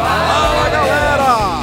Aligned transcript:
Fala 0.00 0.70
galera! 0.70 1.60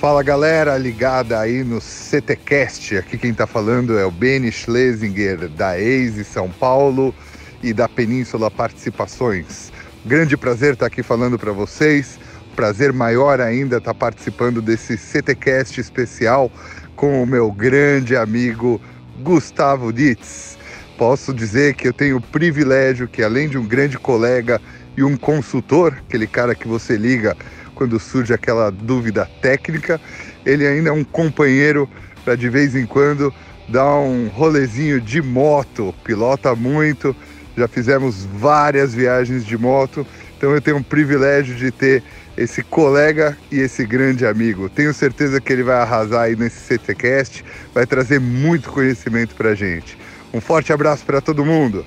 Fala 0.00 0.22
galera, 0.24 0.76
ligada 0.76 1.38
aí 1.38 1.62
no 1.62 1.80
CTcast. 1.80 2.96
Aqui 2.96 3.16
quem 3.16 3.32
tá 3.32 3.46
falando 3.46 3.96
é 3.96 4.04
o 4.04 4.10
Beni 4.10 4.50
Schlesinger 4.50 5.48
da 5.48 5.78
EISE 5.78 6.24
São 6.24 6.50
Paulo 6.50 7.14
e 7.62 7.72
da 7.72 7.88
Península 7.88 8.50
Participações. 8.50 9.72
Grande 10.04 10.36
prazer 10.36 10.72
estar 10.72 10.86
aqui 10.86 11.04
falando 11.04 11.38
para 11.38 11.52
vocês. 11.52 12.18
Prazer 12.56 12.92
maior 12.92 13.40
ainda 13.40 13.76
estar 13.76 13.94
participando 13.94 14.60
desse 14.60 14.98
CTcast 14.98 15.80
especial 15.80 16.50
com 16.96 17.22
o 17.22 17.26
meu 17.26 17.52
grande 17.52 18.16
amigo 18.16 18.80
Gustavo 19.22 19.92
Ditz 19.92 20.57
posso 20.98 21.32
dizer 21.32 21.74
que 21.74 21.86
eu 21.86 21.92
tenho 21.92 22.16
o 22.16 22.20
privilégio 22.20 23.06
que, 23.06 23.22
além 23.22 23.48
de 23.48 23.56
um 23.56 23.64
grande 23.64 23.96
colega 23.96 24.60
e 24.96 25.04
um 25.04 25.16
consultor, 25.16 25.96
aquele 26.06 26.26
cara 26.26 26.56
que 26.56 26.66
você 26.66 26.96
liga 26.96 27.36
quando 27.72 28.00
surge 28.00 28.34
aquela 28.34 28.68
dúvida 28.68 29.30
técnica, 29.40 30.00
ele 30.44 30.66
ainda 30.66 30.88
é 30.88 30.92
um 30.92 31.04
companheiro 31.04 31.88
para 32.24 32.34
de 32.34 32.48
vez 32.48 32.74
em 32.74 32.84
quando 32.84 33.32
dar 33.68 33.94
um 33.94 34.26
rolezinho 34.26 35.00
de 35.00 35.22
moto, 35.22 35.94
pilota 36.02 36.56
muito, 36.56 37.14
já 37.56 37.68
fizemos 37.68 38.24
várias 38.24 38.92
viagens 38.92 39.46
de 39.46 39.56
moto, 39.56 40.04
então 40.36 40.52
eu 40.52 40.60
tenho 40.60 40.78
o 40.78 40.84
privilégio 40.84 41.54
de 41.54 41.70
ter 41.70 42.02
esse 42.36 42.62
colega 42.62 43.38
e 43.52 43.60
esse 43.60 43.84
grande 43.84 44.26
amigo. 44.26 44.68
Tenho 44.68 44.92
certeza 44.92 45.40
que 45.40 45.52
ele 45.52 45.62
vai 45.62 45.76
arrasar 45.76 46.22
aí 46.22 46.34
nesse 46.34 46.58
CTcast, 46.60 47.44
vai 47.72 47.86
trazer 47.86 48.18
muito 48.18 48.70
conhecimento 48.70 49.36
para 49.36 49.54
gente. 49.54 49.96
Um 50.32 50.40
forte 50.40 50.72
abraço 50.72 51.04
para 51.06 51.20
todo 51.20 51.44
mundo. 51.44 51.86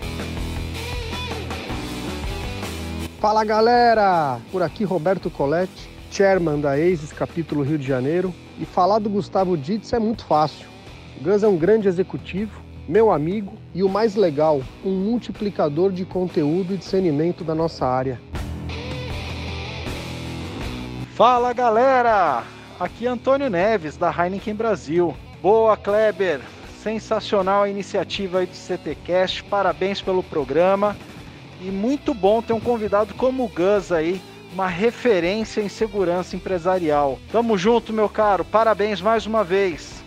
Fala 3.20 3.46
galera! 3.46 4.40
Por 4.52 4.64
aqui 4.64 4.84
Roberto 4.84 5.30
Coletti, 5.30 5.88
chairman 6.10 6.60
da 6.60 6.72
ASIS 6.72 7.14
capítulo 7.14 7.62
Rio 7.62 7.78
de 7.78 7.86
Janeiro. 7.86 8.34
E 8.60 8.66
falar 8.66 8.98
do 8.98 9.10
Gustavo 9.10 9.56
Ditz 9.56 9.94
é 9.94 10.00
muito 10.00 10.26
fácil. 10.26 10.68
O 11.20 11.24
Gus 11.24 11.44
é 11.44 11.48
um 11.48 11.56
grande 11.56 11.88
executivo, 11.88 12.62
meu 12.88 13.12
amigo 13.12 13.54
e 13.76 13.84
o 13.84 13.90
mais 13.90 14.16
legal, 14.16 14.62
um 14.84 14.92
multiplicador 14.92 15.92
de 15.92 16.04
conteúdo 16.04 16.74
e 16.74 16.78
discernimento 16.78 17.44
da 17.44 17.54
nossa 17.54 17.86
área. 17.86 18.20
Fala 21.14 21.54
galera! 21.54 22.44
Aqui 22.80 23.06
é 23.06 23.10
Antônio 23.10 23.52
Neves 23.52 23.98
da 23.98 24.12
Heineken 24.12 24.56
Brasil. 24.56 25.16
Boa 25.44 25.78
Kleber! 25.78 26.42
Sensacional 26.82 27.62
a 27.62 27.70
iniciativa 27.70 28.40
aí 28.40 28.48
do 28.48 28.56
CTcast, 28.56 29.44
parabéns 29.44 30.02
pelo 30.02 30.24
programa. 30.24 30.98
E 31.62 31.66
muito 31.66 32.12
bom 32.12 32.42
ter 32.42 32.54
um 32.54 32.60
convidado 32.60 33.14
como 33.14 33.46
o 33.46 33.48
Gus 33.48 33.92
aí, 33.92 34.20
uma 34.52 34.68
referência 34.68 35.62
em 35.62 35.70
segurança 35.70 36.36
empresarial. 36.36 37.20
Tamo 37.32 37.56
junto, 37.56 37.94
meu 37.94 38.10
caro. 38.10 38.44
Parabéns 38.44 39.00
mais 39.00 39.28
uma 39.28 39.44
vez. 39.44 40.01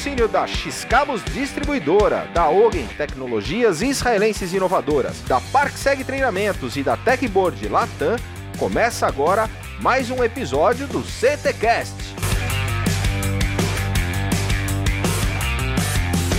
Patrocínio 0.00 0.28
da 0.28 0.46
Xcabos 0.46 1.22
Distribuidora, 1.24 2.26
da 2.32 2.48
Ogen 2.48 2.86
Tecnologias 2.96 3.82
Israelenses 3.82 4.54
Inovadoras, 4.54 5.20
da 5.28 5.42
ParkSeg 5.52 6.04
Treinamentos 6.04 6.74
e 6.76 6.82
da 6.82 6.96
Techboard 6.96 7.68
Latam, 7.68 8.16
começa 8.58 9.06
agora 9.06 9.48
mais 9.78 10.10
um 10.10 10.24
episódio 10.24 10.86
do 10.86 11.02
CTcast. 11.02 11.94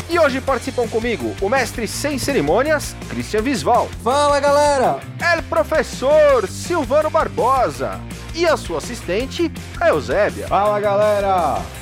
E 0.10 0.18
hoje 0.18 0.42
participam 0.42 0.88
comigo 0.88 1.36
o 1.40 1.48
mestre 1.48 1.88
sem 1.88 2.18
cerimônias, 2.18 2.96
Christian 3.10 3.44
Visval. 3.44 3.88
Fala 4.04 4.40
galera! 4.40 5.00
El 5.20 5.44
professor 5.44 6.48
Silvano 6.48 7.12
Barbosa. 7.12 8.00
E 8.34 8.44
a 8.44 8.58
sua 8.58 8.80
assistente, 8.80 9.52
a 9.80 9.90
Eusébia. 9.90 10.48
Fala 10.48 10.80
galera! 10.80 11.81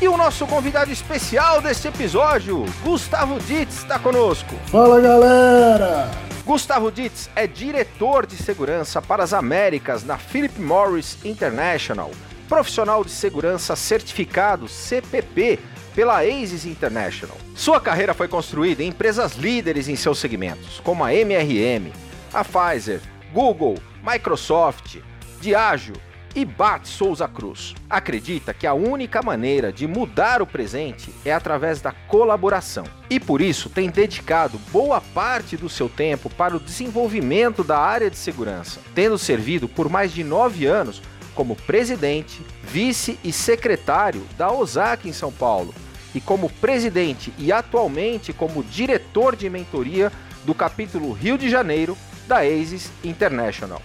E 0.00 0.08
o 0.08 0.16
nosso 0.16 0.46
convidado 0.46 0.90
especial 0.90 1.60
deste 1.60 1.86
episódio, 1.88 2.64
Gustavo 2.82 3.38
Ditz, 3.38 3.80
está 3.80 3.98
conosco. 3.98 4.54
Fala 4.68 4.98
galera! 4.98 6.10
Gustavo 6.42 6.90
Ditz 6.90 7.28
é 7.36 7.46
diretor 7.46 8.24
de 8.24 8.34
segurança 8.34 9.02
para 9.02 9.22
as 9.22 9.34
Américas 9.34 10.02
na 10.02 10.16
Philip 10.16 10.58
Morris 10.58 11.18
International, 11.22 12.10
profissional 12.48 13.04
de 13.04 13.10
segurança 13.10 13.76
certificado 13.76 14.66
CPP 14.68 15.58
pela 15.94 16.20
ASIS 16.22 16.64
International. 16.64 17.36
Sua 17.54 17.78
carreira 17.78 18.14
foi 18.14 18.26
construída 18.26 18.82
em 18.82 18.88
empresas 18.88 19.34
líderes 19.34 19.86
em 19.86 19.96
seus 19.96 20.18
segmentos, 20.18 20.80
como 20.80 21.04
a 21.04 21.12
MRM, 21.12 21.92
a 22.32 22.42
Pfizer, 22.42 23.02
Google, 23.34 23.76
Microsoft, 24.02 24.96
Diageo, 25.42 25.94
e 26.34 26.44
Bat 26.44 26.86
Souza 26.88 27.26
Cruz 27.26 27.74
acredita 27.88 28.54
que 28.54 28.66
a 28.66 28.74
única 28.74 29.22
maneira 29.22 29.72
de 29.72 29.86
mudar 29.86 30.40
o 30.40 30.46
presente 30.46 31.12
é 31.24 31.32
através 31.32 31.80
da 31.80 31.92
colaboração 31.92 32.84
e 33.08 33.18
por 33.18 33.40
isso 33.40 33.68
tem 33.68 33.90
dedicado 33.90 34.58
boa 34.70 35.00
parte 35.00 35.56
do 35.56 35.68
seu 35.68 35.88
tempo 35.88 36.30
para 36.30 36.56
o 36.56 36.60
desenvolvimento 36.60 37.64
da 37.64 37.78
área 37.78 38.10
de 38.10 38.16
segurança, 38.16 38.80
tendo 38.94 39.18
servido 39.18 39.68
por 39.68 39.88
mais 39.88 40.12
de 40.12 40.22
nove 40.22 40.66
anos 40.66 41.02
como 41.34 41.56
presidente, 41.56 42.42
vice 42.62 43.18
e 43.24 43.32
secretário 43.32 44.26
da 44.36 44.52
OSAC 44.52 45.08
em 45.08 45.12
São 45.12 45.32
Paulo 45.32 45.74
e 46.14 46.20
como 46.20 46.50
presidente 46.50 47.32
e 47.38 47.52
atualmente 47.52 48.32
como 48.32 48.64
diretor 48.64 49.36
de 49.36 49.48
mentoria 49.48 50.12
do 50.44 50.54
capítulo 50.54 51.12
Rio 51.12 51.38
de 51.38 51.48
Janeiro 51.48 51.96
da 52.26 52.40
ASIS 52.40 52.90
International. 53.02 53.80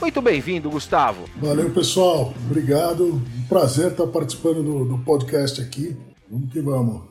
Muito 0.00 0.22
bem-vindo, 0.22 0.70
Gustavo. 0.70 1.28
Valeu, 1.36 1.70
pessoal. 1.70 2.32
Obrigado. 2.46 3.04
Um 3.14 3.46
prazer 3.48 3.90
estar 3.90 4.06
participando 4.06 4.62
do, 4.62 4.84
do 4.84 4.98
podcast 4.98 5.60
aqui. 5.60 5.96
Vamos 6.30 6.52
que 6.52 6.60
vamos. 6.60 7.02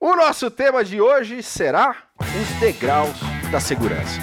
O 0.00 0.16
nosso 0.16 0.50
tema 0.50 0.84
de 0.84 1.00
hoje 1.00 1.42
será 1.42 1.96
os 2.20 2.60
degraus 2.60 3.16
da 3.52 3.60
segurança. 3.60 4.20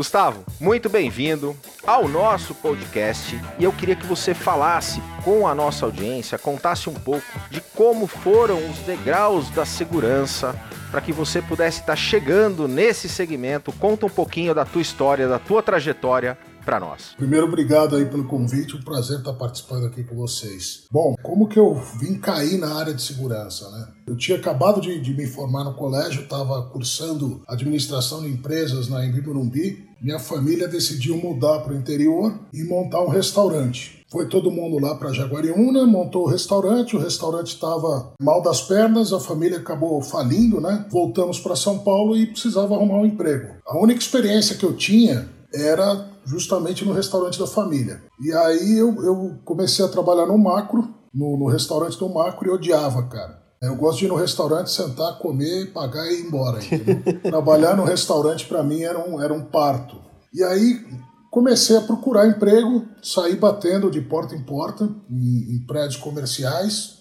Gustavo, 0.00 0.46
muito 0.58 0.88
bem-vindo 0.88 1.54
ao 1.86 2.08
nosso 2.08 2.54
podcast 2.54 3.38
e 3.58 3.64
eu 3.64 3.70
queria 3.70 3.94
que 3.94 4.06
você 4.06 4.32
falasse 4.32 4.98
com 5.22 5.46
a 5.46 5.54
nossa 5.54 5.84
audiência, 5.84 6.38
contasse 6.38 6.88
um 6.88 6.94
pouco 6.94 7.26
de 7.50 7.60
como 7.76 8.06
foram 8.06 8.56
os 8.70 8.78
degraus 8.78 9.50
da 9.50 9.66
segurança 9.66 10.58
para 10.90 11.02
que 11.02 11.12
você 11.12 11.42
pudesse 11.42 11.80
estar 11.80 11.96
chegando 11.96 12.66
nesse 12.66 13.10
segmento. 13.10 13.72
Conta 13.72 14.06
um 14.06 14.08
pouquinho 14.10 14.54
da 14.54 14.64
tua 14.64 14.80
história, 14.80 15.28
da 15.28 15.38
tua 15.38 15.62
trajetória 15.62 16.38
para 16.64 16.80
nós. 16.80 17.14
Primeiro, 17.16 17.46
obrigado 17.46 17.96
aí 17.96 18.06
pelo 18.06 18.24
convite, 18.24 18.76
um 18.76 18.82
prazer 18.82 19.18
estar 19.18 19.32
participando 19.34 19.86
aqui 19.86 20.04
com 20.04 20.14
vocês. 20.14 20.84
Bom, 20.90 21.14
como 21.22 21.48
que 21.48 21.58
eu 21.58 21.74
vim 21.74 22.18
cair 22.18 22.58
na 22.58 22.74
área 22.74 22.94
de 22.94 23.02
segurança, 23.02 23.68
né? 23.70 23.88
Eu 24.06 24.16
tinha 24.16 24.38
acabado 24.38 24.80
de, 24.80 25.00
de 25.00 25.14
me 25.14 25.26
formar 25.26 25.64
no 25.64 25.74
colégio, 25.74 26.22
estava 26.22 26.62
cursando 26.70 27.42
administração 27.48 28.22
de 28.22 28.28
empresas 28.28 28.88
na 28.88 29.04
Embi 29.04 29.22
Morumbi. 29.22 29.89
Minha 30.00 30.18
família 30.18 30.66
decidiu 30.66 31.16
mudar 31.18 31.60
para 31.60 31.74
o 31.74 31.76
interior 31.76 32.32
e 32.54 32.64
montar 32.64 33.02
um 33.02 33.08
restaurante. 33.08 34.00
Foi 34.10 34.26
todo 34.26 34.50
mundo 34.50 34.78
lá 34.78 34.94
para 34.94 35.12
Jaguariúna, 35.12 35.86
montou 35.86 36.24
o 36.24 36.28
restaurante, 36.28 36.96
o 36.96 36.98
restaurante 36.98 37.48
estava 37.48 38.14
mal 38.20 38.40
das 38.40 38.62
pernas, 38.62 39.12
a 39.12 39.20
família 39.20 39.58
acabou 39.58 40.00
falindo, 40.02 40.58
né? 40.58 40.86
Voltamos 40.90 41.38
para 41.38 41.54
São 41.54 41.80
Paulo 41.80 42.16
e 42.16 42.26
precisava 42.26 42.74
arrumar 42.74 42.96
um 42.96 43.06
emprego. 43.06 43.54
A 43.66 43.78
única 43.78 44.00
experiência 44.00 44.56
que 44.56 44.64
eu 44.64 44.74
tinha 44.74 45.28
era 45.54 46.08
justamente 46.24 46.84
no 46.84 46.92
restaurante 46.92 47.38
da 47.38 47.46
família. 47.46 48.02
E 48.20 48.32
aí 48.32 48.78
eu, 48.78 49.04
eu 49.04 49.38
comecei 49.44 49.84
a 49.84 49.88
trabalhar 49.88 50.26
no 50.26 50.38
macro, 50.38 50.88
no, 51.14 51.36
no 51.36 51.46
restaurante 51.46 51.98
do 51.98 52.08
macro, 52.08 52.48
e 52.48 52.50
odiava, 52.50 53.02
cara. 53.02 53.40
Eu 53.62 53.76
gosto 53.76 53.98
de 53.98 54.06
ir 54.06 54.08
no 54.08 54.14
restaurante, 54.14 54.70
sentar, 54.70 55.18
comer, 55.18 55.70
pagar 55.70 56.10
e 56.10 56.20
ir 56.20 56.26
embora. 56.26 56.60
Trabalhar 57.22 57.76
no 57.76 57.84
restaurante 57.84 58.46
para 58.46 58.62
mim 58.62 58.80
era 58.80 58.98
um, 58.98 59.20
era 59.20 59.34
um 59.34 59.44
parto. 59.44 60.00
E 60.32 60.42
aí 60.42 60.82
comecei 61.30 61.76
a 61.76 61.82
procurar 61.82 62.26
emprego, 62.26 62.88
saí 63.02 63.36
batendo 63.36 63.90
de 63.90 64.00
porta 64.00 64.34
em 64.34 64.42
porta, 64.42 64.88
em, 65.10 65.56
em 65.56 65.66
prédios 65.66 65.96
comerciais, 65.96 67.00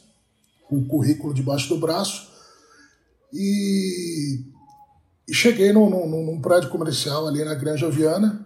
com 0.68 0.80
o 0.80 0.86
currículo 0.86 1.34
debaixo 1.34 1.70
do 1.70 1.80
braço. 1.80 2.28
E, 3.34 4.44
e 5.30 5.34
cheguei 5.34 5.72
num, 5.72 5.90
num, 5.90 6.26
num, 6.26 6.42
prédio 6.42 6.70
comercial 6.70 7.26
ali 7.26 7.42
na 7.42 7.54
Granja 7.54 7.90
Viana. 7.90 8.46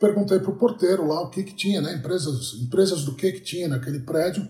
Perguntei 0.00 0.38
para 0.38 0.50
o 0.50 0.56
porteiro 0.56 1.06
lá 1.06 1.20
o 1.20 1.28
que, 1.28 1.42
que 1.42 1.54
tinha, 1.54 1.82
né? 1.82 1.94
Empresas, 1.94 2.54
empresas 2.62 3.04
do 3.04 3.14
que, 3.14 3.32
que 3.32 3.40
tinha 3.40 3.68
naquele 3.68 4.00
prédio. 4.00 4.48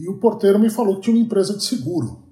E 0.00 0.08
o 0.08 0.18
porteiro 0.18 0.58
me 0.58 0.70
falou 0.70 0.96
que 0.96 1.02
tinha 1.02 1.16
uma 1.16 1.22
empresa 1.22 1.56
de 1.56 1.62
seguro. 1.62 2.24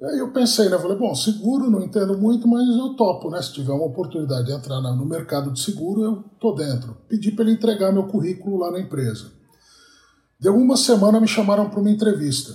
Aí 0.00 0.18
eu 0.18 0.30
pensei, 0.30 0.68
né? 0.68 0.78
Falei, 0.78 0.96
bom, 0.96 1.12
seguro 1.14 1.70
não 1.70 1.82
entendo 1.82 2.16
muito, 2.16 2.46
mas 2.46 2.68
eu 2.68 2.94
topo, 2.94 3.30
né? 3.30 3.42
Se 3.42 3.52
tiver 3.52 3.72
uma 3.72 3.86
oportunidade 3.86 4.46
de 4.46 4.52
entrar 4.52 4.80
no 4.80 5.06
mercado 5.06 5.50
de 5.50 5.60
seguro, 5.60 6.04
eu 6.04 6.24
tô 6.38 6.52
dentro. 6.52 6.96
Pedi 7.08 7.32
para 7.32 7.44
ele 7.44 7.54
entregar 7.54 7.92
meu 7.92 8.06
currículo 8.06 8.58
lá 8.58 8.70
na 8.70 8.78
empresa. 8.78 9.32
Deu 10.38 10.54
uma 10.54 10.76
semana, 10.76 11.18
me 11.18 11.26
chamaram 11.26 11.68
para 11.68 11.80
uma 11.80 11.90
entrevista. 11.90 12.54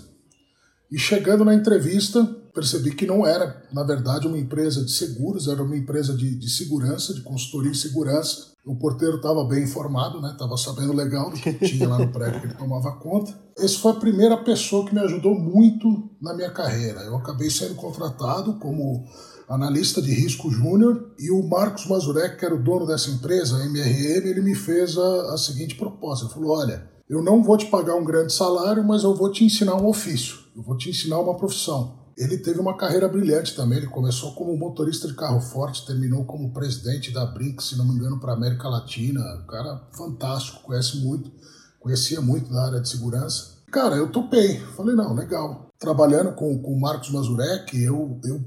E 0.89 0.97
chegando 0.97 1.43
na 1.43 1.53
entrevista, 1.53 2.23
percebi 2.53 2.95
que 2.95 3.05
não 3.05 3.25
era, 3.25 3.61
na 3.73 3.83
verdade, 3.83 4.27
uma 4.27 4.37
empresa 4.37 4.85
de 4.85 4.91
seguros, 4.91 5.47
era 5.47 5.61
uma 5.61 5.75
empresa 5.75 6.15
de, 6.15 6.35
de 6.35 6.49
segurança, 6.49 7.13
de 7.13 7.21
consultoria 7.21 7.71
em 7.71 7.75
segurança. 7.75 8.52
O 8.65 8.77
porteiro 8.77 9.17
estava 9.17 9.43
bem 9.43 9.63
informado, 9.63 10.21
né? 10.21 10.31
Estava 10.31 10.55
sabendo 10.55 10.93
legal 10.93 11.29
do 11.29 11.35
que 11.35 11.53
tinha 11.53 11.87
lá 11.87 11.97
no 11.97 12.11
prédio 12.11 12.39
que 12.39 12.47
ele 12.47 12.53
tomava 12.53 12.93
conta. 12.93 13.37
Esse 13.57 13.77
foi 13.77 13.91
a 13.91 13.95
primeira 13.95 14.37
pessoa 14.37 14.85
que 14.85 14.95
me 14.95 15.01
ajudou 15.01 15.37
muito 15.37 16.09
na 16.21 16.33
minha 16.33 16.49
carreira. 16.49 17.01
Eu 17.01 17.17
acabei 17.17 17.49
sendo 17.49 17.75
contratado 17.75 18.53
como 18.59 19.03
analista 19.49 20.01
de 20.01 20.13
risco 20.13 20.49
júnior 20.49 21.13
e 21.19 21.29
o 21.29 21.47
Marcos 21.47 21.87
Mazurek, 21.87 22.37
que 22.37 22.45
era 22.45 22.55
o 22.55 22.63
dono 22.63 22.87
dessa 22.87 23.09
empresa, 23.09 23.57
a 23.57 23.65
MRM, 23.65 24.27
ele 24.27 24.41
me 24.41 24.55
fez 24.55 24.97
a, 24.97 25.33
a 25.33 25.37
seguinte 25.37 25.75
proposta. 25.75 26.25
Ele 26.25 26.33
falou: 26.33 26.57
olha, 26.57 26.89
eu 27.09 27.21
não 27.21 27.43
vou 27.43 27.57
te 27.57 27.65
pagar 27.65 27.95
um 27.95 28.05
grande 28.05 28.31
salário, 28.31 28.83
mas 28.83 29.03
eu 29.03 29.13
vou 29.13 29.29
te 29.29 29.43
ensinar 29.43 29.75
um 29.75 29.87
ofício, 29.87 30.37
eu 30.55 30.63
vou 30.63 30.77
te 30.77 30.89
ensinar 30.89 31.19
uma 31.19 31.35
profissão. 31.35 32.02
Ele 32.17 32.37
teve 32.37 32.59
uma 32.59 32.77
carreira 32.77 33.07
brilhante 33.07 33.55
também. 33.55 33.79
Ele 33.79 33.87
começou 33.87 34.33
como 34.33 34.55
motorista 34.55 35.07
de 35.07 35.15
carro 35.15 35.41
forte, 35.41 35.85
terminou 35.85 36.25
como 36.25 36.53
presidente 36.53 37.11
da 37.11 37.25
BRICS, 37.25 37.69
se 37.69 37.77
não 37.77 37.85
me 37.85 37.95
engano, 37.95 38.19
para 38.19 38.33
a 38.33 38.35
América 38.35 38.69
Latina. 38.69 39.19
Um 39.41 39.47
cara 39.47 39.81
fantástico, 39.91 40.63
conhece 40.63 40.97
muito, 40.97 41.31
conhecia 41.79 42.21
muito 42.21 42.51
da 42.51 42.65
área 42.65 42.81
de 42.81 42.89
segurança. 42.89 43.53
Cara, 43.71 43.95
eu 43.95 44.11
topei. 44.11 44.59
Falei, 44.75 44.95
não, 44.95 45.15
legal. 45.15 45.69
Trabalhando 45.79 46.33
com, 46.35 46.61
com 46.61 46.73
o 46.73 46.79
Marcos 46.79 47.09
Mazurek, 47.09 47.81
eu, 47.81 48.19
eu, 48.23 48.41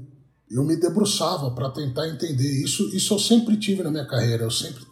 eu 0.49 0.63
me 0.63 0.77
debruçava 0.77 1.51
para 1.51 1.69
tentar 1.69 2.07
entender 2.07 2.63
isso. 2.63 2.95
Isso 2.95 3.13
eu 3.13 3.19
sempre 3.19 3.57
tive 3.57 3.83
na 3.83 3.91
minha 3.91 4.07
carreira. 4.07 4.43
Eu 4.43 4.51
sempre 4.51 4.85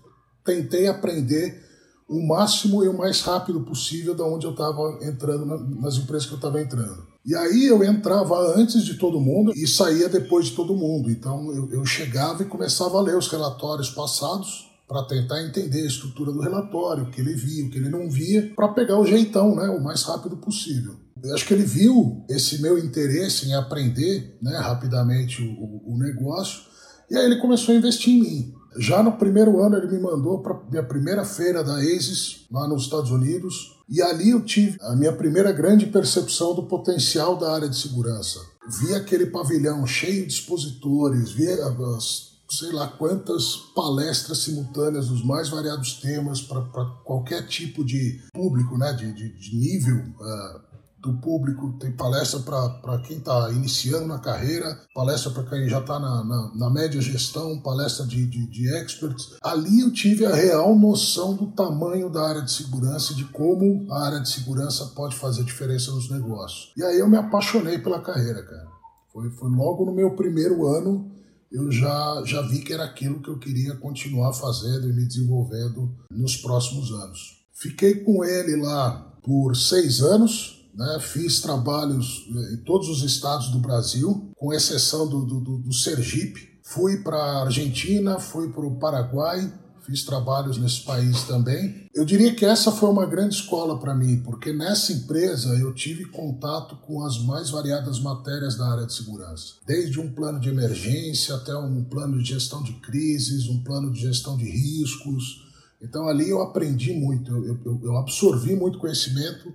tentei 0.44 0.88
aprender 0.88 1.63
o 2.07 2.21
máximo 2.28 2.83
e 2.83 2.88
o 2.88 2.98
mais 2.98 3.21
rápido 3.21 3.62
possível 3.62 4.13
da 4.13 4.25
onde 4.25 4.45
eu 4.45 4.51
estava 4.51 5.00
entrando, 5.01 5.45
na, 5.45 5.57
nas 5.57 5.95
empresas 5.95 6.28
que 6.28 6.33
eu 6.33 6.38
estava 6.38 6.62
entrando. 6.62 7.15
E 7.25 7.36
aí 7.36 7.66
eu 7.66 7.83
entrava 7.83 8.56
antes 8.56 8.83
de 8.83 8.95
todo 8.95 9.19
mundo 9.19 9.51
e 9.56 9.68
saía 9.68 10.07
depois 10.07 10.45
de 10.45 10.51
todo 10.51 10.75
mundo. 10.75 11.10
Então 11.10 11.51
eu, 11.51 11.72
eu 11.72 11.86
chegava 11.86 12.44
e 12.44 12.45
começava 12.45 12.98
a 12.98 13.01
ler 13.01 13.18
os 13.18 13.27
relatórios 13.27 13.89
passados 13.89 14.72
para 14.88 15.04
tentar 15.04 15.42
entender 15.42 15.81
a 15.81 15.88
estrutura 15.88 16.31
do 16.31 16.42
relatório, 16.42 17.06
o 17.06 17.10
que 17.10 17.19
ele 17.19 17.33
via, 17.33 17.66
o 17.66 17.69
que 17.72 17.80
ele 17.80 17.89
não 17.89 18.07
via, 18.07 18.54
para 18.56 18.68
pegar 18.68 19.00
o 19.00 19.06
jeitão, 19.06 19.56
né, 19.56 19.68
o 19.69 19.83
mais 19.83 20.04
rápido 20.04 20.38
possível. 20.38 20.95
Eu 21.24 21.33
acho 21.33 21.48
que 21.48 21.56
ele 21.56 21.63
viu 21.63 22.24
esse 22.30 22.62
meu 22.62 22.77
interesse 22.77 23.48
em 23.48 23.56
aprender 23.56 24.38
né, 24.39 24.56
rapidamente 24.57 25.42
o, 25.42 25.94
o 25.94 25.98
negócio 25.98 26.75
e 27.10 27.16
aí 27.16 27.25
ele 27.25 27.38
começou 27.38 27.74
a 27.74 27.78
investir 27.78 28.13
em 28.13 28.19
mim. 28.19 28.54
Já 28.77 29.01
no 29.01 29.13
primeiro 29.13 29.62
ano 29.62 29.77
ele 29.77 29.88
me 29.88 30.00
mandou 30.00 30.39
para 30.39 30.60
minha 30.69 30.83
primeira 30.83 31.24
feira 31.24 31.63
da 31.63 31.75
ASIS 31.75 32.45
lá 32.51 32.68
nos 32.68 32.83
Estados 32.83 33.12
Unidos, 33.12 33.75
e 33.88 34.01
ali 34.01 34.31
eu 34.31 34.42
tive 34.42 34.77
a 34.81 34.95
minha 34.95 35.13
primeira 35.13 35.51
grande 35.51 35.86
percepção 35.86 36.56
do 36.56 36.63
potencial 36.63 37.38
da 37.38 37.54
área 37.54 37.69
de 37.69 37.77
segurança. 37.77 38.39
Vi 38.68 38.95
aquele 38.95 39.27
pavilhão 39.27 39.86
cheio 39.86 40.25
de 40.25 40.33
expositores, 40.33 41.31
vi 41.31 41.48
as 41.48 42.36
sei 42.50 42.72
lá 42.72 42.88
quantas 42.88 43.56
palestras 43.75 44.39
simultâneas 44.39 45.07
dos 45.07 45.24
mais 45.24 45.50
variados 45.50 45.94
temas 45.95 46.42
para 46.42 46.62
qualquer 47.04 47.48
tipo 47.48 47.83
de 47.83 48.21
público, 48.31 48.78
né, 48.78 48.94
de, 48.94 49.12
de, 49.13 49.30
de 49.30 49.56
nível. 49.56 49.98
Uh, 49.98 50.75
do 51.06 51.18
público, 51.19 51.78
tem 51.80 51.92
palestra 51.92 52.40
para 52.40 53.00
quem 53.00 53.18
está 53.18 53.52
iniciando 53.52 54.07
na 54.07 54.19
carreira, 54.19 54.80
palestra 54.94 55.31
para 55.31 55.44
quem 55.44 55.69
já 55.69 55.80
está 55.80 56.00
na, 56.00 56.24
na, 56.24 56.52
na, 56.56 56.69
média 56.69 57.00
gestão, 57.00 57.62
palestra 57.62 58.06
de, 58.06 58.25
de, 58.25 58.48
de, 58.48 58.68
experts. 58.75 59.38
Ali 59.44 59.81
eu 59.81 59.92
tive 59.94 60.25
a 60.25 60.34
real 60.34 60.75
noção 60.75 61.36
do 61.36 61.48
tamanho 61.52 62.10
da 62.10 62.28
área 62.28 62.42
de 62.42 62.52
segurança 62.52 63.13
e 63.13 63.16
de 63.16 63.25
como 63.25 63.86
a 63.92 64.06
área 64.06 64.19
de 64.19 64.30
segurança 64.30 64.86
pode 64.96 65.16
fazer 65.16 65.44
diferença 65.44 65.92
nos 65.92 66.10
negócios. 66.10 66.74
E 66.75 66.84
aí 66.84 67.00
eu 67.00 67.07
me 67.07 67.18
apaixonei 67.18 67.78
pela 67.78 68.02
carreira, 68.02 68.44
cara. 68.44 68.68
Foi, 69.13 69.30
foi 69.31 69.50
logo 69.50 69.86
no 69.86 69.94
meu 69.94 70.16
primeiro 70.16 70.68
ano 70.68 71.16
eu 71.52 71.72
já, 71.72 72.22
já 72.25 72.42
vi 72.42 72.60
que 72.60 72.74
era 72.74 72.84
aquilo 72.84 73.22
que 73.22 73.30
eu 73.30 73.40
queria 73.40 73.75
continuar 73.75 74.34
fazendo 74.34 74.90
e 74.90 74.94
me 74.94 75.06
desenvolvendo 75.06 75.90
nos 76.12 76.36
próximos 76.36 76.92
anos. 76.92 77.46
Fiquei 77.54 77.96
com 77.96 78.26
ele 78.26 78.57
lá 78.57 79.14
por 79.24 79.56
seis 79.56 80.02
anos, 80.02 80.65
né? 80.76 81.00
Fiz 81.00 81.40
trabalhos 81.40 82.28
eh, 82.36 82.54
em 82.54 82.58
todos 82.58 82.90
os 82.90 83.04
estados 83.04 83.50
do 83.50 83.60
Brasil, 83.60 84.32
com 84.36 84.54
exceção 84.54 85.08
do, 85.08 85.26
do, 85.26 85.58
do 85.60 85.74
Sergipe. 85.74 86.60
Fui 86.64 86.98
para 86.98 87.18
a 87.18 87.44
Argentina, 87.44 88.20
fui 88.20 88.50
para 88.50 88.66
o 88.66 88.78
Paraguai, 88.78 89.52
fiz 89.86 90.04
trabalhos 90.04 90.58
nesse 90.58 90.82
país 90.82 91.24
também. 91.24 91.88
Eu 91.94 92.04
diria 92.04 92.34
que 92.34 92.44
essa 92.44 92.72
foi 92.72 92.90
uma 92.90 93.06
grande 93.06 93.36
escola 93.36 93.80
para 93.80 93.94
mim, 93.94 94.18
porque 94.18 94.52
nessa 94.52 94.92
empresa 94.92 95.50
eu 95.60 95.74
tive 95.74 96.06
contato 96.06 96.76
com 96.78 97.06
as 97.06 97.20
mais 97.20 97.52
variadas 97.52 98.00
matérias 98.00 98.56
da 98.56 98.68
área 98.68 98.86
de 98.86 98.94
segurança, 98.94 99.54
desde 99.66 100.00
um 100.00 100.12
plano 100.12 100.40
de 100.40 100.50
emergência 100.50 101.36
até 101.36 101.56
um 101.56 101.84
plano 101.84 102.18
de 102.18 102.30
gestão 102.30 102.64
de 102.64 102.74
crises, 102.74 103.48
um 103.48 103.64
plano 103.64 103.94
de 103.94 104.02
gestão 104.02 104.36
de 104.36 104.50
riscos. 104.50 105.46
Então 105.80 106.08
ali 106.08 106.30
eu 106.30 106.42
aprendi 106.42 106.92
muito, 106.94 107.32
eu, 107.32 107.60
eu, 107.64 107.82
eu 107.84 107.98
absorvi 107.98 108.56
muito 108.56 108.80
conhecimento 108.80 109.54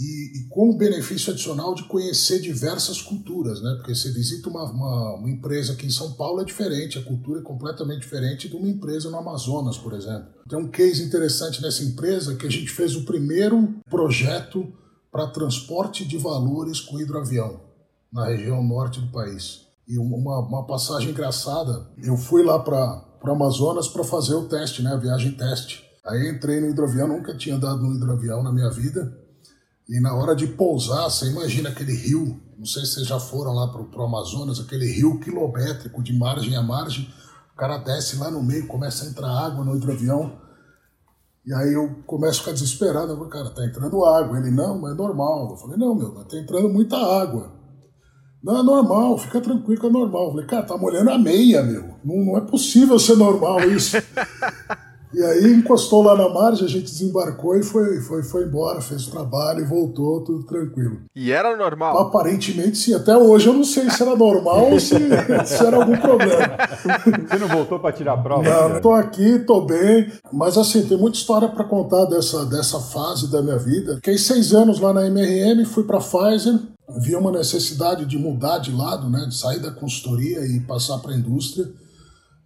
e, 0.00 0.38
e, 0.38 0.48
com 0.48 0.70
o 0.70 0.76
benefício 0.76 1.30
adicional 1.30 1.74
de 1.74 1.84
conhecer 1.84 2.40
diversas 2.40 3.02
culturas, 3.02 3.60
né? 3.60 3.74
Porque 3.76 3.94
você 3.94 4.10
visita 4.10 4.48
uma, 4.48 4.64
uma, 4.64 5.14
uma, 5.16 5.30
empresa 5.30 5.74
aqui 5.74 5.86
em 5.86 5.90
São 5.90 6.12
Paulo 6.12 6.40
é 6.40 6.44
diferente, 6.44 6.98
a 6.98 7.02
cultura 7.02 7.40
é 7.40 7.42
completamente 7.42 8.00
diferente 8.00 8.48
de 8.48 8.56
uma 8.56 8.66
empresa 8.66 9.10
no 9.10 9.18
Amazonas, 9.18 9.76
por 9.76 9.92
exemplo. 9.92 10.28
Tem 10.48 10.58
um 10.58 10.68
case 10.68 11.02
interessante 11.02 11.60
nessa 11.60 11.84
empresa 11.84 12.34
que 12.34 12.46
a 12.46 12.50
gente 12.50 12.70
fez 12.70 12.96
o 12.96 13.04
primeiro 13.04 13.74
projeto 13.90 14.72
para 15.12 15.26
transporte 15.26 16.02
de 16.06 16.16
valores 16.16 16.80
com 16.80 16.98
hidroavião 16.98 17.60
na 18.10 18.26
região 18.26 18.62
norte 18.62 19.00
do 19.00 19.12
país. 19.12 19.66
E 19.86 19.98
uma, 19.98 20.38
uma 20.38 20.66
passagem 20.66 21.10
engraçada, 21.10 21.90
eu 22.02 22.16
fui 22.16 22.42
lá 22.42 22.58
para 22.58 23.04
o 23.22 23.30
Amazonas 23.30 23.86
para 23.86 24.02
fazer 24.02 24.34
o 24.34 24.48
teste, 24.48 24.82
né? 24.82 24.92
A 24.92 24.96
viagem 24.96 25.32
teste. 25.32 25.84
Aí 26.06 26.30
entrei 26.30 26.58
no 26.58 26.70
hidroavião, 26.70 27.06
nunca 27.06 27.36
tinha 27.36 27.56
andado 27.56 27.82
no 27.82 27.94
hidroavião 27.94 28.42
na 28.42 28.52
minha 28.52 28.70
vida. 28.70 29.20
E 29.90 30.00
na 30.00 30.14
hora 30.14 30.36
de 30.36 30.46
pousar, 30.46 31.10
você 31.10 31.26
imagina 31.26 31.68
aquele 31.68 31.92
rio, 31.92 32.40
não 32.56 32.64
sei 32.64 32.86
se 32.86 32.94
vocês 32.94 33.08
já 33.08 33.18
foram 33.18 33.52
lá 33.52 33.66
para 33.66 33.82
o 33.82 34.04
Amazonas, 34.04 34.60
aquele 34.60 34.86
rio 34.86 35.18
quilométrico 35.18 36.00
de 36.00 36.16
margem 36.16 36.56
a 36.56 36.62
margem, 36.62 37.12
o 37.52 37.56
cara 37.56 37.76
desce 37.76 38.16
lá 38.16 38.30
no 38.30 38.40
meio, 38.42 38.68
começa 38.68 39.04
a 39.04 39.08
entrar 39.08 39.28
água 39.28 39.64
no 39.64 39.76
hidroavião, 39.76 40.38
e 41.44 41.52
aí 41.52 41.72
eu 41.72 42.02
começo 42.06 42.38
a 42.38 42.40
ficar 42.44 42.52
desesperado, 42.52 43.12
eu 43.12 43.16
falo, 43.16 43.28
cara, 43.28 43.50
tá 43.50 43.64
entrando 43.64 44.04
água. 44.04 44.38
Ele, 44.38 44.50
não, 44.50 44.78
mas 44.78 44.92
é 44.92 44.94
normal. 44.94 45.50
Eu 45.50 45.56
falei, 45.56 45.76
não, 45.78 45.94
meu, 45.94 46.10
tá 46.24 46.36
entrando 46.36 46.68
muita 46.68 46.96
água. 46.96 47.52
Não, 48.42 48.58
é 48.58 48.62
normal, 48.62 49.18
fica 49.18 49.40
tranquilo 49.40 49.80
que 49.80 49.86
é 49.86 49.90
normal. 49.90 50.26
Eu 50.26 50.30
falei, 50.32 50.46
cara, 50.46 50.66
tá 50.66 50.76
molhando 50.76 51.10
a 51.10 51.18
meia, 51.18 51.62
meu. 51.62 51.96
Não, 52.04 52.24
não 52.24 52.36
é 52.36 52.40
possível 52.42 52.98
ser 52.98 53.16
normal 53.16 53.60
isso. 53.62 53.96
E 55.12 55.22
aí 55.22 55.52
encostou 55.52 56.02
lá 56.02 56.16
na 56.16 56.28
margem, 56.28 56.64
a 56.64 56.68
gente 56.68 56.84
desembarcou 56.84 57.56
e 57.56 57.62
foi, 57.62 58.00
foi, 58.00 58.22
foi 58.22 58.44
embora, 58.44 58.80
fez 58.80 59.08
o 59.08 59.10
trabalho 59.10 59.60
e 59.60 59.64
voltou, 59.64 60.22
tudo 60.22 60.44
tranquilo. 60.44 61.00
E 61.16 61.32
era 61.32 61.56
normal? 61.56 61.98
Aparentemente 61.98 62.78
sim. 62.78 62.94
Até 62.94 63.16
hoje 63.16 63.48
eu 63.48 63.54
não 63.54 63.64
sei 63.64 63.90
se 63.90 64.02
era 64.02 64.14
normal 64.14 64.70
ou 64.70 64.78
se, 64.78 64.94
se 65.46 65.66
era 65.66 65.76
algum 65.76 65.96
problema. 65.96 66.56
Você 67.28 67.38
não 67.38 67.48
voltou 67.48 67.80
para 67.80 67.92
tirar 67.92 68.14
a 68.14 68.18
prova? 68.18 68.42
Não, 68.42 68.76
estou 68.76 68.94
aqui, 68.94 69.36
estou 69.36 69.66
bem. 69.66 70.12
Mas 70.32 70.56
assim, 70.56 70.86
tem 70.86 70.96
muita 70.96 71.18
história 71.18 71.48
para 71.48 71.64
contar 71.64 72.04
dessa, 72.04 72.46
dessa 72.46 72.78
fase 72.78 73.30
da 73.30 73.42
minha 73.42 73.58
vida. 73.58 73.96
Fiquei 73.96 74.16
seis 74.16 74.54
anos 74.54 74.78
lá 74.78 74.92
na 74.92 75.06
MRM, 75.06 75.64
fui 75.64 75.82
para 75.84 75.98
Pfizer, 75.98 76.58
vi 76.98 77.16
uma 77.16 77.32
necessidade 77.32 78.04
de 78.06 78.16
mudar 78.16 78.58
de 78.58 78.72
lado, 78.72 79.10
né, 79.10 79.26
de 79.28 79.36
sair 79.36 79.58
da 79.58 79.72
consultoria 79.72 80.40
e 80.46 80.60
passar 80.60 80.98
para 80.98 81.12
a 81.12 81.16
indústria. 81.16 81.68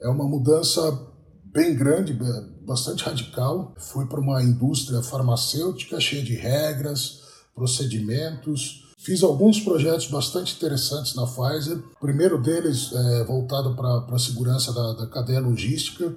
É 0.00 0.08
uma 0.08 0.24
mudança 0.24 1.12
bem 1.54 1.72
grande, 1.72 2.18
bastante 2.66 3.04
radical. 3.04 3.74
Fui 3.78 4.06
para 4.06 4.20
uma 4.20 4.42
indústria 4.42 5.00
farmacêutica 5.00 6.00
cheia 6.00 6.22
de 6.22 6.34
regras, 6.34 7.20
procedimentos. 7.54 8.92
Fiz 8.98 9.22
alguns 9.22 9.60
projetos 9.60 10.08
bastante 10.08 10.56
interessantes 10.56 11.14
na 11.14 11.24
Pfizer. 11.26 11.78
O 11.78 12.00
primeiro 12.00 12.42
deles 12.42 12.92
é 12.92 13.24
voltado 13.24 13.76
para 13.76 14.04
a 14.16 14.18
segurança 14.18 14.72
da, 14.72 14.94
da, 14.94 15.06
cadeia 15.06 15.38
logística. 15.38 16.12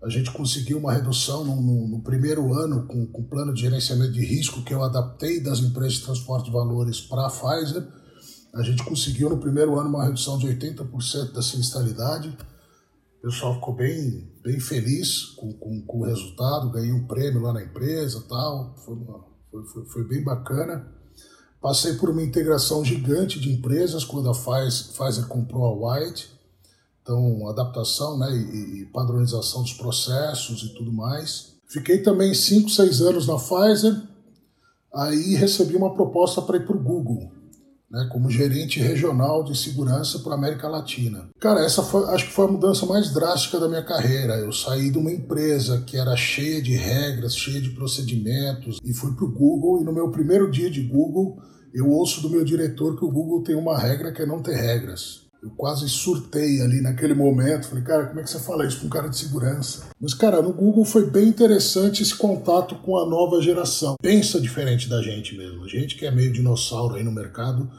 A 0.00 0.08
gente 0.08 0.30
conseguiu 0.30 0.78
uma 0.78 0.92
redução 0.92 1.44
no, 1.44 1.56
no, 1.60 1.88
no 1.88 2.02
primeiro 2.02 2.54
ano 2.54 2.86
com, 2.86 3.08
o 3.12 3.24
plano 3.24 3.52
de 3.52 3.62
gerenciamento 3.62 4.12
de 4.12 4.24
risco 4.24 4.62
que 4.62 4.72
eu 4.72 4.84
adaptei 4.84 5.42
das 5.42 5.58
empresas 5.58 5.94
de 5.94 6.02
transporte 6.02 6.44
de 6.44 6.52
valores 6.52 7.00
para 7.00 7.26
a 7.26 7.30
Pfizer. 7.30 7.88
A 8.54 8.62
gente 8.62 8.84
conseguiu 8.84 9.30
no 9.30 9.38
primeiro 9.38 9.80
ano 9.80 9.88
uma 9.88 10.04
redução 10.04 10.38
de 10.38 10.46
80% 10.46 11.32
da 11.32 11.42
sinistralidade 11.42 12.36
o 13.24 13.30
pessoal 13.30 13.54
ficou 13.54 13.74
bem, 13.74 14.30
bem 14.42 14.60
feliz 14.60 15.22
com, 15.36 15.50
com, 15.54 15.80
com, 15.80 16.00
o 16.00 16.04
resultado, 16.04 16.70
ganhei 16.70 16.92
um 16.92 17.06
prêmio 17.06 17.40
lá 17.40 17.54
na 17.54 17.62
empresa 17.62 18.22
tal, 18.28 18.74
foi, 18.84 19.64
foi, 19.64 19.84
foi, 19.86 20.04
bem 20.04 20.22
bacana. 20.22 20.92
Passei 21.58 21.94
por 21.94 22.10
uma 22.10 22.22
integração 22.22 22.84
gigante 22.84 23.40
de 23.40 23.50
empresas 23.50 24.04
quando 24.04 24.28
a 24.28 24.34
Pfizer 24.34 25.26
comprou 25.26 25.64
a 25.64 25.96
White, 25.96 26.30
então 27.00 27.48
adaptação 27.48 28.18
né, 28.18 28.30
e, 28.30 28.82
e 28.82 28.86
padronização 28.92 29.62
dos 29.62 29.72
processos 29.72 30.62
e 30.62 30.74
tudo 30.74 30.92
mais. 30.92 31.54
Fiquei 31.66 32.02
também 32.02 32.34
5, 32.34 32.68
6 32.68 33.00
anos 33.00 33.26
na 33.26 33.36
Pfizer, 33.36 34.02
aí 34.92 35.34
recebi 35.34 35.74
uma 35.76 35.94
proposta 35.94 36.42
para 36.42 36.58
ir 36.58 36.66
para 36.66 36.76
o 36.76 36.82
Google 36.82 37.33
né, 37.94 38.08
como 38.10 38.28
gerente 38.28 38.80
regional 38.80 39.44
de 39.44 39.56
segurança 39.56 40.18
para 40.18 40.32
a 40.32 40.36
América 40.36 40.68
Latina. 40.68 41.28
Cara, 41.38 41.64
essa 41.64 41.80
foi, 41.80 42.04
acho 42.12 42.26
que 42.26 42.32
foi 42.32 42.46
a 42.46 42.50
mudança 42.50 42.84
mais 42.84 43.14
drástica 43.14 43.60
da 43.60 43.68
minha 43.68 43.84
carreira. 43.84 44.34
Eu 44.34 44.52
saí 44.52 44.90
de 44.90 44.98
uma 44.98 45.12
empresa 45.12 45.82
que 45.86 45.96
era 45.96 46.16
cheia 46.16 46.60
de 46.60 46.74
regras, 46.74 47.36
cheia 47.36 47.60
de 47.60 47.70
procedimentos, 47.70 48.78
e 48.84 48.92
fui 48.92 49.14
para 49.14 49.24
o 49.24 49.30
Google. 49.30 49.80
E 49.80 49.84
no 49.84 49.92
meu 49.92 50.10
primeiro 50.10 50.50
dia 50.50 50.68
de 50.68 50.82
Google, 50.82 51.38
eu 51.72 51.88
ouço 51.88 52.20
do 52.20 52.28
meu 52.28 52.44
diretor 52.44 52.98
que 52.98 53.04
o 53.04 53.10
Google 53.10 53.44
tem 53.44 53.54
uma 53.54 53.78
regra 53.78 54.12
que 54.12 54.22
é 54.22 54.26
não 54.26 54.42
ter 54.42 54.56
regras. 54.56 55.23
Eu 55.44 55.50
quase 55.50 55.86
surtei 55.90 56.62
ali 56.62 56.80
naquele 56.80 57.12
momento. 57.12 57.68
Falei, 57.68 57.84
cara, 57.84 58.06
como 58.06 58.18
é 58.18 58.22
que 58.22 58.30
você 58.30 58.38
fala 58.38 58.66
isso 58.66 58.78
para 58.78 58.86
um 58.86 58.90
cara 58.90 59.08
de 59.08 59.18
segurança? 59.18 59.84
Mas, 60.00 60.14
cara, 60.14 60.40
no 60.40 60.54
Google 60.54 60.86
foi 60.86 61.10
bem 61.10 61.28
interessante 61.28 62.02
esse 62.02 62.14
contato 62.14 62.76
com 62.76 62.96
a 62.96 63.06
nova 63.06 63.42
geração. 63.42 63.96
Pensa 64.00 64.40
diferente 64.40 64.88
da 64.88 65.02
gente 65.02 65.36
mesmo. 65.36 65.62
A 65.62 65.68
gente 65.68 65.96
que 65.96 66.06
é 66.06 66.10
meio 66.10 66.32
dinossauro 66.32 66.94
aí 66.94 67.04
no 67.04 67.12
mercado, 67.12 67.70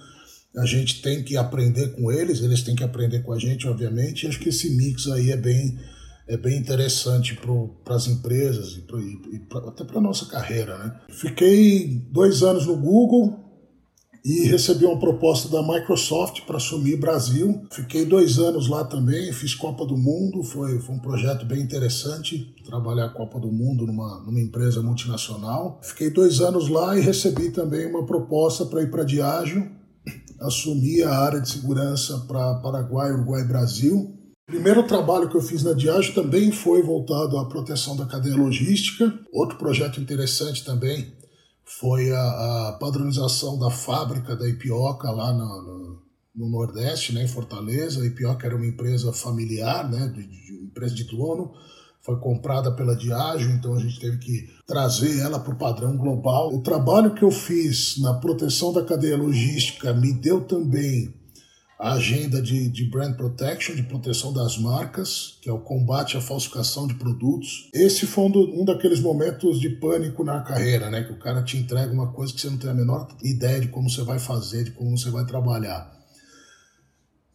a 0.55 0.63
gente 0.67 1.01
tem 1.01 1.23
que 1.23 1.35
aprender 1.35 1.87
com 1.95 2.11
eles, 2.11 2.39
eles 2.43 2.61
têm 2.61 2.75
que 2.75 2.83
aprender 2.83 3.23
com 3.23 3.33
a 3.33 3.39
gente, 3.39 3.67
obviamente. 3.67 4.23
E 4.23 4.27
acho 4.27 4.39
que 4.39 4.49
esse 4.49 4.69
mix 4.77 5.07
aí 5.07 5.31
é 5.31 5.37
bem, 5.37 5.79
é 6.27 6.37
bem 6.37 6.59
interessante 6.59 7.35
para 7.83 7.95
as 7.95 8.05
empresas 8.05 8.77
e, 8.77 8.81
pro, 8.81 9.01
e 9.01 9.39
pra, 9.39 9.61
até 9.69 9.83
para 9.83 9.99
nossa 9.99 10.27
carreira, 10.27 10.77
né? 10.77 10.99
Fiquei 11.09 12.05
dois 12.11 12.43
anos 12.43 12.67
no 12.67 12.77
Google, 12.77 13.44
e 14.25 14.45
recebi 14.45 14.85
uma 14.85 14.97
proposta 14.97 15.47
da 15.49 15.61
Microsoft 15.61 16.41
para 16.47 16.57
assumir 16.57 16.97
Brasil. 16.97 17.61
Fiquei 17.69 18.03
dois 18.03 18.39
anos 18.39 18.67
lá 18.67 18.83
também, 18.83 19.31
fiz 19.31 19.53
Copa 19.53 19.85
do 19.85 19.95
Mundo, 19.95 20.41
foi, 20.41 20.79
foi 20.79 20.95
um 20.95 20.99
projeto 20.99 21.45
bem 21.45 21.61
interessante 21.61 22.51
trabalhar 22.65 23.05
a 23.05 23.09
Copa 23.09 23.39
do 23.39 23.51
Mundo 23.51 23.85
numa, 23.85 24.23
numa 24.25 24.39
empresa 24.39 24.81
multinacional. 24.81 25.79
Fiquei 25.83 26.09
dois 26.09 26.41
anos 26.41 26.67
lá 26.69 26.97
e 26.97 27.01
recebi 27.01 27.51
também 27.51 27.85
uma 27.85 28.03
proposta 28.03 28.65
para 28.65 28.81
ir 28.81 28.89
para 28.89 29.03
Diageo, 29.03 29.69
assumir 30.41 31.03
a 31.03 31.19
área 31.19 31.39
de 31.39 31.47
segurança 31.47 32.25
para 32.27 32.55
Paraguai, 32.55 33.11
Uruguai 33.11 33.41
e 33.41 33.47
Brasil. 33.47 34.11
O 34.49 34.51
primeiro 34.51 34.87
trabalho 34.87 35.29
que 35.29 35.37
eu 35.37 35.41
fiz 35.41 35.61
na 35.61 35.73
Diageo 35.73 36.15
também 36.15 36.51
foi 36.51 36.81
voltado 36.81 37.37
à 37.37 37.45
proteção 37.45 37.95
da 37.95 38.07
cadeia 38.07 38.35
logística. 38.35 39.13
Outro 39.31 39.55
projeto 39.59 40.01
interessante 40.01 40.65
também 40.65 41.13
foi 41.65 42.11
a, 42.11 42.69
a 42.69 42.77
padronização 42.79 43.57
da 43.57 43.71
fábrica 43.71 44.35
da 44.35 44.47
Ipioca 44.47 45.09
lá 45.11 45.33
no, 45.33 45.61
no, 45.63 46.01
no, 46.35 46.49
Nordeste, 46.49 47.13
né, 47.13 47.23
em 47.23 47.27
Fortaleza. 47.27 48.01
A 48.01 48.05
Ipioca 48.05 48.45
era 48.45 48.55
uma 48.55 48.67
empresa 48.67 49.11
familiar, 49.11 49.89
né, 49.89 50.07
de, 50.07 50.27
de 50.27 50.63
empresa 50.63 50.93
de 50.93 51.05
dono, 51.05 51.51
foi 52.01 52.19
comprada 52.19 52.71
pela 52.71 52.95
Diageo, 52.95 53.49
então 53.49 53.73
a 53.73 53.79
gente 53.79 53.99
teve 53.99 54.19
que 54.19 54.47
trazer 54.67 55.19
ela 55.21 55.39
para 55.39 55.53
o 55.53 55.57
padrão 55.57 55.97
global. 55.97 56.53
O 56.53 56.61
trabalho 56.61 57.15
que 57.15 57.23
eu 57.23 57.31
fiz 57.31 57.99
na 57.99 58.13
proteção 58.13 58.71
da 58.71 58.83
cadeia 58.83 59.17
logística 59.17 59.91
me 59.91 60.13
deu 60.13 60.41
também 60.41 61.11
a 61.77 61.93
agenda 61.93 62.41
de, 62.41 62.69
de 62.69 62.85
brand 62.85 63.15
protection, 63.15 63.75
de 63.75 63.83
proteção 63.83 64.31
das 64.31 64.57
marcas, 64.57 65.37
que 65.41 65.49
é 65.49 65.53
o 65.53 65.59
combate 65.59 66.15
à 66.15 66.21
falsificação 66.21 66.87
de 66.87 66.93
produtos. 66.95 67.69
Esse 67.73 68.05
foi 68.05 68.25
um, 68.25 68.61
um, 68.61 68.65
daqueles 68.65 69.01
momentos 69.01 69.59
de 69.59 69.69
pânico 69.69 70.23
na 70.23 70.41
carreira, 70.41 70.89
né? 70.89 71.03
Que 71.03 71.11
o 71.11 71.19
cara 71.19 71.43
te 71.43 71.57
entrega 71.57 71.91
uma 71.91 72.13
coisa 72.13 72.33
que 72.33 72.39
você 72.39 72.49
não 72.49 72.57
tem 72.57 72.69
a 72.69 72.73
menor 72.73 73.07
ideia 73.21 73.59
de 73.59 73.67
como 73.67 73.89
você 73.89 74.03
vai 74.03 74.19
fazer, 74.19 74.63
de 74.63 74.71
como 74.71 74.97
você 74.97 75.09
vai 75.09 75.25
trabalhar. 75.25 75.93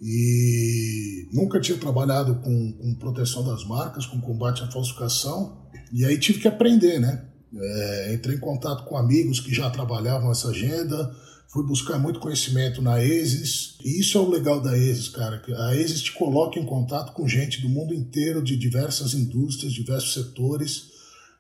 E 0.01 1.29
nunca 1.31 1.61
tinha 1.61 1.77
trabalhado 1.77 2.37
com, 2.37 2.73
com 2.73 2.95
proteção 2.95 3.45
das 3.45 3.67
marcas, 3.67 4.07
com 4.07 4.19
combate 4.19 4.63
à 4.63 4.71
falsificação, 4.71 5.69
e 5.93 6.07
aí 6.07 6.19
tive 6.19 6.41
que 6.41 6.49
aprender, 6.49 6.99
né? 6.99 7.27
É, 7.53 8.15
entrei 8.15 8.37
em 8.37 8.41
contato 8.41 8.85
com 8.85 8.97
amigos 8.97 9.41
que 9.41 9.53
já 9.53 9.69
trabalhavam 9.69 10.31
essa 10.31 10.49
agenda, 10.49 11.15
fui 11.53 11.65
buscar 11.65 11.99
muito 11.99 12.21
conhecimento 12.21 12.81
na 12.81 13.03
ESIS. 13.03 13.77
E 13.85 14.01
isso 14.01 14.17
é 14.17 14.21
o 14.21 14.31
legal 14.31 14.61
da 14.61 14.77
ESIS, 14.77 15.09
cara, 15.09 15.43
a 15.59 15.75
ESIS 15.75 16.03
te 16.03 16.13
coloca 16.13 16.59
em 16.59 16.65
contato 16.65 17.13
com 17.13 17.27
gente 17.27 17.61
do 17.61 17.69
mundo 17.69 17.93
inteiro, 17.93 18.43
de 18.43 18.57
diversas 18.57 19.15
indústrias, 19.15 19.73
diversos 19.73 20.15
setores. 20.15 20.91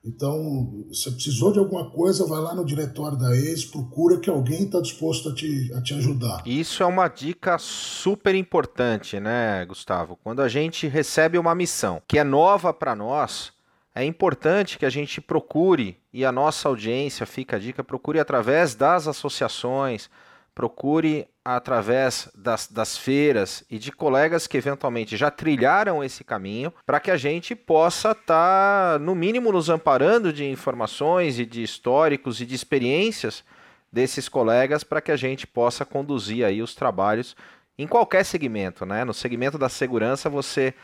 Então, 0.02 0.86
se 0.92 1.10
precisou 1.10 1.52
de 1.52 1.58
alguma 1.58 1.90
coisa, 1.90 2.26
vai 2.26 2.40
lá 2.40 2.54
no 2.54 2.64
diretório 2.64 3.18
da 3.18 3.36
ESIS, 3.36 3.66
procura 3.66 4.18
que 4.18 4.30
alguém 4.30 4.64
está 4.64 4.80
disposto 4.80 5.28
a 5.28 5.34
te, 5.34 5.70
a 5.74 5.82
te 5.82 5.94
ajudar. 5.94 6.42
Isso 6.46 6.82
é 6.82 6.86
uma 6.86 7.06
dica 7.06 7.58
super 7.58 8.34
importante, 8.34 9.20
né, 9.20 9.64
Gustavo? 9.66 10.18
Quando 10.24 10.40
a 10.40 10.48
gente 10.48 10.88
recebe 10.88 11.38
uma 11.38 11.54
missão 11.54 12.02
que 12.08 12.18
é 12.18 12.24
nova 12.24 12.72
para 12.72 12.96
nós, 12.96 13.52
é 14.00 14.04
importante 14.04 14.78
que 14.78 14.86
a 14.86 14.90
gente 14.90 15.20
procure, 15.20 15.98
e 16.12 16.24
a 16.24 16.32
nossa 16.32 16.68
audiência 16.68 17.26
fica 17.26 17.56
a 17.56 17.58
dica, 17.58 17.84
procure 17.84 18.18
através 18.18 18.74
das 18.74 19.06
associações, 19.06 20.08
procure 20.54 21.26
através 21.44 22.28
das, 22.34 22.66
das 22.66 22.96
feiras 22.96 23.64
e 23.70 23.78
de 23.78 23.90
colegas 23.92 24.46
que 24.46 24.56
eventualmente 24.56 25.16
já 25.16 25.30
trilharam 25.30 26.02
esse 26.02 26.22
caminho, 26.22 26.72
para 26.84 27.00
que 27.00 27.10
a 27.10 27.16
gente 27.16 27.54
possa 27.54 28.12
estar, 28.12 28.94
tá, 28.94 28.98
no 28.98 29.14
mínimo, 29.14 29.52
nos 29.52 29.68
amparando 29.68 30.32
de 30.32 30.44
informações 30.48 31.38
e 31.38 31.46
de 31.46 31.62
históricos 31.62 32.40
e 32.40 32.46
de 32.46 32.54
experiências 32.54 33.44
desses 33.92 34.28
colegas 34.28 34.84
para 34.84 35.00
que 35.00 35.10
a 35.10 35.16
gente 35.16 35.46
possa 35.46 35.84
conduzir 35.84 36.44
aí 36.44 36.62
os 36.62 36.74
trabalhos 36.74 37.36
em 37.76 37.86
qualquer 37.86 38.24
segmento, 38.24 38.84
né? 38.84 39.04
No 39.04 39.14
segmento 39.14 39.58
da 39.58 39.68
segurança 39.68 40.28
você 40.28 40.74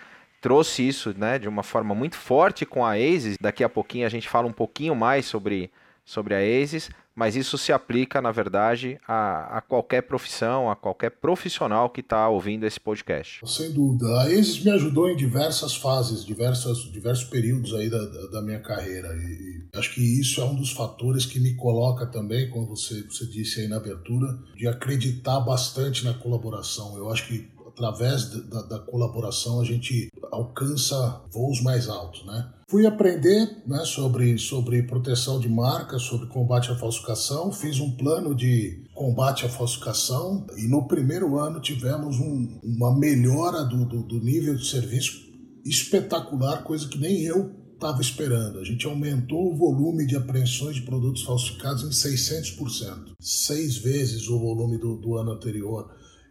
trouxe 0.41 0.87
isso 0.87 1.15
né, 1.17 1.39
de 1.39 1.49
uma 1.49 1.63
forma 1.63 1.95
muito 1.95 2.17
forte 2.17 2.65
com 2.65 2.85
a 2.85 2.93
ASIS. 2.93 3.37
Daqui 3.41 3.65
a 3.65 3.69
pouquinho 3.69 4.07
a 4.07 4.11
gente 4.11 4.29
fala 4.29 4.47
um 4.47 4.53
pouquinho 4.53 4.95
mais 4.95 5.27
sobre, 5.27 5.71
sobre 6.05 6.35
a 6.35 6.39
ASIS, 6.39 6.91
mas 7.17 7.35
isso 7.35 7.57
se 7.57 7.73
aplica, 7.73 8.21
na 8.21 8.31
verdade, 8.31 9.01
a, 9.09 9.57
a 9.57 9.61
qualquer 9.63 10.03
profissão, 10.03 10.71
a 10.71 10.77
qualquer 10.77 11.11
profissional 11.13 11.89
que 11.89 12.03
está 12.03 12.29
ouvindo 12.29 12.67
esse 12.67 12.79
podcast. 12.79 13.41
Sem 13.47 13.73
dúvida. 13.73 14.07
A 14.07 14.25
ASIS 14.25 14.63
me 14.63 14.71
ajudou 14.71 15.09
em 15.09 15.17
diversas 15.17 15.75
fases, 15.75 16.23
diversas, 16.23 16.81
diversos 16.93 17.25
períodos 17.25 17.75
aí 17.75 17.89
da, 17.89 17.99
da, 18.33 18.43
minha 18.43 18.61
carreira. 18.61 19.09
E, 19.17 19.67
e, 19.75 19.79
acho 19.79 19.95
que 19.95 20.21
isso 20.21 20.43
é 20.43 20.45
um 20.45 20.55
dos 20.55 20.73
fatores 20.73 21.25
que 21.25 21.41
me 21.41 21.55
coloca 21.55 22.07
também, 22.07 22.51
como 22.51 22.67
você, 22.67 23.03
você 23.05 23.25
disse 23.27 23.61
aí 23.61 23.69
na 23.69 23.77
abertura, 23.77 24.39
de 24.55 24.69
acreditar 24.69 25.41
bastante 25.41 26.05
na 26.05 26.13
colaboração. 26.13 26.99
Eu 26.99 27.11
acho 27.11 27.27
que 27.29 27.56
através 27.77 28.31
da, 28.49 28.63
da, 28.63 28.79
colaboração 28.79 29.61
a 29.61 29.65
gente 29.65 30.09
alcança 30.33 31.23
voos 31.31 31.61
mais 31.61 31.89
altos, 31.89 32.25
né? 32.25 32.51
Fui 32.69 32.87
aprender 32.87 33.63
né, 33.67 33.85
sobre, 33.85 34.37
sobre 34.39 34.83
proteção 34.83 35.39
de 35.39 35.49
marca, 35.49 35.99
sobre 35.99 36.27
combate 36.27 36.73
à 36.73 36.75
falsificação, 36.75 37.53
fiz 37.53 37.79
um 37.79 37.93
plano 37.93 38.35
de 38.35 38.83
combate 38.93 39.47
à 39.47 39.49
falsificação 39.49 40.45
e 40.57 40.67
no 40.67 40.89
primeiro 40.89 41.39
ano 41.39 41.61
tivemos 41.61 42.19
um, 42.19 42.59
uma 42.65 42.97
melhora 42.99 43.63
do, 43.63 43.85
do, 43.85 44.03
do 44.03 44.19
nível 44.19 44.57
de 44.57 44.67
serviço 44.67 45.27
espetacular, 45.65 46.65
coisa 46.65 46.89
que 46.89 46.99
nem 46.99 47.23
eu 47.23 47.55
estava 47.75 48.01
esperando. 48.01 48.59
A 48.59 48.65
gente 48.65 48.87
aumentou 48.87 49.53
o 49.53 49.57
volume 49.57 50.07
de 50.07 50.17
apreensões 50.17 50.77
de 50.77 50.83
produtos 50.83 51.23
falsificados 51.23 51.85
em 51.85 51.91
600%, 51.91 53.13
seis 53.21 53.77
vezes 53.77 54.29
o 54.29 54.39
volume 54.39 54.79
do, 54.79 54.97
do 54.97 55.17
ano 55.17 55.33
anterior, 55.33 55.89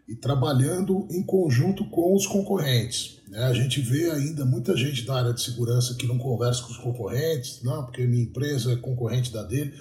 e 0.07 0.15
trabalhando 0.15 1.07
em 1.09 1.23
conjunto 1.23 1.89
com 1.89 2.15
os 2.15 2.27
concorrentes. 2.27 3.21
Né? 3.27 3.43
A 3.43 3.53
gente 3.53 3.81
vê 3.81 4.11
ainda 4.11 4.45
muita 4.45 4.75
gente 4.77 5.05
da 5.05 5.15
área 5.15 5.33
de 5.33 5.41
segurança 5.41 5.95
que 5.95 6.07
não 6.07 6.17
conversa 6.17 6.63
com 6.63 6.71
os 6.71 6.77
concorrentes, 6.77 7.63
não, 7.63 7.83
porque 7.83 8.05
minha 8.05 8.23
empresa 8.23 8.73
é 8.73 8.75
concorrente 8.75 9.33
da 9.33 9.43
dele. 9.43 9.73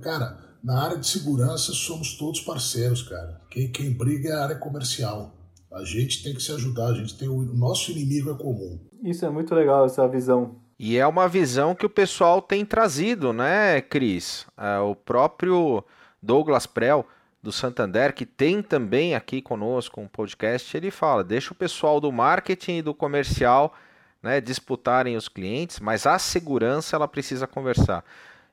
Cara, 0.00 0.38
na 0.62 0.80
área 0.80 0.98
de 0.98 1.06
segurança 1.06 1.72
somos 1.72 2.16
todos 2.16 2.40
parceiros, 2.40 3.02
cara. 3.02 3.40
Quem, 3.50 3.70
quem 3.70 3.92
briga 3.92 4.30
é 4.30 4.32
a 4.32 4.44
área 4.44 4.56
comercial. 4.56 5.34
A 5.72 5.84
gente 5.84 6.22
tem 6.22 6.34
que 6.34 6.42
se 6.42 6.52
ajudar, 6.52 6.86
a 6.86 6.94
gente 6.94 7.18
tem 7.18 7.28
o, 7.28 7.36
o 7.36 7.54
nosso 7.54 7.90
inimigo 7.90 8.30
é 8.30 8.34
comum. 8.34 8.78
Isso 9.02 9.26
é 9.26 9.30
muito 9.30 9.54
legal, 9.54 9.84
essa 9.84 10.06
visão. 10.08 10.56
E 10.78 10.96
é 10.96 11.06
uma 11.06 11.28
visão 11.28 11.74
que 11.74 11.84
o 11.84 11.90
pessoal 11.90 12.40
tem 12.40 12.64
trazido, 12.64 13.32
né, 13.32 13.80
Cris? 13.80 14.46
É, 14.56 14.78
o 14.78 14.94
próprio 14.94 15.84
Douglas 16.22 16.66
Prel, 16.66 17.06
do 17.44 17.52
Santander, 17.52 18.14
que 18.14 18.24
tem 18.24 18.62
também 18.62 19.14
aqui 19.14 19.42
conosco 19.42 20.00
um 20.00 20.08
podcast, 20.08 20.74
ele 20.74 20.90
fala: 20.90 21.22
deixa 21.22 21.52
o 21.52 21.56
pessoal 21.56 22.00
do 22.00 22.10
marketing 22.10 22.78
e 22.78 22.82
do 22.82 22.94
comercial 22.94 23.74
né, 24.22 24.40
disputarem 24.40 25.14
os 25.14 25.28
clientes, 25.28 25.78
mas 25.78 26.06
a 26.06 26.18
segurança 26.18 26.96
ela 26.96 27.06
precisa 27.06 27.46
conversar. 27.46 28.02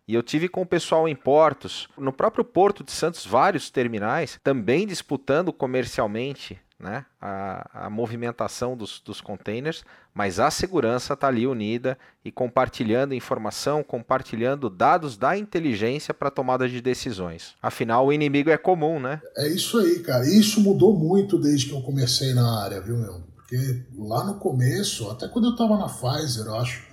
E 0.05 0.13
eu 0.13 0.21
tive 0.21 0.49
com 0.49 0.63
o 0.63 0.65
pessoal 0.65 1.07
em 1.07 1.15
portos, 1.15 1.87
no 1.97 2.11
próprio 2.11 2.43
Porto 2.43 2.83
de 2.83 2.91
Santos, 2.91 3.25
vários 3.25 3.69
terminais, 3.69 4.37
também 4.43 4.85
disputando 4.85 5.53
comercialmente 5.53 6.59
né, 6.81 7.05
a, 7.21 7.85
a 7.85 7.89
movimentação 7.89 8.75
dos, 8.75 8.99
dos 8.99 9.21
containers, 9.21 9.83
mas 10.13 10.39
a 10.39 10.49
segurança 10.49 11.13
está 11.13 11.27
ali 11.27 11.45
unida 11.45 11.97
e 12.25 12.31
compartilhando 12.31 13.13
informação, 13.13 13.83
compartilhando 13.83 14.69
dados 14.69 15.15
da 15.15 15.37
inteligência 15.37 16.13
para 16.13 16.31
tomada 16.31 16.67
de 16.67 16.81
decisões. 16.81 17.55
Afinal, 17.61 18.07
o 18.07 18.13
inimigo 18.13 18.49
é 18.49 18.57
comum, 18.57 18.99
né? 18.99 19.21
É 19.37 19.47
isso 19.47 19.77
aí, 19.77 19.99
cara. 19.99 20.27
Isso 20.27 20.59
mudou 20.59 20.97
muito 20.97 21.37
desde 21.37 21.67
que 21.67 21.73
eu 21.73 21.81
comecei 21.81 22.33
na 22.33 22.63
área, 22.63 22.81
viu, 22.81 22.97
meu? 22.97 23.21
Porque 23.35 23.83
lá 23.97 24.25
no 24.25 24.35
começo, 24.35 25.09
até 25.09 25.27
quando 25.27 25.45
eu 25.45 25.51
estava 25.51 25.77
na 25.77 25.87
Pfizer, 25.87 26.45
eu 26.45 26.55
acho, 26.55 26.83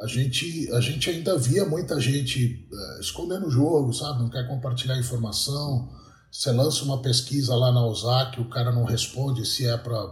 a 0.00 0.06
gente, 0.06 0.72
a 0.72 0.80
gente 0.80 1.10
ainda 1.10 1.36
via 1.36 1.64
muita 1.64 2.00
gente 2.00 2.66
é, 2.72 3.00
escondendo 3.00 3.46
o 3.46 3.50
jogo, 3.50 3.92
sabe? 3.92 4.22
Não 4.22 4.30
quer 4.30 4.48
compartilhar 4.48 4.98
informação 4.98 5.88
você 6.36 6.52
lança 6.52 6.84
uma 6.84 7.00
pesquisa 7.00 7.54
lá 7.54 7.72
na 7.72 7.86
OSAC, 7.86 8.38
o 8.42 8.50
cara 8.50 8.70
não 8.70 8.84
responde 8.84 9.46
se 9.46 9.66
é 9.66 9.74
para 9.78 10.04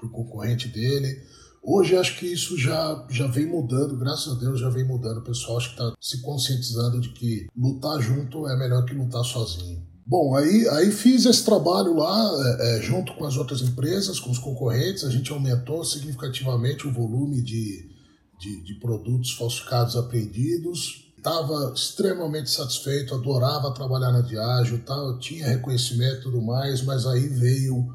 o 0.00 0.08
concorrente 0.10 0.68
dele. 0.68 1.20
Hoje 1.60 1.96
acho 1.96 2.16
que 2.20 2.26
isso 2.26 2.56
já, 2.56 3.04
já 3.10 3.26
vem 3.26 3.46
mudando, 3.46 3.96
graças 3.96 4.32
a 4.32 4.38
Deus 4.38 4.60
já 4.60 4.68
vem 4.68 4.84
mudando. 4.84 5.18
O 5.18 5.24
pessoal 5.24 5.58
acho 5.58 5.74
que 5.74 5.82
está 5.82 5.92
se 6.00 6.22
conscientizando 6.22 7.00
de 7.00 7.08
que 7.08 7.48
lutar 7.56 8.00
junto 8.00 8.46
é 8.46 8.56
melhor 8.56 8.84
que 8.84 8.94
lutar 8.94 9.24
sozinho. 9.24 9.84
Bom, 10.06 10.36
aí, 10.36 10.68
aí 10.68 10.92
fiz 10.92 11.26
esse 11.26 11.44
trabalho 11.44 11.96
lá 11.96 12.30
é, 12.60 12.78
é, 12.78 12.82
junto 12.82 13.12
com 13.14 13.24
as 13.24 13.36
outras 13.36 13.60
empresas, 13.60 14.20
com 14.20 14.30
os 14.30 14.38
concorrentes. 14.38 15.02
A 15.02 15.10
gente 15.10 15.32
aumentou 15.32 15.84
significativamente 15.84 16.86
o 16.86 16.92
volume 16.92 17.42
de, 17.42 17.90
de, 18.38 18.62
de 18.62 18.74
produtos 18.78 19.32
falsificados 19.32 19.96
apreendidos 19.96 21.05
estava 21.26 21.72
extremamente 21.74 22.48
satisfeito, 22.48 23.12
adorava 23.12 23.74
trabalhar 23.74 24.12
na 24.12 24.20
Diageo, 24.20 24.78
tal, 24.86 25.18
tinha 25.18 25.48
reconhecimento 25.48 26.20
e 26.20 26.22
tudo 26.22 26.40
mais, 26.40 26.82
mas 26.82 27.04
aí 27.04 27.26
veio 27.26 27.92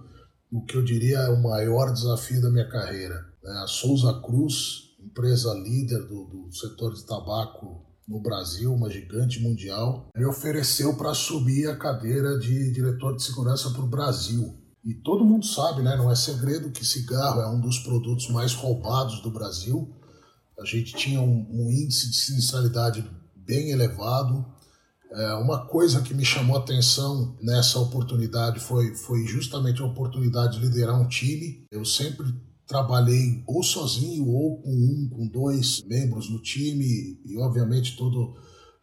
o 0.52 0.66
que 0.66 0.76
eu 0.76 0.84
diria 0.84 1.18
é 1.20 1.30
o 1.30 1.42
maior 1.42 1.94
desafio 1.94 2.42
da 2.42 2.50
minha 2.50 2.68
carreira. 2.68 3.16
Né? 3.42 3.54
A 3.64 3.68
Souza 3.68 4.14
Cruz, 4.22 4.90
empresa 5.00 5.54
líder 5.54 6.00
do, 6.08 6.26
do 6.26 6.54
setor 6.54 6.94
de 6.94 7.06
tabaco 7.06 7.86
no 8.06 8.20
Brasil, 8.20 8.74
uma 8.74 8.90
gigante 8.90 9.40
mundial, 9.42 10.10
me 10.14 10.26
ofereceu 10.26 10.98
para 10.98 11.12
assumir 11.12 11.70
a 11.70 11.78
cadeira 11.78 12.38
de 12.38 12.74
diretor 12.74 13.16
de 13.16 13.24
segurança 13.24 13.70
para 13.70 13.82
o 13.82 13.88
Brasil. 13.88 14.58
E 14.84 14.94
todo 14.94 15.24
mundo 15.24 15.46
sabe, 15.46 15.82
né? 15.82 15.96
não 15.96 16.12
é 16.12 16.16
segredo 16.16 16.72
que 16.72 16.86
cigarro 16.86 17.40
é 17.40 17.48
um 17.48 17.62
dos 17.62 17.80
produtos 17.80 18.30
mais 18.30 18.54
roubados 18.54 19.22
do 19.22 19.32
Brasil. 19.32 19.90
A 20.60 20.66
gente 20.66 20.94
tinha 20.94 21.22
um, 21.22 21.48
um 21.50 21.72
índice 21.72 22.10
de 22.10 22.18
sinistralidade 22.18 23.10
bem 23.52 23.72
elevado. 23.72 24.46
É, 25.12 25.34
uma 25.34 25.66
coisa 25.66 26.02
que 26.02 26.14
me 26.14 26.24
chamou 26.24 26.56
atenção 26.56 27.36
nessa 27.42 27.78
oportunidade 27.80 28.62
foi, 28.62 28.96
foi 28.96 29.28
justamente 29.28 29.82
a 29.82 29.86
oportunidade 29.86 30.58
de 30.58 30.66
liderar 30.66 30.98
um 30.98 31.08
time. 31.10 31.68
Eu 31.70 31.84
sempre 31.84 32.34
trabalhei 32.66 33.44
ou 33.46 33.62
sozinho 33.62 34.26
ou 34.30 34.62
com 34.62 34.72
um, 34.72 35.10
com 35.10 35.28
dois 35.28 35.84
membros 35.84 36.30
no 36.30 36.42
time 36.42 37.20
e, 37.26 37.38
obviamente, 37.38 37.98
todo, 37.98 38.38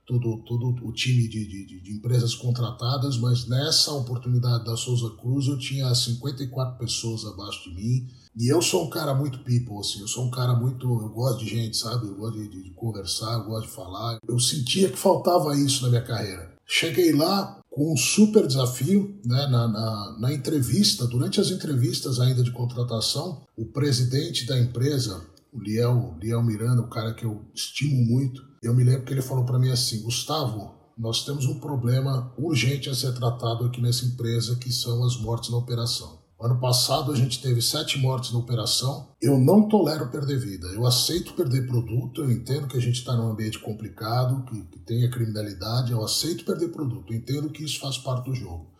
todo, 0.07 0.45
todo 0.45 0.87
o 0.87 0.93
time 0.93 1.27
de, 1.27 1.47
de, 1.47 1.81
de 1.81 1.93
empresas 1.97 2.35
contratadas, 2.35 3.17
mas 3.17 3.49
nessa 3.49 3.91
oportunidade 3.93 4.67
da 4.67 4.77
Souza 4.77 5.17
Cruz 5.17 5.47
eu 5.47 5.59
tinha 5.59 5.95
54 5.95 6.79
pessoas 6.79 7.25
abaixo 7.25 7.71
de 7.71 7.75
mim 7.75 8.07
e 8.37 8.49
eu 8.49 8.61
sou 8.63 8.87
um 8.87 8.91
cara 8.91 9.15
muito 9.15 9.41
people, 9.41 9.79
assim, 9.79 10.01
eu 10.01 10.09
sou 10.09 10.27
um 10.27 10.31
cara 10.31 10.55
muito. 10.55 10.87
Eu 10.87 11.09
gosto 11.09 11.45
de 11.45 11.51
gente, 11.51 11.77
sabe? 11.77 12.07
Eu 12.07 12.15
gosto 12.15 12.39
de, 12.39 12.63
de 12.63 12.71
conversar, 12.71 13.35
eu 13.35 13.45
gosto 13.45 13.69
de 13.69 13.75
falar. 13.75 14.19
Eu 14.27 14.39
sentia 14.39 14.89
que 14.89 14.99
faltava 14.99 15.57
isso 15.57 15.83
na 15.83 15.89
minha 15.91 16.03
carreira. 16.03 16.55
Cheguei 16.67 17.13
lá 17.13 17.61
com 17.71 17.93
um 17.93 17.97
super 17.97 18.47
desafio, 18.47 19.19
né? 19.25 19.47
Na, 19.47 19.69
na, 19.69 20.17
na 20.21 20.33
entrevista, 20.33 21.07
durante 21.07 21.41
as 21.41 21.51
entrevistas 21.51 22.21
ainda 22.21 22.43
de 22.43 22.53
contratação, 22.53 23.43
o 23.57 23.67
presidente 23.67 24.47
da 24.47 24.59
empresa, 24.59 25.25
o 25.53 25.61
Liel, 25.61 26.17
Liel 26.21 26.43
Miranda, 26.43 26.83
o 26.83 26.89
cara 26.89 27.15
que 27.15 27.25
eu 27.25 27.45
estimo 27.55 28.05
muito, 28.05 28.43
eu 28.63 28.75
me 28.75 28.85
lembro 28.85 29.05
que 29.05 29.13
ele 29.13 29.23
falou 29.23 29.45
para 29.45 29.59
mim 29.59 29.71
assim: 29.71 30.03
Gustavo, 30.03 30.75
nós 30.99 31.25
temos 31.25 31.47
um 31.47 31.61
problema 31.61 32.33
urgente 32.37 32.91
a 32.91 32.95
ser 32.95 33.15
tratado 33.15 33.65
aqui 33.65 33.81
nessa 33.81 34.05
empresa, 34.05 34.57
que 34.57 34.73
são 34.73 35.05
as 35.05 35.17
mortes 35.17 35.51
na 35.51 35.57
operação. 35.57 36.18
Ano 36.41 36.61
passado 36.61 37.11
a 37.11 37.17
gente 37.17 37.43
teve 37.43 37.61
sete 37.61 37.99
mortes 37.99 38.33
na 38.33 38.39
operação. 38.39 39.09
Eu 39.21 39.39
não 39.39 39.69
tolero 39.69 40.09
perder 40.09 40.39
vida. 40.39 40.69
Eu 40.69 40.87
aceito 40.87 41.35
perder 41.35 41.67
produto. 41.67 42.23
Eu 42.23 42.31
entendo 42.31 42.69
que 42.69 42.77
a 42.77 42.81
gente 42.81 43.01
está 43.01 43.17
num 43.17 43.33
ambiente 43.33 43.59
complicado, 43.59 44.45
que, 44.45 44.63
que 44.63 44.79
tem 44.79 45.05
a 45.05 45.11
criminalidade. 45.11 45.91
Eu 45.91 46.05
aceito 46.05 46.45
perder 46.45 46.69
produto. 46.69 47.13
Eu 47.13 47.19
entendo 47.19 47.51
que 47.51 47.65
isso 47.65 47.81
faz 47.81 47.99
parte 47.99 48.27
do 48.27 48.35
jogo. 48.37 48.71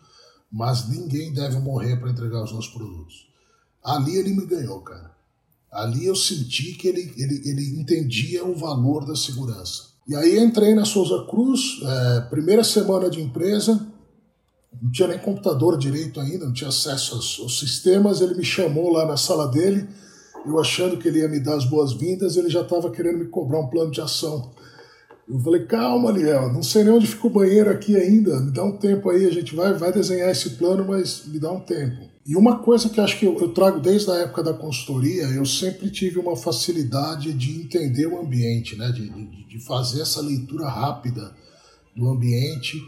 Mas 0.49 0.87
ninguém 0.87 1.33
deve 1.33 1.59
morrer 1.59 1.97
para 1.97 2.11
entregar 2.11 2.43
os 2.43 2.53
nossos 2.53 2.71
produtos. 2.71 3.27
Ali 3.83 4.15
ele 4.15 4.33
me 4.33 4.45
ganhou, 4.45 4.79
cara. 4.81 5.11
Ali 5.69 6.05
eu 6.05 6.15
senti 6.15 6.73
que 6.73 6.87
ele, 6.87 7.13
ele, 7.17 7.41
ele 7.45 7.79
entendia 7.79 8.45
o 8.45 8.55
valor 8.55 9.05
da 9.05 9.15
segurança. 9.15 9.89
E 10.07 10.15
aí 10.15 10.39
entrei 10.39 10.73
na 10.73 10.85
Souza 10.85 11.25
Cruz, 11.29 11.79
é, 11.83 12.21
primeira 12.21 12.63
semana 12.63 13.09
de 13.09 13.21
empresa, 13.21 13.85
não 14.81 14.91
tinha 14.91 15.07
nem 15.07 15.19
computador 15.19 15.77
direito 15.77 16.19
ainda, 16.19 16.45
não 16.45 16.53
tinha 16.53 16.69
acesso 16.69 17.15
aos, 17.15 17.39
aos, 17.41 17.59
sistemas. 17.59 18.21
Ele 18.21 18.35
me 18.35 18.43
chamou 18.43 18.91
lá 18.91 19.05
na 19.05 19.17
sala 19.17 19.47
dele, 19.47 19.87
eu 20.45 20.59
achando 20.59 20.97
que 20.97 21.07
ele 21.07 21.19
ia 21.19 21.27
me 21.27 21.39
dar 21.39 21.55
as 21.55 21.65
boas-vindas, 21.65 22.37
ele 22.37 22.49
já 22.49 22.61
estava 22.61 22.89
querendo 22.89 23.19
me 23.19 23.25
cobrar 23.25 23.59
um 23.59 23.67
plano 23.67 23.91
de 23.91 24.01
ação. 24.01 24.51
Eu 25.27 25.39
falei, 25.39 25.65
calma, 25.65 26.11
Liel, 26.11 26.51
não 26.51 26.63
sei 26.63 26.83
nem 26.83 26.93
onde 26.93 27.05
fica 27.05 27.27
o 27.27 27.29
banheiro 27.29 27.69
aqui 27.69 27.95
ainda, 27.95 28.39
me 28.39 28.51
dá 28.51 28.63
um 28.63 28.77
tempo 28.77 29.11
aí, 29.11 29.25
a 29.25 29.31
gente 29.31 29.55
vai, 29.55 29.73
vai 29.73 29.91
desenhar 29.91 30.31
esse 30.31 30.51
plano, 30.51 30.85
mas 30.87 31.23
me 31.27 31.37
dá 31.37 31.51
um 31.51 31.59
tempo. 31.59 32.09
E 32.25 32.35
uma 32.35 32.59
coisa 32.59 32.89
que 32.89 32.99
acho 32.99 33.19
que 33.19 33.25
eu, 33.25 33.37
eu 33.39 33.49
trago 33.53 33.79
desde 33.79 34.09
a 34.09 34.15
época 34.15 34.41
da 34.41 34.53
consultoria, 34.53 35.23
eu 35.25 35.45
sempre 35.45 35.91
tive 35.91 36.19
uma 36.19 36.35
facilidade 36.35 37.31
de 37.33 37.61
entender 37.61 38.07
o 38.07 38.19
ambiente, 38.19 38.75
né? 38.75 38.91
de, 38.91 39.07
de, 39.07 39.47
de 39.47 39.59
fazer 39.59 40.01
essa 40.01 40.21
leitura 40.21 40.67
rápida 40.67 41.31
do 41.95 42.09
ambiente, 42.09 42.81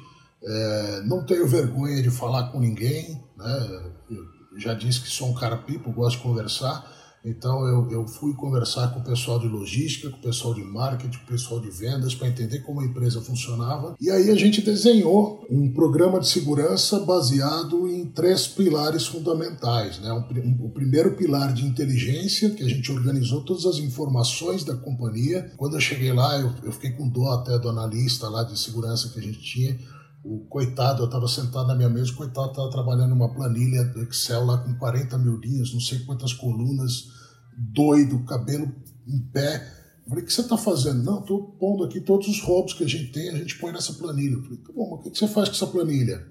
é, 0.44 1.02
não 1.06 1.24
tenho 1.26 1.48
vergonha 1.48 2.02
de 2.02 2.10
falar 2.10 2.52
com 2.52 2.60
ninguém, 2.60 3.24
né? 3.38 3.92
Eu 4.10 4.60
já 4.60 4.74
disse 4.74 5.02
que 5.02 5.08
sou 5.08 5.30
um 5.30 5.34
cara 5.34 5.58
pipo, 5.58 5.92
gosto 5.92 6.18
de 6.18 6.24
conversar. 6.24 7.00
Então 7.24 7.68
eu, 7.68 7.92
eu 7.92 8.08
fui 8.08 8.34
conversar 8.34 8.92
com 8.92 9.00
o 9.00 9.04
pessoal 9.04 9.38
de 9.38 9.48
logística, 9.48 10.10
com 10.10 10.18
o 10.18 10.22
pessoal 10.22 10.56
de 10.56 10.64
marketing, 10.64 11.20
com 11.20 11.24
o 11.24 11.28
pessoal 11.28 11.62
de 11.62 11.70
vendas 11.70 12.16
para 12.16 12.28
entender 12.28 12.60
como 12.62 12.82
a 12.82 12.86
empresa 12.86 13.22
funcionava. 13.22 13.96
E 14.02 14.10
aí 14.10 14.32
a 14.32 14.36
gente 14.36 14.60
desenhou 14.60 15.46
um 15.48 15.72
programa 15.72 16.20
de 16.20 16.28
segurança 16.28 17.00
baseado 17.02 17.88
em 17.88 18.08
três 18.08 18.48
pilares 18.48 19.06
fundamentais. 19.06 20.00
Né? 20.00 20.12
Um, 20.12 20.40
um, 20.40 20.66
o 20.66 20.70
primeiro 20.72 21.16
pilar 21.16 21.54
de 21.54 21.64
inteligência, 21.64 22.50
que 22.50 22.64
a 22.64 22.68
gente 22.68 22.92
organizou 22.92 23.46
todas 23.46 23.68
as 23.68 23.78
informações 23.78 24.64
da 24.64 24.76
companhia. 24.76 25.52
Quando 25.58 25.76
eu 25.76 25.82
cheguei 25.82 26.12
lá, 26.12 26.40
eu, 26.40 26.52
eu 26.64 26.72
fiquei 26.72 26.92
com 26.92 27.08
dó 27.08 27.34
até 27.34 27.60
do 27.60 27.70
analista 27.70 28.28
lá 28.28 28.44
de 28.44 28.60
segurança 28.60 29.10
que 29.10 29.20
a 29.20 29.24
gente 29.24 29.40
tinha 29.40 29.78
o 30.24 30.46
coitado, 30.48 31.02
eu 31.02 31.06
estava 31.06 31.28
sentado 31.28 31.68
na 31.68 31.76
minha 31.76 31.90
mesa, 31.90 32.12
o 32.12 32.16
coitado 32.16 32.50
estava 32.50 32.70
trabalhando 32.70 33.14
uma 33.14 33.34
planilha 33.34 33.84
do 33.86 34.04
Excel 34.04 34.46
lá 34.46 34.58
com 34.60 34.76
40 34.76 35.18
mil 35.18 35.38
linhas, 35.38 35.74
não 35.74 35.80
sei 35.80 36.00
quantas 36.00 36.34
colunas, 36.34 37.08
doido, 37.58 38.24
cabelo 38.26 38.72
em 39.08 39.20
pé. 39.32 39.56
Eu 40.04 40.10
falei, 40.10 40.24
o 40.24 40.28
que 40.28 40.34
você 40.34 40.42
está 40.42 40.58
fazendo? 40.58 41.04
Não, 41.04 41.20
estou 41.20 41.52
pondo 41.54 41.84
aqui 41.84 42.00
todos 42.00 42.28
os 42.28 42.42
roubos 42.42 42.74
que 42.74 42.84
a 42.84 42.88
gente 42.88 43.12
tem, 43.12 43.30
a 43.30 43.38
gente 43.38 43.58
põe 43.58 43.72
nessa 43.72 43.94
planilha. 43.94 44.36
Eu 44.36 44.44
falei, 44.44 44.58
tá 44.58 44.74
bom, 44.74 44.98
mas 44.98 45.08
o 45.08 45.12
que 45.12 45.18
você 45.18 45.28
faz 45.28 45.50
com 45.50 45.56
essa 45.56 45.68
planilha? 45.68 46.26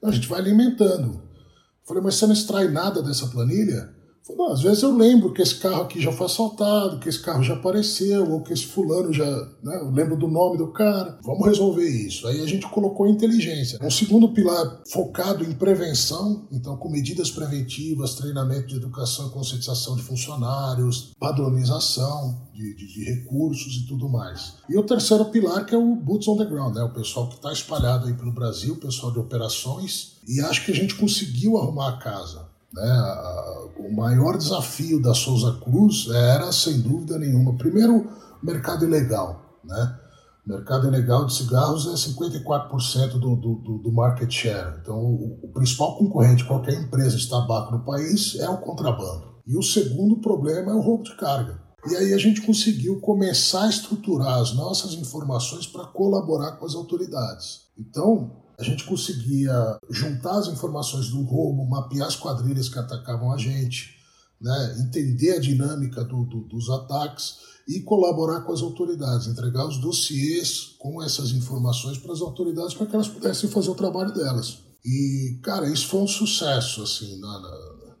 Não, 0.00 0.10
a 0.10 0.12
gente 0.12 0.28
vai 0.28 0.40
alimentando. 0.40 1.14
Eu 1.14 1.86
falei, 1.86 2.02
mas 2.02 2.14
você 2.14 2.26
não 2.26 2.32
extrai 2.32 2.68
nada 2.68 3.02
dessa 3.02 3.26
planilha? 3.26 3.92
Não, 4.28 4.52
às 4.52 4.62
vezes 4.62 4.82
eu 4.82 4.96
lembro 4.96 5.32
que 5.32 5.42
esse 5.42 5.56
carro 5.56 5.82
aqui 5.82 6.00
já 6.00 6.12
foi 6.12 6.26
assaltado, 6.26 6.98
que 6.98 7.08
esse 7.08 7.20
carro 7.20 7.42
já 7.42 7.54
apareceu, 7.54 8.30
ou 8.30 8.42
que 8.42 8.52
esse 8.52 8.66
fulano 8.66 9.12
já. 9.12 9.24
Né, 9.62 9.76
eu 9.80 9.90
lembro 9.90 10.16
do 10.16 10.28
nome 10.28 10.56
do 10.56 10.72
cara. 10.72 11.18
Vamos 11.22 11.46
resolver 11.46 11.88
isso. 11.88 12.26
Aí 12.28 12.40
a 12.40 12.46
gente 12.46 12.68
colocou 12.68 13.06
inteligência. 13.06 13.78
Um 13.82 13.90
segundo 13.90 14.28
pilar 14.28 14.80
focado 14.88 15.44
em 15.44 15.52
prevenção, 15.52 16.46
então 16.52 16.76
com 16.76 16.88
medidas 16.88 17.30
preventivas, 17.30 18.14
treinamento 18.14 18.68
de 18.68 18.76
educação 18.76 19.28
e 19.28 19.30
conscientização 19.30 19.96
de 19.96 20.02
funcionários, 20.02 21.12
padronização 21.18 22.42
de, 22.54 22.74
de, 22.76 22.86
de 22.86 23.04
recursos 23.04 23.74
e 23.74 23.86
tudo 23.86 24.08
mais. 24.08 24.54
E 24.68 24.76
o 24.76 24.82
terceiro 24.84 25.24
pilar 25.26 25.66
que 25.66 25.74
é 25.74 25.78
o 25.78 25.96
Boots 25.96 26.28
on 26.28 26.36
the 26.36 26.44
Ground, 26.44 26.74
né, 26.74 26.82
o 26.82 26.92
pessoal 26.92 27.28
que 27.28 27.34
está 27.34 27.52
espalhado 27.52 28.06
aí 28.06 28.14
pelo 28.14 28.32
Brasil, 28.32 28.74
o 28.74 28.80
pessoal 28.80 29.12
de 29.12 29.18
operações. 29.18 30.12
E 30.28 30.40
acho 30.40 30.64
que 30.64 30.70
a 30.70 30.74
gente 30.74 30.94
conseguiu 30.94 31.58
arrumar 31.58 31.88
a 31.88 31.96
casa. 31.98 32.51
Né? 32.72 33.72
O 33.78 33.94
maior 33.94 34.36
desafio 34.36 35.00
da 35.00 35.14
Souza 35.14 35.58
Cruz 35.62 36.08
era, 36.08 36.50
sem 36.52 36.80
dúvida 36.80 37.18
nenhuma, 37.18 37.56
primeiro, 37.56 38.08
mercado 38.42 38.84
ilegal. 38.84 39.60
Né? 39.64 39.98
O 40.46 40.50
mercado 40.50 40.88
ilegal 40.88 41.26
de 41.26 41.34
cigarros 41.34 41.86
é 41.86 41.94
54% 41.94 43.12
do, 43.12 43.36
do, 43.36 43.78
do 43.78 43.92
market 43.92 44.30
share. 44.30 44.78
Então, 44.80 44.98
o, 44.98 45.38
o 45.44 45.52
principal 45.52 45.96
concorrente 45.96 46.42
de 46.42 46.48
qualquer 46.48 46.74
empresa 46.74 47.16
de 47.16 47.28
tabaco 47.28 47.72
no 47.72 47.84
país 47.84 48.36
é 48.40 48.48
o 48.48 48.58
contrabando. 48.58 49.32
E 49.46 49.56
o 49.56 49.62
segundo 49.62 50.20
problema 50.20 50.72
é 50.72 50.74
o 50.74 50.80
roubo 50.80 51.04
de 51.04 51.16
carga. 51.16 51.60
E 51.90 51.96
aí 51.96 52.14
a 52.14 52.18
gente 52.18 52.42
conseguiu 52.42 53.00
começar 53.00 53.64
a 53.64 53.68
estruturar 53.68 54.38
as 54.38 54.54
nossas 54.54 54.94
informações 54.94 55.66
para 55.66 55.86
colaborar 55.86 56.52
com 56.52 56.64
as 56.64 56.74
autoridades. 56.74 57.62
Então, 57.76 58.41
a 58.62 58.64
gente 58.64 58.84
conseguia 58.84 59.78
juntar 59.90 60.38
as 60.38 60.46
informações 60.46 61.08
do 61.08 61.22
roubo, 61.22 61.68
mapear 61.68 62.06
as 62.06 62.14
quadrilhas 62.14 62.68
que 62.68 62.78
atacavam 62.78 63.32
a 63.32 63.36
gente, 63.36 63.96
né, 64.40 64.76
entender 64.80 65.32
a 65.32 65.40
dinâmica 65.40 66.04
do, 66.04 66.24
do, 66.24 66.42
dos 66.42 66.70
ataques 66.70 67.38
e 67.68 67.80
colaborar 67.80 68.42
com 68.42 68.52
as 68.52 68.62
autoridades, 68.62 69.26
entregar 69.26 69.66
os 69.66 69.78
dossiês 69.78 70.76
com 70.78 71.02
essas 71.02 71.32
informações 71.32 71.98
para 71.98 72.12
as 72.12 72.20
autoridades 72.20 72.74
para 72.74 72.86
que 72.86 72.94
elas 72.94 73.08
pudessem 73.08 73.50
fazer 73.50 73.70
o 73.70 73.74
trabalho 73.74 74.14
delas. 74.14 74.58
E, 74.84 75.40
cara, 75.42 75.68
isso 75.68 75.88
foi 75.88 76.00
um 76.00 76.08
sucesso, 76.08 76.82
assim, 76.82 77.18
na, 77.18 77.40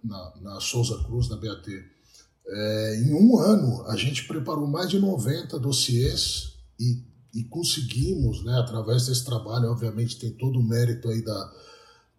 na, 0.04 0.32
na 0.42 0.60
Souza 0.60 0.98
Cruz, 1.04 1.28
na 1.28 1.36
BAT. 1.36 1.66
É, 2.46 3.02
em 3.04 3.14
um 3.14 3.38
ano, 3.38 3.84
a 3.88 3.96
gente 3.96 4.26
preparou 4.26 4.66
mais 4.66 4.90
de 4.90 4.98
90 4.98 5.58
dossiês 5.58 6.54
e 6.78 7.11
e 7.34 7.44
conseguimos, 7.44 8.44
né, 8.44 8.58
através 8.58 9.06
desse 9.06 9.24
trabalho, 9.24 9.70
obviamente 9.70 10.18
tem 10.18 10.30
todo 10.32 10.58
o 10.58 10.62
mérito 10.62 11.08
aí 11.08 11.22
da, 11.22 11.52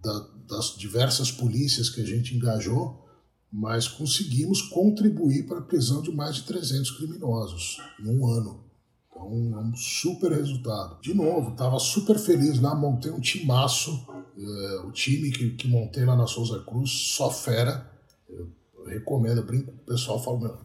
da, 0.01 0.27
das 0.49 0.75
diversas 0.75 1.31
polícias 1.31 1.89
que 1.89 2.01
a 2.01 2.05
gente 2.05 2.35
engajou, 2.35 3.03
mas 3.51 3.87
conseguimos 3.87 4.63
contribuir 4.63 5.45
para 5.45 5.59
a 5.59 5.63
prisão 5.63 6.01
de 6.01 6.11
mais 6.11 6.37
de 6.37 6.43
300 6.43 6.91
criminosos 6.91 7.77
em 7.99 8.09
um 8.09 8.25
ano. 8.27 8.63
Então, 9.07 9.59
é 9.59 9.63
um 9.63 9.75
super 9.75 10.31
resultado. 10.31 10.99
De 10.99 11.13
novo, 11.13 11.51
estava 11.51 11.77
super 11.77 12.17
feliz 12.17 12.59
lá, 12.59 12.73
montei 12.73 13.11
um 13.11 13.19
timaço, 13.19 14.05
é, 14.35 14.79
o 14.87 14.91
time 14.91 15.31
que, 15.31 15.51
que 15.51 15.67
montei 15.67 16.03
lá 16.03 16.15
na 16.15 16.25
Souza 16.25 16.59
Cruz, 16.63 16.89
só 16.89 17.29
fera. 17.29 17.89
Eu, 18.27 18.51
recomendo, 18.87 19.43
brinco 19.43 19.71
o 19.71 19.85
pessoal, 19.85 20.21
falo, 20.21 20.39
meu, 20.39 20.57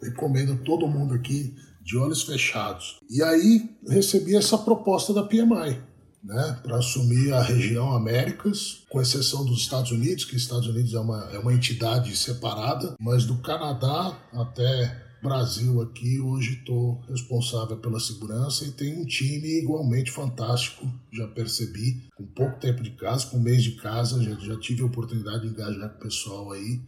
recomendo 0.00 0.62
todo 0.62 0.86
mundo 0.86 1.14
aqui 1.14 1.56
de 1.86 1.96
olhos 1.96 2.24
fechados. 2.24 2.98
E 3.08 3.22
aí 3.22 3.70
recebi 3.88 4.34
essa 4.34 4.58
proposta 4.58 5.14
da 5.14 5.22
PMI, 5.22 5.80
né, 6.22 6.60
para 6.60 6.78
assumir 6.78 7.32
a 7.32 7.40
região 7.40 7.92
Américas, 7.92 8.82
com 8.90 9.00
exceção 9.00 9.44
dos 9.44 9.60
Estados 9.60 9.92
Unidos, 9.92 10.24
que 10.24 10.34
Estados 10.34 10.66
Unidos 10.66 10.92
é 10.92 10.98
uma, 10.98 11.30
é 11.32 11.38
uma 11.38 11.54
entidade 11.54 12.14
separada, 12.16 12.96
mas 12.98 13.24
do 13.24 13.36
Canadá 13.36 14.18
até 14.32 15.06
Brasil 15.22 15.80
aqui, 15.80 16.20
hoje 16.20 16.54
estou 16.54 17.00
responsável 17.08 17.76
pela 17.76 18.00
segurança 18.00 18.64
e 18.64 18.72
tenho 18.72 19.00
um 19.00 19.06
time 19.06 19.60
igualmente 19.62 20.10
fantástico, 20.10 20.84
já 21.12 21.28
percebi, 21.28 22.02
com 22.16 22.26
pouco 22.26 22.58
tempo 22.58 22.82
de 22.82 22.90
casa, 22.90 23.26
com 23.26 23.36
um 23.36 23.42
mês 23.42 23.62
de 23.62 23.76
casa, 23.76 24.20
já, 24.20 24.34
já 24.34 24.58
tive 24.58 24.82
a 24.82 24.86
oportunidade 24.86 25.42
de 25.42 25.48
engajar 25.48 25.88
com 25.90 25.98
o 25.98 26.00
pessoal 26.00 26.50
aí 26.50 26.80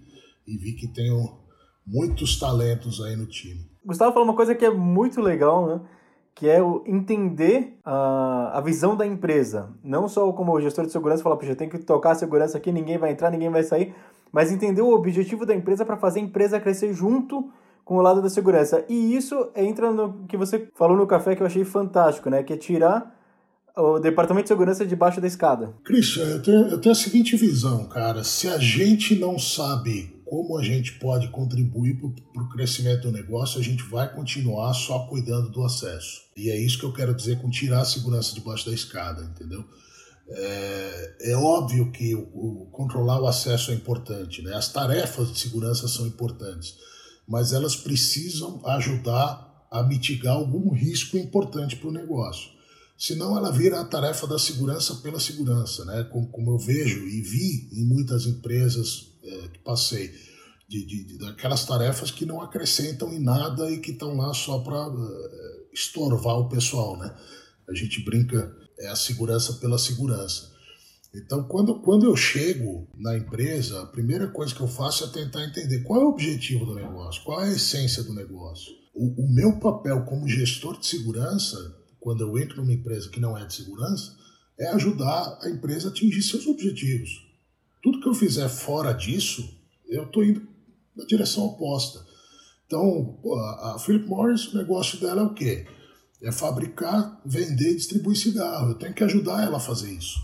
e 0.46 0.58
vi 0.58 0.72
que 0.72 0.88
tenho 0.88 1.38
muitos 1.88 2.38
talentos 2.38 3.01
aí 3.01 3.16
no 3.16 3.27
time. 3.27 3.66
Gustavo 3.85 4.12
falou 4.12 4.29
uma 4.29 4.37
coisa 4.37 4.55
que 4.55 4.64
é 4.64 4.70
muito 4.70 5.20
legal, 5.20 5.66
né? 5.66 5.81
Que 6.35 6.48
é 6.48 6.62
o 6.62 6.85
entender 6.87 7.79
a, 7.85 8.59
a 8.59 8.61
visão 8.61 8.96
da 8.96 9.07
empresa. 9.07 9.70
Não 9.83 10.07
só 10.09 10.31
como 10.33 10.61
gestor 10.61 10.87
de 10.87 10.92
segurança 10.92 11.22
falar, 11.22 11.37
puxa, 11.37 11.57
tem 11.57 11.68
que 11.68 11.79
tocar 11.79 12.12
a 12.12 12.14
segurança 12.14 12.59
aqui, 12.59 12.70
ninguém 12.70 12.98
vai 12.98 13.11
entrar, 13.11 13.31
ninguém 13.31 13.51
vai 13.51 13.62
sair. 13.62 13.94
Mas 14.31 14.53
entender 14.53 14.83
o 14.83 14.92
objetivo 14.92 15.46
da 15.46 15.55
empresa 15.55 15.85
para 15.85 15.96
fazer 15.96 16.20
a 16.20 16.22
empresa 16.22 16.61
crescer 16.61 16.92
junto 16.92 17.51
com 17.85 17.96
o 17.96 18.03
lado 18.03 18.20
da 18.20 18.29
segurança. 18.29 18.85
E 18.88 19.16
isso 19.16 19.51
entra 19.57 19.90
no 19.90 20.27
que 20.27 20.37
você 20.37 20.68
falou 20.77 20.96
no 20.96 21.07
café 21.07 21.35
que 21.35 21.42
eu 21.42 21.46
achei 21.46 21.64
fantástico, 21.64 22.29
né? 22.29 22.42
Que 22.42 22.53
é 22.53 22.57
tirar 22.57 23.16
o 23.74 23.98
departamento 23.98 24.44
de 24.44 24.48
segurança 24.48 24.85
debaixo 24.85 25.20
da 25.20 25.27
escada. 25.27 25.74
Christian, 25.85 26.24
eu 26.24 26.42
tenho, 26.42 26.66
eu 26.68 26.81
tenho 26.81 26.92
a 26.92 26.96
seguinte 26.96 27.37
visão, 27.37 27.87
cara. 27.87 28.22
Se 28.22 28.48
a 28.48 28.59
gente 28.59 29.18
não 29.18 29.38
sabe 29.38 30.17
como 30.29 30.59
a 30.59 30.62
gente 30.62 30.93
pode 30.99 31.29
contribuir 31.29 31.99
para 31.99 32.43
o 32.43 32.49
crescimento 32.51 33.03
do 33.03 33.12
negócio, 33.12 33.59
a 33.59 33.62
gente 33.62 33.83
vai 33.85 34.12
continuar 34.14 34.75
só 34.75 35.07
cuidando 35.07 35.49
do 35.49 35.64
acesso. 35.64 36.21
E 36.37 36.51
é 36.51 36.57
isso 36.57 36.79
que 36.79 36.85
eu 36.85 36.93
quero 36.93 37.14
dizer 37.14 37.41
com 37.41 37.49
tirar 37.49 37.81
a 37.81 37.85
segurança 37.85 38.35
debaixo 38.35 38.67
da 38.67 38.75
escada, 38.75 39.25
entendeu? 39.25 39.64
É, 40.31 41.31
é 41.31 41.37
óbvio 41.37 41.91
que 41.91 42.14
o, 42.14 42.21
o, 42.21 42.69
controlar 42.71 43.21
o 43.21 43.27
acesso 43.27 43.71
é 43.71 43.75
importante, 43.75 44.43
né? 44.43 44.55
as 44.55 44.71
tarefas 44.71 45.33
de 45.33 45.38
segurança 45.38 45.88
são 45.88 46.07
importantes, 46.07 46.77
mas 47.27 47.55
elas 47.55 47.75
precisam 47.75 48.61
ajudar 48.67 49.67
a 49.71 49.83
mitigar 49.83 50.35
algum 50.35 50.71
risco 50.71 51.17
importante 51.17 51.77
para 51.77 51.88
o 51.88 51.93
negócio. 51.93 52.51
Senão 52.99 53.37
ela 53.38 53.51
vira 53.51 53.81
a 53.81 53.85
tarefa 53.85 54.27
da 54.27 54.38
segurança 54.38 54.97
pela 54.97 55.21
segurança, 55.21 55.85
né? 55.87 56.05
como, 56.12 56.27
como 56.29 56.51
eu 56.51 56.59
vejo 56.59 57.07
e 57.07 57.23
vi 57.23 57.71
em 57.73 57.87
muitas 57.87 58.27
empresas 58.27 59.09
é, 59.29 59.49
que 59.49 59.59
passei, 59.61 60.11
de, 60.69 60.85
de, 60.85 61.05
de, 61.05 61.19
daquelas 61.19 61.64
tarefas 61.64 62.11
que 62.11 62.27
não 62.27 62.43
acrescentam 62.43 63.12
em 63.12 63.19
nada 63.19 63.71
e 63.71 63.79
que 63.79 63.93
estão 63.93 64.17
lá 64.17 64.33
só 64.35 64.59
para 64.59 64.77
é, 64.77 65.59
estorvar 65.73 66.38
o 66.38 66.49
pessoal, 66.49 66.97
né? 66.99 67.14
A 67.69 67.75
gente 67.75 68.03
brinca, 68.05 68.55
é 68.79 68.88
a 68.88 68.97
segurança 68.97 69.55
pela 69.55 69.79
segurança. 69.79 70.57
Então, 71.14 71.45
quando, 71.45 71.81
quando 71.81 72.05
eu 72.05 72.14
chego 72.14 72.87
na 72.97 73.17
empresa, 73.17 73.83
a 73.83 73.87
primeira 73.87 74.29
coisa 74.29 74.55
que 74.55 74.61
eu 74.61 74.69
faço 74.69 75.05
é 75.05 75.09
tentar 75.09 75.45
entender 75.45 75.83
qual 75.83 76.01
é 76.01 76.05
o 76.05 76.09
objetivo 76.09 76.67
do 76.67 76.75
negócio, 76.75 77.23
qual 77.25 77.41
é 77.41 77.49
a 77.49 77.53
essência 77.53 78.03
do 78.03 78.14
negócio. 78.14 78.73
O, 78.95 79.25
o 79.25 79.33
meu 79.33 79.59
papel 79.59 80.05
como 80.05 80.29
gestor 80.29 80.79
de 80.79 80.87
segurança, 80.87 81.57
quando 81.99 82.21
eu 82.21 82.38
entro 82.38 82.57
numa 82.57 82.73
empresa 82.73 83.09
que 83.09 83.21
não 83.21 83.37
é 83.37 83.45
de 83.47 83.55
segurança, 83.55 84.17
é 84.59 84.69
ajudar 84.69 85.38
a 85.41 85.49
empresa 85.49 85.88
a 85.88 85.91
atingir 85.91 86.23
seus 86.23 86.47
objetivos. 86.47 87.28
Tudo 87.83 88.01
que 88.01 88.09
eu 88.09 88.14
fizer 88.14 88.49
fora 88.49 88.93
disso, 88.93 89.49
eu 89.87 90.05
estou 90.05 90.25
indo 90.25 90.47
na 90.97 91.05
direção 91.05 91.45
oposta. 91.45 92.05
Então, 92.67 93.19
a 93.61 93.79
Philip 93.79 94.07
Morris, 94.07 94.53
o 94.53 94.59
negócio 94.59 95.01
dela 95.01 95.23
é 95.23 95.25
o 95.25 95.35
quê? 95.35 95.67
É 96.23 96.31
fabricar, 96.31 97.21
vender 97.25 97.73
e 97.73 97.77
distribuir 97.77 98.17
cigarro. 98.17 98.71
Eu 98.71 98.75
tenho 98.75 98.93
que 98.93 99.05
ajudar 99.05 99.43
ela 99.43 99.57
a 99.57 99.61
fazer 99.61 99.91
isso. 99.91 100.19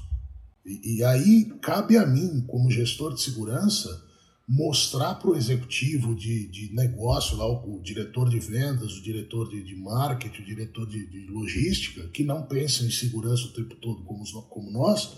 E, 0.67 0.99
e 0.99 1.05
aí 1.05 1.45
cabe 1.62 1.97
a 1.97 2.07
mim, 2.07 2.45
como 2.47 2.71
gestor 2.71 3.14
de 3.14 3.23
segurança, 3.23 4.05
mostrar 4.47 5.14
para 5.14 5.31
o 5.31 5.37
executivo 5.37 6.14
de, 6.14 6.47
de 6.49 6.75
negócio, 6.75 7.37
lá, 7.37 7.47
o, 7.47 7.77
o, 7.77 7.83
diretor 7.83 8.29
de 8.29 8.38
vendas, 8.38 8.93
o 8.93 9.03
diretor 9.03 9.49
de, 9.49 9.62
de 9.62 9.75
marketing, 9.75 10.43
o 10.43 10.45
diretor 10.45 10.87
de, 10.87 11.07
de, 11.07 11.27
logística, 11.27 12.07
que 12.09 12.23
não 12.25 12.43
pensam 12.43 12.87
em 12.87 12.90
segurança 12.90 13.47
o 13.47 13.53
tempo 13.53 13.75
todo 13.77 14.05
como, 14.05 14.25
como 14.43 14.71
nós, 14.71 15.17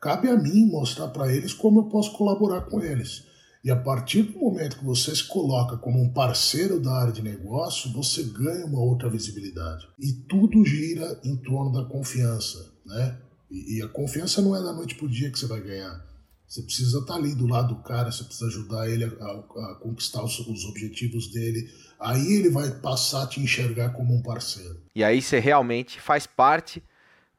Cabe 0.00 0.28
a 0.28 0.36
mim 0.36 0.66
mostrar 0.66 1.08
para 1.08 1.30
eles 1.32 1.52
como 1.52 1.80
eu 1.80 1.84
posso 1.84 2.12
colaborar 2.12 2.62
com 2.62 2.82
eles. 2.82 3.24
E 3.62 3.70
a 3.70 3.76
partir 3.76 4.22
do 4.22 4.38
momento 4.38 4.78
que 4.78 4.84
você 4.84 5.14
se 5.14 5.24
coloca 5.24 5.76
como 5.76 6.02
um 6.02 6.10
parceiro 6.10 6.80
da 6.80 6.92
área 6.92 7.12
de 7.12 7.20
negócio, 7.20 7.92
você 7.92 8.22
ganha 8.22 8.64
uma 8.64 8.80
outra 8.80 9.10
visibilidade. 9.10 9.86
E 9.98 10.12
tudo 10.26 10.64
gira 10.64 11.20
em 11.22 11.36
torno 11.36 11.70
da 11.70 11.84
confiança, 11.84 12.72
né? 12.86 13.18
E, 13.50 13.76
e 13.78 13.82
a 13.82 13.88
confiança 13.88 14.40
não 14.40 14.56
é 14.56 14.62
da 14.62 14.72
noite 14.72 14.94
para 14.94 15.04
o 15.04 15.10
dia 15.10 15.30
que 15.30 15.38
você 15.38 15.46
vai 15.46 15.60
ganhar. 15.60 16.08
Você 16.48 16.62
precisa 16.62 16.98
estar 16.98 17.12
tá 17.12 17.18
ali 17.18 17.34
do 17.34 17.46
lado 17.46 17.74
do 17.74 17.82
cara, 17.82 18.10
você 18.10 18.24
precisa 18.24 18.46
ajudar 18.46 18.88
ele 18.88 19.04
a, 19.04 19.08
a, 19.08 19.72
a 19.72 19.78
conquistar 19.82 20.24
os, 20.24 20.38
os, 20.40 20.64
objetivos 20.64 21.30
dele. 21.30 21.68
Aí 22.00 22.32
ele 22.32 22.48
vai 22.48 22.70
passar 22.80 23.24
a 23.24 23.26
te 23.26 23.40
enxergar 23.40 23.90
como 23.90 24.14
um 24.14 24.22
parceiro. 24.22 24.80
E 24.94 25.04
aí 25.04 25.20
você 25.20 25.38
realmente 25.38 26.00
faz 26.00 26.26
parte 26.26 26.82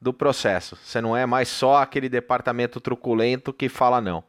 do 0.02 0.12
processo. 0.12 0.76
Você 0.78 1.00
não 1.00 1.16
é 1.16 1.26
mais 1.26 1.48
só 1.48 1.78
aquele 1.78 2.10
departamento 2.10 2.82
truculento 2.82 3.54
que 3.54 3.70
fala 3.70 4.02
não. 4.02 4.24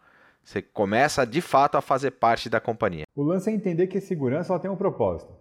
Você 0.44 0.60
começa 0.60 1.24
de 1.24 1.40
fato 1.40 1.76
a 1.76 1.80
fazer 1.80 2.12
parte 2.12 2.50
da 2.50 2.60
companhia. 2.60 3.06
O 3.14 3.22
lance 3.22 3.48
é 3.48 3.52
entender 3.52 3.86
que 3.86 3.98
a 3.98 4.00
segurança 4.00 4.52
ela 4.52 4.60
tem 4.60 4.70
um 4.70 4.76
propósito, 4.76 5.32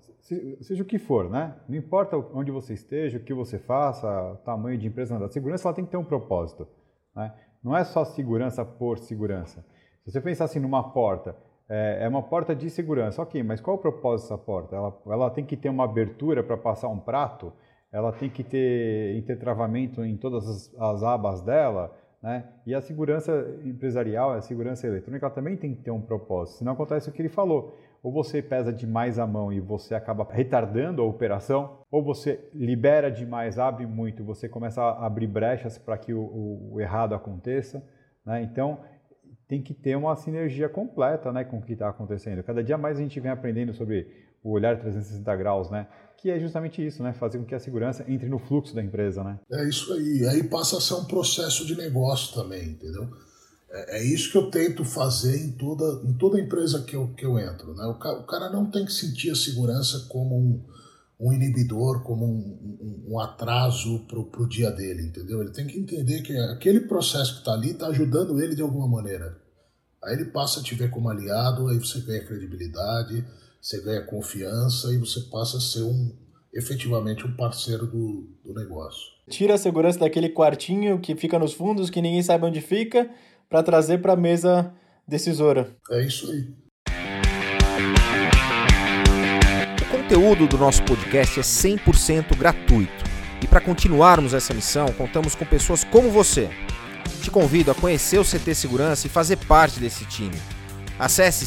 seja 0.62 0.84
o 0.84 0.86
que 0.86 1.00
for, 1.00 1.30
né? 1.30 1.56
Não 1.68 1.76
importa 1.76 2.16
onde 2.16 2.52
você 2.52 2.74
esteja, 2.74 3.18
o 3.18 3.22
que 3.22 3.34
você 3.34 3.58
faça, 3.58 4.08
o 4.08 4.38
tamanho 4.38 4.78
de 4.78 4.88
empresa. 4.88 5.18
A 5.18 5.30
segurança 5.30 5.68
ela 5.68 5.76
tem 5.76 5.84
que 5.84 5.92
ter 5.92 5.98
um 5.98 6.04
propósito. 6.04 6.68
Né? 7.16 7.34
Não 7.64 7.76
é 7.76 7.84
só 7.84 8.06
segurança 8.06 8.64
por 8.64 9.00
segurança. 9.00 9.66
Se 10.06 10.12
você 10.12 10.22
pensar 10.22 10.46
assim 10.46 10.60
numa 10.60 10.92
porta, 10.92 11.36
é, 11.68 12.06
é 12.06 12.08
uma 12.08 12.22
porta 12.22 12.56
de 12.56 12.70
segurança. 12.70 13.22
Ok, 13.22 13.42
mas 13.44 13.60
qual 13.60 13.78
o 13.78 13.80
propósito 13.80 14.30
dessa 14.30 14.38
porta? 14.38 14.76
Ela, 14.76 15.02
ela 15.08 15.30
tem 15.30 15.44
que 15.44 15.58
ter 15.58 15.70
uma 15.70 15.86
abertura 15.86 16.44
para 16.44 16.58
passar 16.58 16.88
um 16.88 17.00
prato? 17.00 17.52
Ela 17.92 18.12
tem 18.12 18.30
que 18.30 18.44
ter 18.44 19.18
intertravamento 19.18 20.04
em 20.04 20.16
todas 20.16 20.48
as, 20.48 20.76
as 20.80 21.04
abas 21.04 21.42
dela? 21.42 21.94
Né? 22.22 22.46
E 22.66 22.76
a 22.76 22.82
segurança 22.82 23.32
empresarial, 23.66 24.32
a 24.32 24.42
segurança 24.42 24.86
eletrônica, 24.86 25.26
ela 25.26 25.34
também 25.34 25.58
tem 25.58 25.74
que 25.74 25.82
ter 25.82 25.92
um 25.92 26.02
propósito. 26.02 26.60
Senão 26.60 26.74
acontece 26.74 27.10
o 27.10 27.12
que 27.12 27.22
ele 27.22 27.30
falou. 27.30 27.78
Ou 28.04 28.12
você 28.12 28.42
pesa 28.42 28.72
demais 28.72 29.20
a 29.20 29.28
mão 29.28 29.52
e 29.52 29.60
você 29.60 29.94
acaba 29.94 30.28
retardando 30.30 31.02
a 31.02 31.06
operação, 31.06 31.80
ou 31.92 32.04
você 32.04 32.40
libera 32.54 33.12
demais, 33.12 33.60
abre 33.60 33.86
muito, 33.86 34.24
você 34.24 34.50
começa 34.50 34.82
a 34.82 35.06
abrir 35.06 35.28
brechas 35.28 35.78
para 35.78 35.98
que 35.98 36.14
o, 36.14 36.72
o, 36.74 36.82
errado 36.82 37.14
aconteça. 37.14 37.84
Né? 38.26 38.42
Então, 38.44 38.80
tem 39.48 39.62
que 39.62 39.74
ter 39.74 39.96
uma 39.96 40.16
sinergia 40.16 40.70
completa 40.70 41.32
né, 41.32 41.44
com 41.44 41.58
o 41.58 41.62
que 41.62 41.74
está 41.74 41.90
acontecendo. 41.90 42.42
Cada 42.42 42.64
dia 42.64 42.78
mais 42.78 42.98
a 42.98 43.02
gente 43.02 43.20
vem 43.20 43.32
aprendendo 43.32 43.74
sobre 43.74 44.08
o 44.44 44.52
olhar 44.52 44.80
360 44.80 45.36
graus, 45.36 45.70
né? 45.70 45.88
Que 46.22 46.30
é 46.30 46.40
justamente 46.40 46.86
isso, 46.86 47.02
né? 47.02 47.14
Fazer 47.14 47.40
com 47.40 47.46
que 47.46 47.56
a 47.56 47.60
segurança 47.60 48.06
entre 48.08 48.30
no 48.30 48.38
fluxo 48.38 48.76
da 48.76 48.84
empresa, 48.84 49.24
né? 49.24 49.40
É 49.52 49.68
isso 49.68 49.92
aí. 49.92 50.28
Aí 50.28 50.44
passa 50.44 50.78
a 50.78 50.82
ser 50.82 50.94
um 50.94 51.06
processo 51.06 51.66
de 51.66 51.76
negócio 51.76 52.36
também, 52.36 52.70
entendeu? 52.70 53.10
É, 53.72 54.00
é 54.00 54.04
isso 54.04 54.32
que 54.32 54.38
eu 54.38 54.52
tento 54.52 54.86
fazer 54.86 55.36
em 55.36 55.52
toda, 55.54 56.08
em 56.08 56.14
toda 56.14 56.40
empresa 56.40 56.84
que 56.84 56.96
eu, 56.96 57.08
que 57.16 57.26
eu 57.26 57.40
entro, 57.40 57.74
né? 57.74 57.86
O 57.86 57.96
cara, 57.96 58.20
o 58.20 58.24
cara 58.24 58.50
não 58.52 58.70
tem 58.70 58.86
que 58.86 58.94
sentir 58.94 59.32
a 59.32 59.36
segurança 59.36 60.06
como 60.10 60.38
um, 60.38 60.64
um 61.20 61.34
inibidor, 61.34 62.04
como 62.04 62.24
um, 62.24 63.08
um, 63.08 63.14
um 63.14 63.20
atraso 63.20 64.06
para 64.06 64.20
o 64.20 64.48
dia 64.48 64.70
dele, 64.70 65.04
entendeu? 65.04 65.42
Ele 65.42 65.52
tem 65.52 65.66
que 65.66 65.80
entender 65.80 66.22
que 66.22 66.38
aquele 66.38 66.82
processo 66.82 67.34
que 67.34 67.40
está 67.40 67.54
ali 67.54 67.72
está 67.72 67.88
ajudando 67.88 68.40
ele 68.40 68.54
de 68.54 68.62
alguma 68.62 68.88
maneira. 68.88 69.42
Aí 70.04 70.14
ele 70.14 70.26
passa 70.26 70.60
a 70.60 70.64
te 70.64 70.76
ver 70.76 70.92
como 70.92 71.10
aliado, 71.10 71.68
aí 71.68 71.80
você 71.80 72.00
ganha 72.02 72.26
credibilidade, 72.26 73.26
você 73.62 73.80
ganha 73.82 74.02
confiança 74.02 74.92
e 74.92 74.98
você 74.98 75.20
passa 75.32 75.58
a 75.58 75.62
ser 75.62 75.84
um 75.84 76.12
efetivamente 76.54 77.26
um 77.26 77.34
parceiro 77.36 77.86
do, 77.86 78.28
do 78.44 78.54
negócio. 78.54 79.02
Tira 79.30 79.54
a 79.54 79.58
segurança 79.58 80.00
daquele 80.00 80.30
quartinho 80.30 81.00
que 81.00 81.16
fica 81.16 81.40
nos 81.40 81.54
fundos, 81.54 81.90
que 81.90 82.02
ninguém 82.02 82.22
sabe 82.22 82.46
onde 82.46 82.60
fica, 82.60 83.10
para 83.50 83.64
trazer 83.64 84.02
para 84.02 84.14
a 84.14 84.18
mesa 84.18 84.74
decisora. 85.08 85.74
É 85.92 86.06
isso 86.06 86.30
aí. 86.30 86.54
O 89.82 89.98
conteúdo 89.98 90.48
do 90.48 90.58
nosso 90.58 90.84
podcast 90.84 91.40
é 91.40 91.44
100% 91.44 92.36
gratuito. 92.36 93.12
E 93.42 93.48
para 93.48 93.62
continuarmos 93.62 94.34
essa 94.34 94.54
missão, 94.54 94.88
contamos 94.94 95.36
com 95.36 95.46
pessoas 95.46 95.84
como 95.84 96.10
você 96.10 96.50
te 97.22 97.32
convido 97.32 97.72
a 97.72 97.76
conhecer 97.76 98.20
o 98.20 98.26
CT 98.26 98.56
Segurança 98.56 99.08
e 99.08 99.10
fazer 99.10 99.38
parte 99.38 99.80
desse 99.80 100.06
time. 100.06 100.36
Acesse 101.00 101.46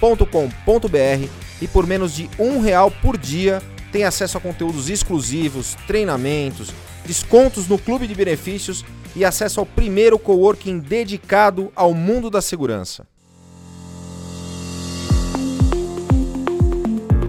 ctsegurança.com.br 0.00 1.28
e 1.60 1.68
por 1.68 1.86
menos 1.86 2.14
de 2.14 2.28
um 2.38 2.60
real 2.60 2.90
por 2.90 3.18
dia 3.18 3.62
tem 3.92 4.04
acesso 4.04 4.38
a 4.38 4.40
conteúdos 4.40 4.88
exclusivos, 4.88 5.76
treinamentos, 5.86 6.72
descontos 7.04 7.68
no 7.68 7.78
clube 7.78 8.06
de 8.06 8.14
benefícios 8.14 8.84
e 9.14 9.24
acesso 9.24 9.60
ao 9.60 9.66
primeiro 9.66 10.18
coworking 10.18 10.78
dedicado 10.78 11.70
ao 11.74 11.92
mundo 11.92 12.30
da 12.30 12.40
segurança. 12.40 13.06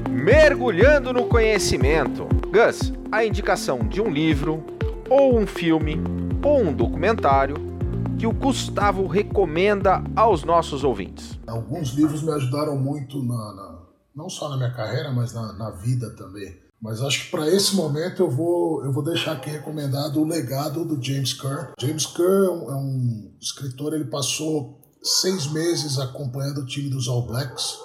Mergulhando 0.10 1.12
no 1.12 1.26
conhecimento. 1.26 2.28
Gus, 2.52 2.94
a 3.12 3.26
indicação 3.26 3.80
de 3.80 4.00
um 4.00 4.10
livro 4.10 4.64
ou 5.10 5.38
um 5.38 5.48
filme 5.48 6.00
ou 6.44 6.62
um 6.62 6.72
documentário 6.72 7.71
que 8.22 8.28
o 8.28 8.32
Gustavo 8.32 9.08
recomenda 9.08 10.04
aos 10.16 10.44
nossos 10.44 10.84
ouvintes? 10.84 11.40
Alguns 11.48 11.90
livros 11.94 12.22
me 12.22 12.32
ajudaram 12.32 12.78
muito, 12.78 13.18
na, 13.24 13.34
na 13.34 13.80
não 14.16 14.30
só 14.30 14.48
na 14.48 14.58
minha 14.58 14.72
carreira, 14.72 15.12
mas 15.12 15.34
na, 15.34 15.54
na 15.54 15.72
vida 15.72 16.12
também. 16.12 16.56
Mas 16.80 17.02
acho 17.02 17.26
que 17.26 17.32
para 17.32 17.50
esse 17.50 17.76
momento 17.76 18.22
eu 18.22 18.30
vou, 18.30 18.86
eu 18.86 18.94
vou 18.94 19.04
deixar 19.04 19.32
aqui 19.32 19.50
recomendado 19.50 20.22
o 20.22 20.24
legado 20.24 20.86
do 20.86 21.04
James 21.04 21.34
Kerr. 21.34 21.72
James 21.80 22.06
Kerr 22.06 22.46
é 22.46 22.52
um, 22.52 22.70
é 22.70 22.76
um 22.76 23.32
escritor, 23.42 23.92
ele 23.92 24.06
passou 24.06 24.80
seis 25.02 25.48
meses 25.48 25.98
acompanhando 25.98 26.60
o 26.60 26.66
time 26.68 26.92
dos 26.92 27.08
All 27.08 27.26
Blacks 27.26 27.76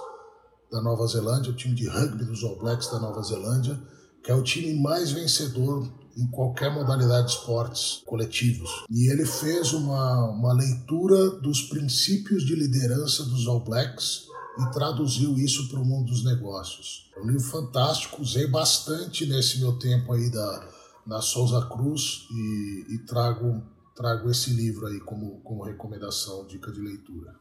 da 0.70 0.82
Nova 0.82 1.06
Zelândia, 1.06 1.50
o 1.50 1.56
time 1.56 1.74
de 1.74 1.88
rugby 1.88 2.26
dos 2.26 2.44
All 2.44 2.58
Blacks 2.58 2.90
da 2.90 3.00
Nova 3.00 3.22
Zelândia, 3.22 3.80
que 4.22 4.30
é 4.30 4.34
o 4.34 4.42
time 4.42 4.78
mais 4.82 5.12
vencedor 5.12 5.88
em 6.16 6.26
qualquer 6.26 6.72
modalidade 6.72 7.28
de 7.28 7.34
esportes 7.34 8.02
coletivos. 8.06 8.84
E 8.90 9.10
ele 9.10 9.26
fez 9.26 9.72
uma, 9.72 10.30
uma 10.30 10.52
leitura 10.54 11.30
dos 11.40 11.62
princípios 11.62 12.44
de 12.44 12.54
liderança 12.54 13.24
dos 13.24 13.46
All 13.46 13.60
Blacks 13.60 14.26
e 14.58 14.70
traduziu 14.72 15.36
isso 15.36 15.68
para 15.68 15.78
o 15.78 15.84
mundo 15.84 16.06
dos 16.06 16.24
negócios. 16.24 17.10
É 17.16 17.20
um 17.20 17.26
livro 17.26 17.42
fantástico, 17.42 18.22
usei 18.22 18.46
bastante 18.46 19.26
nesse 19.26 19.58
meu 19.58 19.78
tempo 19.78 20.12
aí 20.12 20.30
da, 20.30 20.68
na 21.06 21.20
Souza 21.20 21.66
Cruz 21.66 22.26
e, 22.30 22.94
e 22.94 22.98
trago, 23.06 23.62
trago 23.94 24.30
esse 24.30 24.50
livro 24.50 24.86
aí 24.86 24.98
como, 25.00 25.40
como 25.42 25.64
recomendação, 25.64 26.46
dica 26.46 26.72
de 26.72 26.80
leitura. 26.80 27.34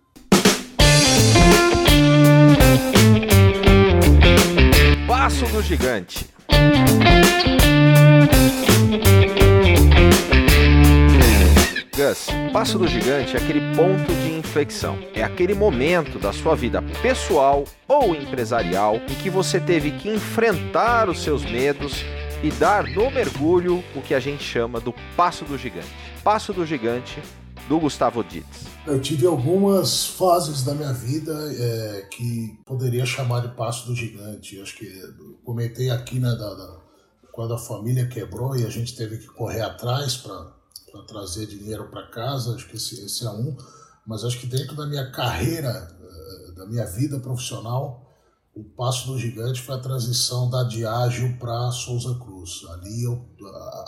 Passo 5.08 5.46
do 5.48 5.62
Gigante. 5.62 6.30
Gus, 12.06 12.28
passo 12.54 12.78
do 12.78 12.88
gigante 12.88 13.36
é 13.36 13.40
aquele 13.40 13.76
ponto 13.76 14.14
de 14.22 14.38
inflexão. 14.38 14.96
É 15.16 15.24
aquele 15.24 15.56
momento 15.56 16.20
da 16.20 16.32
sua 16.32 16.56
vida 16.56 16.80
pessoal 17.02 17.64
ou 17.88 18.14
empresarial 18.14 18.98
em 18.98 19.16
que 19.16 19.28
você 19.28 19.60
teve 19.60 19.92
que 19.92 20.10
enfrentar 20.10 21.10
os 21.10 21.24
seus 21.24 21.44
medos 21.44 22.04
e 22.44 22.52
dar 22.52 22.84
no 22.84 23.10
mergulho 23.10 23.84
o 23.96 24.02
que 24.04 24.14
a 24.14 24.20
gente 24.20 24.44
chama 24.44 24.80
do 24.80 24.94
passo 25.18 25.46
do 25.46 25.58
gigante. 25.58 25.92
Passo 26.24 26.54
do 26.54 26.64
gigante 26.64 27.20
do 27.68 27.80
Gustavo 27.80 28.24
Dietz. 28.24 28.66
Eu 28.86 29.02
tive 29.02 29.26
algumas 29.26 30.06
fases 30.06 30.64
da 30.64 30.76
minha 30.76 30.94
vida 30.94 31.34
é, 31.58 32.08
que 32.12 32.56
poderia 32.68 33.06
chamar 33.06 33.40
de 33.40 33.56
passo 33.56 33.88
do 33.88 33.96
gigante. 33.96 34.62
Acho 34.62 34.78
que 34.78 34.88
comentei 35.44 35.90
aqui 35.90 36.20
né, 36.20 36.30
da, 36.30 36.54
da, 36.54 36.78
quando 37.32 37.56
a 37.56 37.58
família 37.58 38.06
quebrou 38.06 38.56
e 38.56 38.64
a 38.64 38.70
gente 38.70 38.96
teve 38.96 39.18
que 39.18 39.28
correr 39.28 39.62
atrás 39.62 40.18
para 40.18 40.55
para 40.96 41.04
trazer 41.04 41.48
dinheiro 41.48 41.90
para 41.90 42.08
casa, 42.08 42.56
acho 42.56 42.70
que 42.70 42.78
esse, 42.78 43.04
esse 43.04 43.26
é 43.26 43.30
um. 43.30 43.56
Mas 44.08 44.24
acho 44.24 44.40
que 44.40 44.48
dentro 44.48 44.76
da 44.76 44.86
minha 44.86 45.12
carreira, 45.12 45.70
eh, 45.70 46.52
da 46.54 46.66
minha 46.66 46.86
vida 46.86 47.20
profissional, 47.20 48.16
o 48.56 48.64
passo 48.64 49.08
do 49.08 49.20
gigante 49.20 49.62
foi 49.62 49.76
a 49.76 49.80
transição 49.80 50.50
da 50.50 50.64
Diageo 50.64 51.38
para 51.38 51.72
Souza 51.72 52.18
Cruz. 52.20 52.62
Ali 52.70 53.04
eu, 53.04 53.28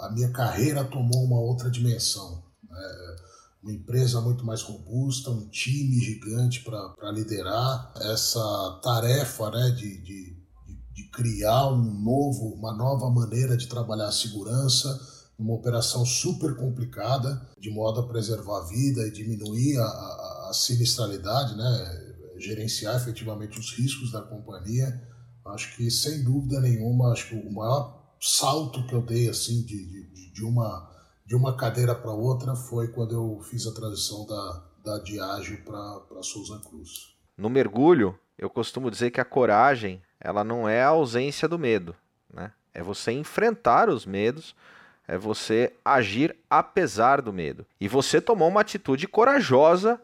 a, 0.01 0.09
minha 0.13 0.29
carreira 0.31 0.83
tomou 0.83 1.23
uma 1.23 1.39
outra 1.39 1.69
dimensão. 1.69 2.43
Né? 2.69 3.15
Uma 3.63 3.71
empresa 3.71 4.19
muito 4.19 4.45
mais 4.45 4.61
robusta, 4.61 5.29
um 5.29 5.47
time 5.47 5.97
gigante 5.99 6.63
para 6.63 7.11
liderar 7.11 7.93
essa 8.01 8.79
tarefa 8.83 9.49
né, 9.51 9.71
de, 9.71 10.01
de, 10.01 10.37
de 10.93 11.09
criar 11.11 11.67
um 11.67 12.01
novo, 12.01 12.53
uma 12.53 12.75
nova 12.75 13.09
maneira 13.09 13.55
de 13.55 13.67
trabalhar 13.67 14.07
a 14.07 14.11
segurança 14.11 15.16
uma 15.37 15.53
operação 15.53 16.05
super 16.05 16.55
complicada, 16.55 17.47
de 17.59 17.69
modo 17.69 18.01
a 18.01 18.07
preservar 18.07 18.59
a 18.59 18.65
vida 18.65 19.07
e 19.07 19.11
diminuir 19.11 19.77
a, 19.77 19.83
a, 19.83 20.47
a 20.49 20.53
sinistralidade, 20.53 21.55
né? 21.55 22.07
gerenciar 22.39 22.95
efetivamente 22.95 23.59
os 23.59 23.71
riscos 23.73 24.11
da 24.11 24.21
companhia. 24.21 25.01
Acho 25.45 25.75
que, 25.75 25.89
sem 25.89 26.23
dúvida 26.23 26.59
nenhuma, 26.59 27.11
acho 27.11 27.29
que 27.29 27.35
o 27.35 27.51
maior 27.51 28.15
salto 28.19 28.85
que 28.87 28.93
eu 28.93 29.01
dei 29.01 29.29
assim 29.29 29.63
de, 29.63 29.85
de, 29.85 30.33
de 30.33 30.43
uma, 30.43 30.89
de 31.25 31.35
uma 31.35 31.55
cadeira 31.55 31.95
para 31.95 32.11
outra 32.11 32.55
foi 32.55 32.89
quando 32.89 33.13
eu 33.13 33.41
fiz 33.43 33.65
a 33.67 33.73
transição 33.73 34.25
da, 34.25 34.63
da 34.83 34.99
Diageo 34.99 35.63
para 35.63 36.23
Souza 36.23 36.59
Cruz. 36.67 37.15
No 37.37 37.49
mergulho, 37.49 38.17
eu 38.37 38.49
costumo 38.49 38.91
dizer 38.91 39.11
que 39.11 39.21
a 39.21 39.25
coragem 39.25 40.01
ela 40.19 40.43
não 40.43 40.67
é 40.67 40.81
a 40.81 40.89
ausência 40.89 41.47
do 41.47 41.59
medo, 41.59 41.95
né? 42.33 42.51
É 42.73 42.83
você 42.83 43.11
enfrentar 43.11 43.89
os 43.89 44.05
medos 44.05 44.55
é 45.07 45.17
você 45.17 45.73
agir 45.85 46.35
apesar 46.49 47.21
do 47.21 47.31
medo. 47.31 47.65
E 47.79 47.87
você 47.87 48.19
tomou 48.19 48.47
uma 48.49 48.61
atitude 48.61 49.07
corajosa 49.07 49.99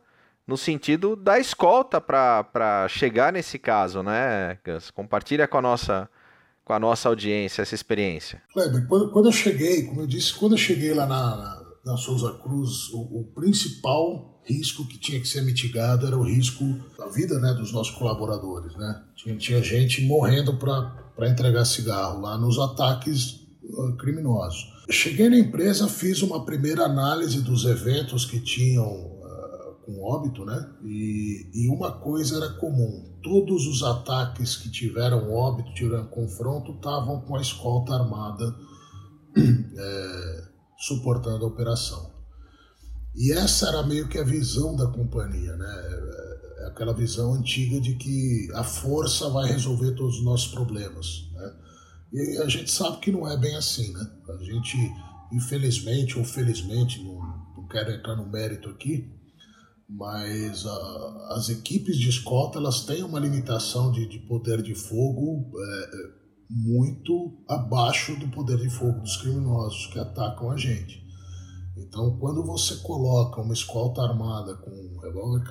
no 0.48 0.58
sentido 0.58 1.16
da 1.16 1.40
escolta 1.40 2.00
para 2.00 2.88
chegar 2.90 3.34
nesse 3.34 3.58
caso, 3.60 4.02
né, 4.02 4.58
Gus? 4.66 4.92
Compartilha 4.92 5.48
com 5.48 5.58
a 5.58 5.62
nossa 5.62 6.10
com 6.66 6.72
a 6.72 6.80
nossa 6.80 7.10
audiência 7.10 7.62
essa 7.62 7.76
experiência. 7.76 8.42
Kleber, 8.54 8.88
quando, 8.88 9.12
quando 9.12 9.26
eu 9.26 9.34
cheguei, 9.34 9.84
como 9.84 10.00
eu 10.00 10.08
disse, 10.08 10.34
quando 10.34 10.54
eu 10.54 10.58
cheguei 10.58 10.94
lá 10.94 11.06
na, 11.06 11.62
na, 11.86 11.98
Souza 11.98 12.40
Cruz, 12.42 12.88
o, 12.94 13.20
o, 13.20 13.32
principal 13.36 14.42
risco 14.46 14.88
que 14.88 14.98
tinha 14.98 15.20
que 15.20 15.28
ser 15.28 15.42
mitigado 15.42 16.08
era 16.08 16.18
o 16.18 16.24
risco 16.24 16.64
da 16.98 17.08
vida 17.08 17.38
né, 17.40 17.54
dos 17.54 17.74
nossos 17.74 17.94
colaboradores. 17.96 18.74
Né? 18.78 19.04
Tinha, 19.14 19.36
tinha 19.36 19.62
gente 19.62 20.06
morrendo 20.06 20.58
para 20.58 21.30
entregar 21.30 21.66
cigarro 21.66 22.22
lá 22.22 22.38
nos 22.38 22.58
ataques 22.58 23.42
uh, 23.62 23.98
criminosos. 23.98 24.73
Cheguei 24.90 25.30
na 25.30 25.38
empresa, 25.38 25.88
fiz 25.88 26.22
uma 26.22 26.44
primeira 26.44 26.84
análise 26.84 27.42
dos 27.42 27.64
eventos 27.64 28.26
que 28.26 28.40
tinham 28.40 28.86
uh, 28.86 29.76
com 29.86 30.04
óbito, 30.04 30.44
né? 30.44 30.70
E, 30.84 31.50
e, 31.54 31.70
uma 31.70 31.92
coisa 31.92 32.36
era 32.36 32.50
comum: 32.56 33.18
todos 33.22 33.66
os 33.66 33.82
ataques 33.82 34.58
que 34.58 34.70
tiveram 34.70 35.32
óbito, 35.32 35.74
tiveram 35.74 36.08
confronto, 36.08 36.74
estavam 36.74 37.22
com 37.22 37.38
a 37.38 37.42
escolta 37.42 37.94
armada 37.94 38.54
é, 39.38 40.44
suportando 40.78 41.46
a 41.46 41.48
operação. 41.48 42.12
E 43.16 43.32
essa 43.32 43.70
era 43.70 43.84
meio 43.84 44.10
que 44.10 44.18
a 44.18 44.24
visão 44.24 44.76
da 44.76 44.88
companhia, 44.88 45.56
né? 45.56 45.66
É, 45.66 46.64
é 46.64 46.68
aquela 46.68 46.94
visão 46.94 47.34
antiga 47.34 47.80
de 47.80 47.96
que 47.96 48.50
a 48.54 48.64
força 48.64 49.30
vai 49.30 49.50
resolver 49.50 49.92
todos 49.92 50.18
os 50.18 50.26
nossos 50.26 50.52
problemas? 50.52 51.30
E 52.14 52.38
a 52.38 52.48
gente 52.48 52.70
sabe 52.70 53.00
que 53.00 53.12
não 53.12 53.28
é 53.28 53.36
bem 53.36 53.56
assim, 53.56 53.92
né? 53.92 54.06
A 54.40 54.44
gente, 54.44 54.78
infelizmente 55.32 56.20
ou 56.20 56.24
felizmente, 56.24 57.04
não, 57.04 57.16
não 57.58 57.68
quero 57.68 57.92
entrar 57.92 58.16
no 58.16 58.30
mérito 58.30 58.70
aqui, 58.70 59.12
mas 59.90 60.64
a, 60.64 61.28
as 61.32 61.50
equipes 61.50 61.98
de 61.98 62.10
escolta 62.10 62.60
elas 62.60 62.86
têm 62.86 63.04
uma 63.04 63.20
limitação 63.20 63.92
de, 63.92 64.08
de 64.08 64.20
poder 64.20 64.62
de 64.62 64.76
fogo 64.76 65.52
é, 65.58 65.84
é, 65.84 66.24
muito 66.52 67.44
abaixo 67.50 68.16
do 68.20 68.28
poder 68.28 68.58
de 68.58 68.70
fogo 68.70 69.00
dos 69.00 69.18
criminosos 69.18 69.88
que 69.88 69.98
atacam 69.98 70.52
a 70.52 70.58
gente. 70.58 71.04
Então, 71.76 72.18
quando 72.20 72.46
você 72.46 72.76
coloca 72.78 73.42
uma 73.42 73.56
escolta 73.56 74.04
armada 74.04 74.56
com 74.58 74.70
um 74.70 75.00
revólver 75.00 75.44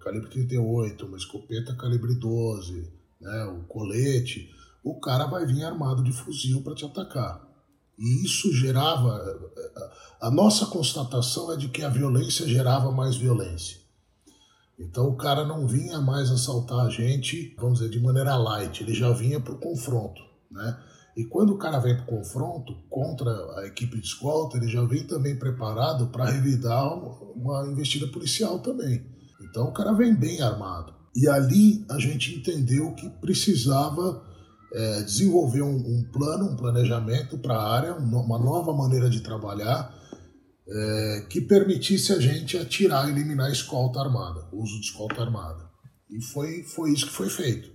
calibre 0.00 0.30
38, 0.30 1.04
uma 1.04 1.18
escopeta 1.18 1.76
calibre 1.76 2.14
12, 2.14 2.90
né, 3.20 3.44
o 3.44 3.64
colete, 3.64 4.48
o 4.86 5.00
cara 5.00 5.26
vai 5.26 5.44
vir 5.44 5.64
armado 5.64 6.00
de 6.04 6.12
fuzil 6.12 6.62
para 6.62 6.76
te 6.76 6.84
atacar. 6.84 7.44
E 7.98 8.24
isso 8.24 8.54
gerava. 8.54 9.20
A 10.20 10.30
nossa 10.30 10.66
constatação 10.66 11.52
é 11.52 11.56
de 11.56 11.68
que 11.68 11.82
a 11.82 11.88
violência 11.88 12.46
gerava 12.46 12.92
mais 12.92 13.16
violência. 13.16 13.78
Então 14.78 15.08
o 15.08 15.16
cara 15.16 15.44
não 15.44 15.66
vinha 15.66 16.00
mais 16.00 16.30
assaltar 16.30 16.86
a 16.86 16.88
gente, 16.88 17.52
vamos 17.58 17.80
dizer, 17.80 17.90
de 17.90 17.98
maneira 17.98 18.36
light, 18.36 18.80
ele 18.80 18.94
já 18.94 19.10
vinha 19.10 19.40
para 19.40 19.54
o 19.54 19.58
confronto. 19.58 20.22
Né? 20.48 20.78
E 21.16 21.24
quando 21.24 21.54
o 21.54 21.58
cara 21.58 21.80
vem 21.80 21.96
para 21.96 22.04
o 22.04 22.18
confronto 22.18 22.72
contra 22.88 23.32
a 23.58 23.66
equipe 23.66 23.98
de 23.98 24.06
escolta, 24.06 24.56
ele 24.56 24.68
já 24.68 24.84
vem 24.84 25.04
também 25.04 25.36
preparado 25.36 26.06
para 26.08 26.30
revidar 26.30 26.86
uma 27.34 27.66
investida 27.66 28.06
policial 28.06 28.60
também. 28.60 29.04
Então 29.40 29.64
o 29.64 29.72
cara 29.72 29.92
vem 29.92 30.14
bem 30.14 30.40
armado. 30.42 30.94
E 31.12 31.26
ali 31.26 31.84
a 31.90 31.98
gente 31.98 32.36
entendeu 32.36 32.94
que 32.94 33.08
precisava 33.08 34.22
é, 34.72 35.02
desenvolver 35.02 35.62
um, 35.62 35.76
um, 35.76 36.04
plano, 36.12 36.52
um 36.52 36.56
planejamento 36.56 37.38
para 37.38 37.54
a 37.54 37.74
área, 37.74 37.94
uma 37.94 38.38
nova 38.38 38.72
maneira 38.72 39.08
de 39.08 39.20
trabalhar 39.20 39.94
é, 40.68 41.26
que 41.30 41.40
permitisse 41.40 42.12
a 42.12 42.20
gente 42.20 42.58
atirar 42.58 43.08
eliminar 43.08 43.48
a 43.48 43.52
escolta 43.52 44.00
armada, 44.00 44.48
o 44.52 44.62
uso 44.62 44.80
de 44.80 44.86
escolta 44.86 45.22
armada. 45.22 45.64
E 46.10 46.20
foi, 46.20 46.62
foi 46.62 46.92
isso 46.92 47.06
que 47.06 47.12
foi 47.12 47.28
feito. 47.28 47.70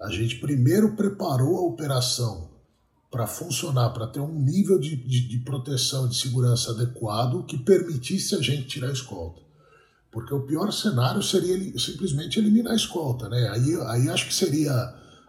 A 0.00 0.10
gente 0.10 0.38
primeiro 0.38 0.96
preparou 0.96 1.56
a 1.56 1.68
operação 1.68 2.50
para 3.10 3.26
funcionar, 3.26 3.90
para 3.90 4.08
ter 4.08 4.20
um 4.20 4.40
nível 4.40 4.78
de, 4.78 4.96
de, 4.96 5.28
de 5.28 5.38
proteção, 5.44 6.08
de 6.08 6.16
segurança 6.16 6.72
adequado 6.72 7.46
que 7.46 7.56
permitisse 7.56 8.34
a 8.34 8.40
gente 8.40 8.66
tirar 8.66 8.88
a 8.88 8.92
escolta. 8.92 9.40
Porque 10.10 10.34
o 10.34 10.44
pior 10.44 10.72
cenário 10.72 11.22
seria 11.22 11.56
simplesmente 11.78 12.38
eliminar 12.38 12.72
a 12.72 12.76
escolta, 12.76 13.28
né? 13.28 13.48
Aí, 13.50 13.76
aí 13.86 14.08
acho 14.08 14.26
que 14.26 14.34
seria 14.34 14.72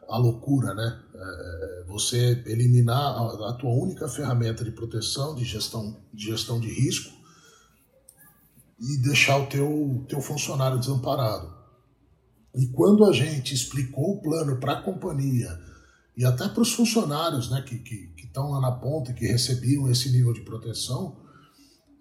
a 0.10 0.18
loucura, 0.18 0.74
né? 0.74 1.02
É, 1.14 1.82
é, 1.82 1.84
você 1.88 2.44
eliminar 2.46 3.16
a, 3.16 3.54
tua 3.54 3.72
única 3.72 4.08
ferramenta 4.08 4.64
de 4.64 4.72
proteção, 4.72 5.36
de 5.36 5.44
gestão, 5.44 5.98
de 6.14 6.26
gestão 6.26 6.60
de 6.60 6.68
risco 6.68 7.14
e 8.80 8.98
deixar 8.98 9.38
o 9.38 9.48
teu, 9.48 10.06
teu 10.10 10.22
funcionário 10.22 10.80
desamparado. 10.80 11.54
E 12.54 12.68
quando 12.68 13.06
a 13.06 13.14
gente 13.14 13.54
explicou 13.54 14.16
o 14.16 14.22
plano 14.22 14.60
para 14.60 14.74
a 14.74 14.82
companhia 14.82 15.60
e 16.18 16.26
até 16.26 16.48
para 16.48 16.62
os 16.62 16.74
funcionários 16.74 17.50
né, 17.50 17.62
que 17.62 18.14
estão 18.18 18.52
lá 18.52 18.60
na 18.60 18.72
ponta 18.72 19.12
e 19.12 19.14
que 19.14 19.26
recebiam 19.26 19.90
esse 19.90 20.12
nível 20.12 20.34
de 20.34 20.42
proteção, 20.42 21.18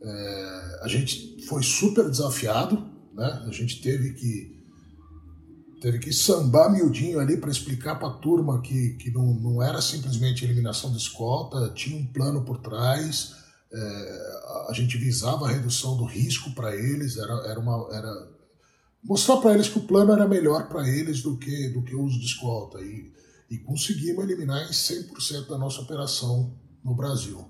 é, 0.02 0.80
a 0.82 0.88
gente 0.88 1.44
foi 1.46 1.62
super 1.62 2.08
desafiado, 2.10 2.84
né? 3.14 3.44
a 3.46 3.50
gente 3.50 3.80
teve 3.80 4.12
que 4.14 4.63
teve 5.84 5.98
que 5.98 6.14
sambar 6.14 6.72
miudinho 6.72 7.20
ali 7.20 7.36
para 7.36 7.50
explicar 7.50 7.96
para 7.96 8.08
a 8.08 8.14
turma 8.14 8.62
que, 8.62 8.94
que 8.94 9.10
não, 9.10 9.34
não 9.34 9.62
era 9.62 9.82
simplesmente 9.82 10.42
eliminação 10.42 10.90
de 10.90 10.96
escolta, 10.96 11.74
tinha 11.74 11.94
um 11.94 12.06
plano 12.06 12.42
por 12.42 12.56
trás, 12.56 13.34
é, 13.70 14.66
a 14.70 14.72
gente 14.72 14.96
visava 14.96 15.44
a 15.44 15.50
redução 15.50 15.94
do 15.98 16.06
risco 16.06 16.54
para 16.54 16.74
eles, 16.74 17.18
era, 17.18 17.34
era 17.50 17.60
uma. 17.60 17.86
Era, 17.92 18.30
mostrar 19.02 19.36
para 19.36 19.52
eles 19.52 19.68
que 19.68 19.76
o 19.76 19.86
plano 19.86 20.10
era 20.10 20.26
melhor 20.26 20.70
para 20.70 20.88
eles 20.88 21.20
do 21.20 21.36
que, 21.36 21.68
do 21.68 21.82
que 21.82 21.94
o 21.94 22.02
uso 22.02 22.18
de 22.18 22.24
escolta. 22.24 22.80
E, 22.80 23.12
e 23.50 23.58
conseguimos 23.58 24.24
eliminar 24.24 24.62
em 24.62 24.72
100% 24.72 25.48
da 25.48 25.58
nossa 25.58 25.82
operação 25.82 26.58
no 26.82 26.94
Brasil, 26.94 27.44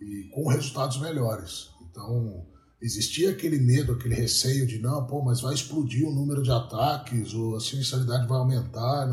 e 0.00 0.30
com 0.32 0.46
resultados 0.46 1.00
melhores. 1.00 1.70
Então, 1.90 2.46
existia 2.86 3.30
aquele 3.30 3.58
medo, 3.58 3.92
aquele 3.92 4.14
receio 4.14 4.66
de 4.66 4.78
não, 4.78 5.04
pô, 5.06 5.22
mas 5.22 5.40
vai 5.40 5.52
explodir 5.52 6.06
o 6.06 6.12
número 6.12 6.42
de 6.42 6.50
ataques, 6.50 7.34
ou 7.34 7.56
a 7.56 7.60
sinistralidade 7.60 8.28
vai 8.28 8.38
aumentar, 8.38 9.12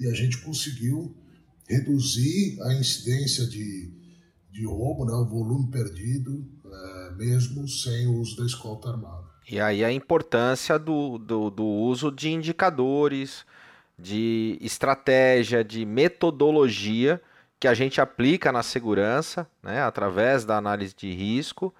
e 0.00 0.08
a 0.08 0.12
gente 0.12 0.38
conseguiu 0.38 1.16
reduzir 1.68 2.60
a 2.62 2.74
incidência 2.74 3.46
de, 3.46 3.90
de 4.50 4.66
roubo, 4.66 5.04
né, 5.04 5.12
o 5.12 5.24
volume 5.24 5.70
perdido, 5.70 6.44
é, 6.66 7.14
mesmo 7.14 7.68
sem 7.68 8.06
o 8.08 8.18
uso 8.18 8.36
da 8.36 8.44
escolta 8.44 8.90
armada. 8.90 9.24
E 9.48 9.60
aí 9.60 9.84
a 9.84 9.92
importância 9.92 10.78
do, 10.78 11.16
do, 11.16 11.50
do 11.50 11.64
uso 11.64 12.10
de 12.10 12.30
indicadores, 12.30 13.46
de 13.96 14.58
estratégia, 14.60 15.62
de 15.62 15.86
metodologia 15.86 17.20
que 17.60 17.68
a 17.68 17.74
gente 17.74 18.00
aplica 18.00 18.50
na 18.50 18.62
segurança, 18.62 19.46
né, 19.62 19.82
através 19.82 20.44
da 20.44 20.56
análise 20.56 20.94
de 20.96 21.12
risco, 21.12 21.72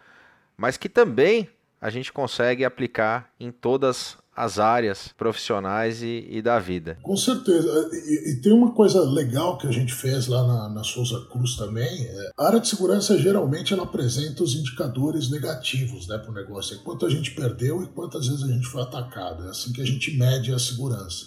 mas 0.57 0.77
que 0.77 0.88
também 0.88 1.49
a 1.81 1.90
gente 1.90 2.12
consegue 2.12 2.64
aplicar 2.64 3.31
em 3.38 3.51
todas 3.51 4.17
as 4.37 4.59
áreas 4.59 5.11
profissionais 5.17 6.03
e, 6.03 6.27
e 6.29 6.43
da 6.43 6.59
vida. 6.59 6.99
Com 7.03 7.17
certeza. 7.17 7.69
E, 7.93 8.33
e, 8.33 8.40
tem 8.40 8.53
uma 8.53 8.73
coisa 8.73 9.01
legal 9.09 9.59
que 9.59 9.67
a 9.67 9.71
gente 9.71 9.95
fez 9.95 10.27
lá 10.27 10.47
na, 10.47 10.69
na 10.69 10.83
Souza 10.83 11.25
Cruz 11.31 11.57
também. 11.57 12.05
É, 12.05 12.31
a 12.37 12.47
área 12.47 12.61
de 12.61 12.69
segurança 12.69 13.17
geralmente 13.17 13.73
ela 13.73 13.85
apresenta 13.85 14.43
os 14.43 14.55
indicadores 14.55 15.31
negativos 15.31 16.09
né, 16.09 16.19
para 16.19 16.31
o 16.31 16.35
negócio. 16.35 16.77
É 16.77 16.83
quanto 16.83 17.07
a 17.07 17.11
gente 17.11 17.31
perdeu 17.31 17.83
e 17.83 17.87
quantas 17.87 18.27
vezes 18.27 18.43
a 18.43 18.49
gente 18.49 18.67
foi 18.67 18.83
atacado. 18.83 19.47
É 19.47 19.51
assim 19.51 19.73
que 19.73 19.81
a 19.81 19.87
gente 19.87 20.17
mede 20.17 20.53
a 20.53 20.59
segurança. 20.59 21.27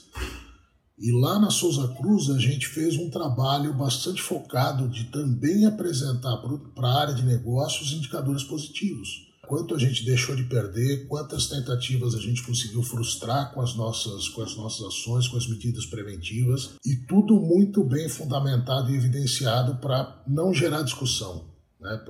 E 0.99 1.11
lá 1.11 1.37
na 1.37 1.51
Souza 1.51 1.87
Cruz 1.89 2.27
a 2.31 2.39
gente 2.39 2.67
fez 2.67 2.97
um 2.97 3.07
trabalho 3.07 3.71
bastante 3.71 4.19
focado 4.19 4.89
de 4.89 5.03
também 5.05 5.63
apresentar 5.63 6.37
para 6.73 6.87
a 6.87 7.01
área 7.01 7.13
de 7.13 7.21
negócios 7.21 7.93
indicadores 7.93 8.43
positivos. 8.43 9.27
Quanto 9.47 9.75
a 9.75 9.79
gente 9.79 10.03
deixou 10.03 10.35
de 10.35 10.43
perder, 10.45 11.07
quantas 11.07 11.47
tentativas 11.47 12.15
a 12.15 12.19
gente 12.19 12.41
conseguiu 12.41 12.81
frustrar 12.81 13.53
com 13.53 13.61
as 13.61 13.75
nossas, 13.75 14.27
com 14.29 14.41
as 14.41 14.57
nossas 14.57 14.87
ações, 14.87 15.27
com 15.27 15.37
as 15.37 15.47
medidas 15.47 15.85
preventivas, 15.85 16.71
e 16.83 16.95
tudo 17.07 17.39
muito 17.39 17.83
bem 17.83 18.09
fundamentado 18.09 18.91
e 18.91 18.95
evidenciado 18.95 19.75
para 19.75 20.23
não 20.27 20.51
gerar 20.51 20.81
discussão 20.81 21.56
né, 21.79 22.01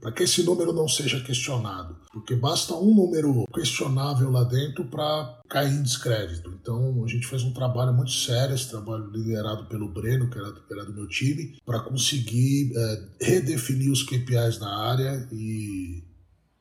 para 0.00 0.12
que 0.12 0.24
esse 0.24 0.42
número 0.42 0.72
não 0.72 0.88
seja 0.88 1.20
questionado, 1.20 1.96
porque 2.12 2.34
basta 2.34 2.74
um 2.74 2.94
número 2.94 3.44
questionável 3.54 4.30
lá 4.30 4.44
dentro 4.44 4.84
para 4.86 5.40
cair 5.48 5.72
em 5.72 5.82
descrédito. 5.82 6.50
Então 6.60 7.04
a 7.04 7.08
gente 7.08 7.26
fez 7.26 7.42
um 7.42 7.52
trabalho 7.52 7.92
muito 7.92 8.12
sério, 8.12 8.54
esse 8.54 8.68
trabalho 8.68 9.10
liderado 9.10 9.66
pelo 9.66 9.88
Breno, 9.88 10.28
que 10.28 10.38
era, 10.38 10.52
que 10.52 10.72
era 10.72 10.84
do 10.84 10.94
meu 10.94 11.08
time, 11.08 11.56
para 11.64 11.80
conseguir 11.80 12.72
é, 12.76 13.08
redefinir 13.20 13.90
os 13.90 14.02
KPIs 14.02 14.58
na 14.58 14.76
área 14.76 15.28
e, 15.32 16.02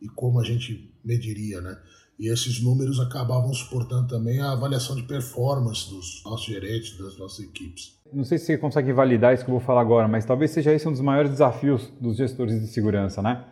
e 0.02 0.08
como 0.15 0.39
a 0.39 0.44
gente 0.44 0.94
mediria, 1.04 1.62
né? 1.62 1.78
E 2.20 2.28
esses 2.28 2.60
números 2.62 3.00
acabavam 3.00 3.54
suportando 3.54 4.10
também 4.10 4.42
a 4.42 4.52
avaliação 4.52 4.94
de 4.94 5.04
performance 5.04 5.90
dos 5.90 6.21
nossos 6.25 6.46
gerentes, 6.46 6.98
das 6.98 7.17
nossas 7.17 7.40
equipes. 7.46 7.98
Não 8.12 8.23
sei 8.23 8.37
se 8.37 8.45
você 8.45 8.57
consegue 8.57 8.91
validar 8.91 9.33
isso 9.33 9.43
que 9.43 9.51
eu 9.51 9.55
vou 9.55 9.63
falar 9.63 9.81
agora, 9.81 10.07
mas 10.07 10.25
talvez 10.25 10.51
seja 10.51 10.73
esse 10.73 10.87
um 10.87 10.91
dos 10.91 11.01
maiores 11.01 11.29
desafios 11.29 11.93
dos 12.01 12.17
gestores 12.17 12.60
de 12.60 12.67
segurança, 12.67 13.21
né? 13.21 13.43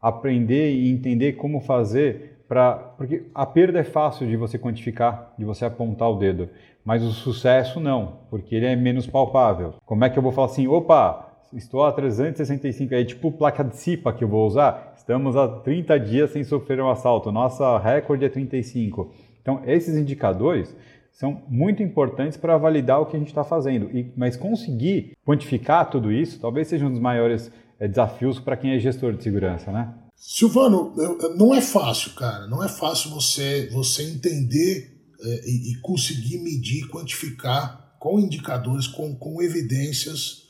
Aprender 0.00 0.72
e 0.72 0.90
entender 0.90 1.32
como 1.34 1.60
fazer 1.60 2.38
para. 2.48 2.74
Porque 2.96 3.26
a 3.34 3.44
perda 3.44 3.80
é 3.80 3.84
fácil 3.84 4.26
de 4.26 4.36
você 4.36 4.58
quantificar, 4.58 5.34
de 5.38 5.44
você 5.44 5.66
apontar 5.66 6.10
o 6.10 6.16
dedo, 6.16 6.48
mas 6.84 7.02
o 7.02 7.10
sucesso 7.10 7.80
não, 7.80 8.20
porque 8.30 8.54
ele 8.54 8.66
é 8.66 8.74
menos 8.74 9.06
palpável. 9.06 9.74
Como 9.84 10.04
é 10.04 10.08
que 10.08 10.18
eu 10.18 10.22
vou 10.22 10.32
falar 10.32 10.46
assim, 10.46 10.66
opa, 10.66 11.28
estou 11.52 11.84
a 11.84 11.92
365, 11.92 12.94
é 12.94 13.04
tipo 13.04 13.30
placa 13.30 13.62
de 13.62 13.76
CIPA 13.76 14.12
que 14.14 14.24
eu 14.24 14.28
vou 14.28 14.46
usar? 14.46 14.94
Estamos 14.96 15.36
há 15.36 15.46
30 15.46 16.00
dias 16.00 16.30
sem 16.30 16.44
sofrer 16.44 16.80
um 16.80 16.88
assalto, 16.88 17.30
nossa 17.30 17.78
recorde 17.78 18.24
é 18.24 18.28
35. 18.30 19.12
Então, 19.42 19.62
esses 19.66 19.96
indicadores 19.96 20.74
são 21.18 21.42
muito 21.48 21.82
importantes 21.82 22.38
para 22.38 22.56
validar 22.56 23.00
o 23.00 23.06
que 23.06 23.16
a 23.16 23.18
gente 23.18 23.28
está 23.28 23.42
fazendo. 23.42 23.90
E, 23.90 24.12
mas 24.16 24.36
conseguir 24.36 25.16
quantificar 25.26 25.90
tudo 25.90 26.12
isso 26.12 26.38
talvez 26.38 26.68
seja 26.68 26.86
um 26.86 26.92
dos 26.92 27.00
maiores 27.00 27.50
é, 27.80 27.88
desafios 27.88 28.38
para 28.38 28.56
quem 28.56 28.70
é 28.70 28.78
gestor 28.78 29.12
de 29.12 29.24
segurança, 29.24 29.72
né? 29.72 29.92
Silvano, 30.14 30.94
não 31.36 31.52
é 31.52 31.60
fácil, 31.60 32.12
cara. 32.14 32.46
Não 32.46 32.62
é 32.62 32.68
fácil 32.68 33.10
você, 33.10 33.68
você 33.72 34.04
entender 34.04 34.96
é, 35.20 35.50
e, 35.50 35.76
conseguir 35.80 36.38
medir, 36.38 36.86
quantificar 36.86 37.96
com 37.98 38.20
indicadores, 38.20 38.86
com, 38.86 39.14
com 39.16 39.42
evidências 39.42 40.44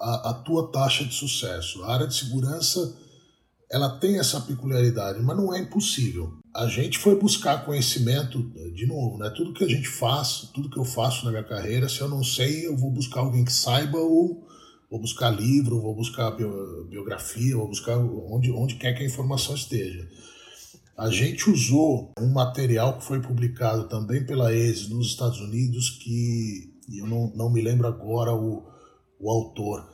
a, 0.00 0.30
a 0.30 0.34
tua 0.34 0.70
taxa 0.70 1.04
de 1.04 1.12
sucesso. 1.12 1.82
A 1.82 1.92
área 1.92 2.06
de 2.06 2.14
segurança 2.14 2.96
ela 3.68 3.98
tem 3.98 4.20
essa 4.20 4.40
peculiaridade, 4.40 5.20
mas 5.20 5.36
não 5.36 5.52
é 5.52 5.58
impossível. 5.58 6.38
A 6.54 6.68
gente 6.68 6.98
foi 6.98 7.18
buscar 7.18 7.64
conhecimento, 7.64 8.40
de 8.72 8.86
novo, 8.86 9.18
né? 9.18 9.28
Tudo 9.30 9.52
que 9.52 9.64
a 9.64 9.68
gente 9.68 9.88
faz, 9.88 10.48
tudo 10.54 10.70
que 10.70 10.78
eu 10.78 10.84
faço 10.84 11.24
na 11.24 11.32
minha 11.32 11.42
carreira, 11.42 11.88
se 11.88 12.00
eu 12.00 12.08
não 12.08 12.22
sei, 12.22 12.66
eu 12.66 12.76
vou 12.76 12.90
buscar 12.90 13.20
alguém 13.20 13.44
que 13.44 13.52
saiba 13.52 13.98
ou 13.98 14.46
vou 14.88 15.00
buscar 15.00 15.30
livro, 15.30 15.80
vou 15.80 15.94
buscar 15.94 16.30
biografia, 16.30 17.56
vou 17.56 17.66
buscar 17.66 17.98
onde, 17.98 18.52
onde 18.52 18.76
quer 18.76 18.92
que 18.92 19.02
a 19.02 19.06
informação 19.06 19.56
esteja. 19.56 20.08
A 20.96 21.10
gente 21.10 21.50
usou 21.50 22.12
um 22.20 22.32
material 22.32 22.98
que 22.98 23.04
foi 23.04 23.20
publicado 23.20 23.88
também 23.88 24.24
pela 24.24 24.54
ESE 24.54 24.94
nos 24.94 25.08
Estados 25.08 25.40
Unidos, 25.40 25.90
que 25.90 26.72
eu 26.92 27.08
não, 27.08 27.32
não 27.34 27.50
me 27.50 27.60
lembro 27.60 27.88
agora 27.88 28.32
o, 28.32 28.64
o 29.18 29.28
autor, 29.28 29.84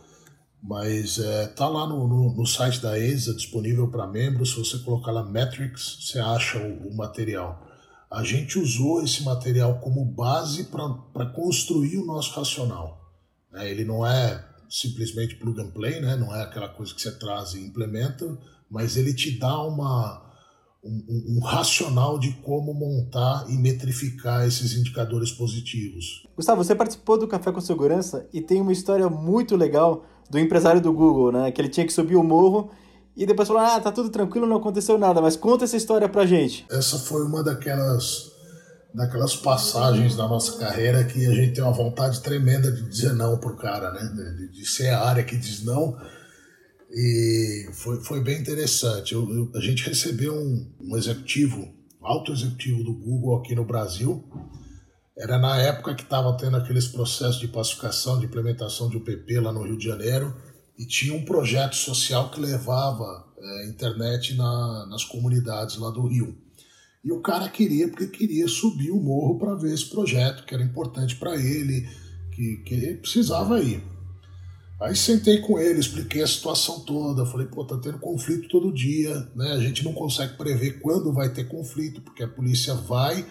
mas 0.63 1.19
é, 1.19 1.47
tá 1.49 1.67
lá 1.69 1.87
no, 1.87 2.07
no, 2.07 2.35
no, 2.35 2.47
site 2.47 2.81
da 2.81 2.99
ESA, 2.99 3.35
disponível 3.35 3.89
para 3.89 4.07
membros. 4.07 4.51
Se 4.51 4.59
você 4.59 4.79
colocar 4.79 5.11
lá 5.11 5.25
Metrics, 5.25 5.99
você 6.01 6.19
acha 6.19 6.59
o, 6.59 6.89
o 6.89 6.97
material. 6.97 7.67
A 8.11 8.23
gente 8.25 8.59
usou 8.59 9.03
esse 9.03 9.23
material 9.23 9.79
como 9.81 10.05
base 10.05 10.65
para 10.65 11.27
construir 11.27 11.97
o 11.97 12.05
nosso 12.05 12.35
racional. 12.35 13.01
É, 13.55 13.71
ele 13.71 13.85
não 13.85 14.07
é 14.07 14.45
simplesmente 14.69 15.37
plug 15.37 15.61
and 15.61 15.71
play, 15.71 16.01
né? 16.01 16.17
não 16.17 16.35
é 16.35 16.43
aquela 16.43 16.69
coisa 16.69 16.95
que 16.95 17.01
você 17.01 17.11
traz 17.13 17.55
e 17.55 17.61
implementa, 17.61 18.39
mas 18.71 18.97
ele 18.97 19.13
te 19.13 19.37
dá 19.37 19.61
uma, 19.63 20.23
um, 20.85 21.37
um, 21.37 21.41
racional 21.41 22.19
de 22.19 22.33
como 22.35 22.73
montar 22.73 23.47
e 23.49 23.57
metrificar 23.57 24.47
esses 24.47 24.75
indicadores 24.75 25.33
positivos. 25.33 26.27
Gustavo, 26.37 26.63
você 26.63 26.75
participou 26.75 27.19
do 27.19 27.27
Café 27.27 27.51
com 27.51 27.61
Segurança 27.61 28.29
e 28.33 28.41
tem 28.41 28.61
uma 28.61 28.73
história 28.73 29.09
muito 29.09 29.57
legal 29.57 30.07
do 30.31 30.39
empresário 30.39 30.81
do 30.81 30.93
Google, 30.93 31.33
né? 31.33 31.51
Que 31.51 31.61
ele 31.61 31.69
tinha 31.69 31.85
que 31.85 31.93
subir 31.93 32.17
o 32.17 32.23
morro 32.23 32.71
e 33.17 33.27
depois 33.27 33.49
falou: 33.49 33.63
ah, 33.63 33.81
tá 33.81 33.91
tudo 33.91 34.09
tranquilo, 34.09 34.47
não 34.47 34.57
aconteceu 34.57 34.97
nada, 34.97 35.21
mas 35.21 35.37
conta 35.37 35.65
essa 35.65 35.77
história 35.77 36.09
pra 36.09 36.25
gente. 36.25 36.65
Essa 36.71 36.99
foi 36.99 37.25
uma 37.25 37.43
daquelas 37.43 38.31
daquelas 38.93 39.37
passagens 39.37 40.17
da 40.17 40.27
nossa 40.27 40.59
carreira 40.59 41.05
que 41.05 41.25
a 41.25 41.33
gente 41.33 41.55
tem 41.55 41.63
uma 41.63 41.73
vontade 41.73 42.21
tremenda 42.21 42.73
de 42.73 42.89
dizer 42.89 43.13
não 43.13 43.39
pro 43.39 43.57
cara, 43.57 43.93
né? 43.93 44.35
De, 44.37 44.49
de 44.49 44.67
ser 44.67 44.89
a 44.89 45.05
área 45.05 45.23
que 45.23 45.37
diz 45.37 45.65
não. 45.65 45.97
E 46.93 47.69
foi, 47.73 48.03
foi 48.03 48.21
bem 48.21 48.41
interessante. 48.41 49.15
Eu, 49.15 49.31
eu, 49.31 49.51
a 49.55 49.61
gente 49.61 49.87
recebeu 49.89 50.35
um, 50.35 50.67
um 50.81 50.97
executivo, 50.97 51.69
alto 52.03 52.33
executivo 52.33 52.83
do 52.83 52.93
Google 52.93 53.37
aqui 53.37 53.55
no 53.55 53.65
Brasil. 53.65 54.25
Era 55.21 55.39
na 55.39 55.57
época 55.59 55.95
que 55.95 56.03
estava 56.03 56.35
tendo 56.39 56.57
aqueles 56.57 56.89
processos 56.89 57.39
de 57.39 57.47
pacificação, 57.47 58.19
de 58.19 58.25
implementação 58.25 58.89
de 58.89 58.97
UPP 58.97 59.39
lá 59.39 59.53
no 59.53 59.63
Rio 59.63 59.77
de 59.77 59.85
Janeiro, 59.85 60.35
e 60.79 60.87
tinha 60.87 61.13
um 61.13 61.27
projeto 61.27 61.77
social 61.77 62.31
que 62.31 62.41
levava 62.41 63.27
é, 63.39 63.69
internet 63.69 64.35
na, 64.35 64.87
nas 64.87 65.05
comunidades 65.05 65.77
lá 65.77 65.91
do 65.91 66.07
Rio. 66.07 66.35
E 67.05 67.13
o 67.13 67.21
cara 67.21 67.51
queria, 67.51 67.89
porque 67.89 68.07
queria 68.07 68.49
subir 68.49 68.91
o 68.91 69.01
morro 69.01 69.39
para 69.39 69.55
ver 69.55 69.75
esse 69.75 69.91
projeto, 69.91 70.45
que 70.47 70.55
era 70.55 70.65
importante 70.65 71.17
para 71.17 71.37
ele, 71.37 71.87
que, 72.33 72.57
que 72.65 72.75
ele 72.75 72.95
precisava 72.95 73.61
ir. 73.61 73.83
Aí 74.81 74.97
sentei 74.97 75.41
com 75.43 75.59
ele, 75.59 75.81
expliquei 75.81 76.23
a 76.23 76.27
situação 76.27 76.81
toda, 76.81 77.27
falei, 77.27 77.47
pô, 77.47 77.63
tá 77.63 77.77
tendo 77.77 77.99
conflito 77.99 78.49
todo 78.49 78.73
dia, 78.73 79.29
né? 79.37 79.53
A 79.53 79.61
gente 79.61 79.85
não 79.85 79.93
consegue 79.93 80.39
prever 80.39 80.81
quando 80.81 81.13
vai 81.13 81.29
ter 81.29 81.45
conflito, 81.45 82.01
porque 82.01 82.23
a 82.23 82.29
polícia 82.29 82.73
vai, 82.73 83.27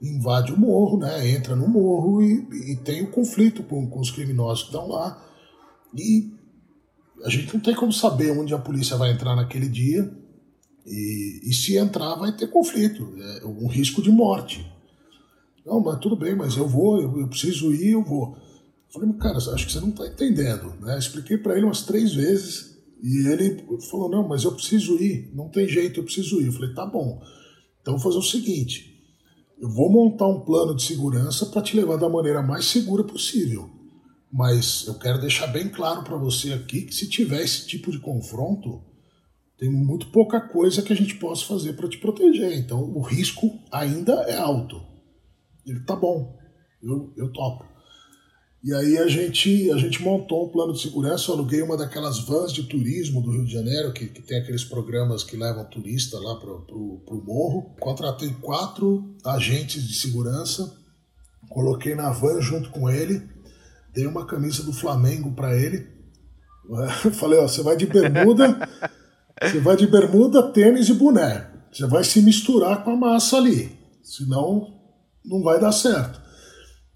invade 0.00 0.52
o 0.52 0.58
morro, 0.58 0.98
né? 0.98 1.28
Entra 1.28 1.54
no 1.54 1.68
morro 1.68 2.22
e, 2.22 2.72
e 2.72 2.76
tem 2.76 3.02
o 3.02 3.08
um 3.08 3.10
conflito 3.10 3.62
com, 3.62 3.88
com 3.88 4.00
os 4.00 4.10
criminosos 4.10 4.62
que 4.64 4.70
estão 4.70 4.88
lá. 4.88 5.22
E 5.96 6.32
a 7.24 7.28
gente 7.28 7.52
não 7.52 7.60
tem 7.60 7.74
como 7.74 7.92
saber 7.92 8.30
onde 8.30 8.54
a 8.54 8.58
polícia 8.58 8.96
vai 8.96 9.12
entrar 9.12 9.36
naquele 9.36 9.68
dia, 9.68 10.10
e, 10.86 11.40
e 11.44 11.54
se 11.54 11.76
entrar, 11.76 12.14
vai 12.16 12.32
ter 12.32 12.48
conflito, 12.48 13.14
é 13.42 13.46
um 13.46 13.66
risco 13.66 14.02
de 14.02 14.10
morte. 14.10 14.66
Não, 15.64 15.80
mas 15.80 16.00
tudo 16.00 16.16
bem, 16.16 16.34
mas 16.34 16.56
eu 16.56 16.66
vou, 16.66 17.00
eu, 17.00 17.20
eu 17.20 17.28
preciso 17.28 17.72
ir, 17.72 17.90
eu 17.90 18.02
vou. 18.02 18.34
Eu 18.34 18.92
falei, 18.92 19.12
cara, 19.14 19.36
acho 19.36 19.66
que 19.66 19.72
você 19.72 19.80
não 19.80 19.90
está 19.90 20.06
entendendo. 20.06 20.74
Né? 20.80 20.98
Expliquei 20.98 21.38
para 21.38 21.56
ele 21.56 21.66
umas 21.66 21.82
três 21.82 22.14
vezes 22.14 22.76
e 23.02 23.26
ele 23.28 23.64
falou, 23.90 24.10
não, 24.10 24.26
mas 24.26 24.44
eu 24.44 24.52
preciso 24.52 24.96
ir, 24.96 25.30
não 25.34 25.48
tem 25.48 25.68
jeito, 25.68 26.00
eu 26.00 26.04
preciso 26.04 26.40
ir. 26.40 26.46
Eu 26.46 26.52
falei, 26.52 26.74
tá 26.74 26.84
bom, 26.86 27.22
então 27.80 27.94
vou 27.94 28.02
fazer 28.02 28.18
o 28.18 28.22
seguinte, 28.22 28.89
eu 29.60 29.68
vou 29.68 29.92
montar 29.92 30.26
um 30.26 30.40
plano 30.40 30.74
de 30.74 30.82
segurança 30.82 31.44
para 31.46 31.60
te 31.60 31.76
levar 31.76 31.98
da 31.98 32.08
maneira 32.08 32.42
mais 32.42 32.64
segura 32.64 33.04
possível. 33.04 33.68
Mas 34.32 34.86
eu 34.86 34.98
quero 34.98 35.20
deixar 35.20 35.48
bem 35.48 35.68
claro 35.68 36.02
para 36.02 36.16
você 36.16 36.52
aqui 36.52 36.82
que 36.82 36.94
se 36.94 37.08
tiver 37.08 37.42
esse 37.42 37.66
tipo 37.66 37.90
de 37.90 37.98
confronto, 37.98 38.82
tem 39.58 39.70
muito 39.70 40.10
pouca 40.10 40.40
coisa 40.40 40.80
que 40.80 40.92
a 40.92 40.96
gente 40.96 41.16
possa 41.16 41.44
fazer 41.44 41.74
para 41.74 41.88
te 41.88 41.98
proteger. 41.98 42.56
Então 42.56 42.80
o 42.80 43.02
risco 43.02 43.50
ainda 43.70 44.14
é 44.22 44.38
alto. 44.38 44.80
Ele 45.66 45.80
tá 45.80 45.94
bom, 45.94 46.38
eu, 46.82 47.12
eu 47.16 47.30
topo. 47.30 47.69
E 48.62 48.74
aí 48.74 48.98
a 48.98 49.08
gente, 49.08 49.70
a 49.70 49.78
gente 49.78 50.02
montou 50.02 50.46
um 50.46 50.48
plano 50.50 50.74
de 50.74 50.82
segurança, 50.82 51.30
eu 51.30 51.34
aluguei 51.34 51.62
uma 51.62 51.76
daquelas 51.76 52.18
vans 52.20 52.52
de 52.52 52.64
turismo 52.64 53.22
do 53.22 53.30
Rio 53.30 53.46
de 53.46 53.52
Janeiro, 53.52 53.92
que, 53.92 54.06
que 54.06 54.20
tem 54.20 54.38
aqueles 54.38 54.64
programas 54.64 55.24
que 55.24 55.36
levam 55.36 55.64
turista 55.64 56.18
lá 56.18 56.36
para 56.36 56.50
o 56.50 57.22
morro. 57.24 57.74
Contratei 57.80 58.30
quatro 58.42 59.14
agentes 59.24 59.82
de 59.88 59.94
segurança, 59.94 60.76
coloquei 61.48 61.94
na 61.94 62.10
van 62.10 62.40
junto 62.42 62.70
com 62.70 62.90
ele, 62.90 63.22
dei 63.94 64.06
uma 64.06 64.26
camisa 64.26 64.62
do 64.62 64.72
Flamengo 64.72 65.32
para 65.32 65.56
ele. 65.56 65.88
Falei, 67.18 67.38
ó, 67.38 67.48
você 67.48 67.62
vai 67.62 67.76
de 67.76 67.86
bermuda 67.86 68.58
Você 69.42 69.58
vai 69.58 69.74
de 69.74 69.86
bermuda, 69.86 70.42
tênis 70.52 70.90
e 70.90 70.94
boné. 70.94 71.48
Você 71.72 71.86
vai 71.86 72.04
se 72.04 72.20
misturar 72.20 72.84
com 72.84 72.90
a 72.90 72.96
massa 72.96 73.38
ali. 73.38 73.74
Senão, 74.02 74.74
não 75.24 75.42
vai 75.42 75.58
dar 75.58 75.72
certo. 75.72 76.19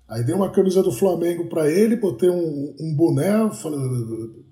Aí 0.08 0.22
dei 0.22 0.34
uma 0.34 0.50
camisa 0.50 0.82
do 0.82 0.92
Flamengo 0.92 1.48
para 1.48 1.70
ele, 1.70 1.96
botei 1.96 2.28
um, 2.28 2.74
um 2.78 2.94
boné, 2.94 3.32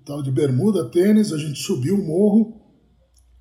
tal 0.05 0.23
de 0.23 0.31
bermuda, 0.31 0.89
tênis, 0.89 1.31
a 1.31 1.37
gente 1.37 1.59
subiu 1.59 1.95
o 1.95 2.03
morro 2.03 2.59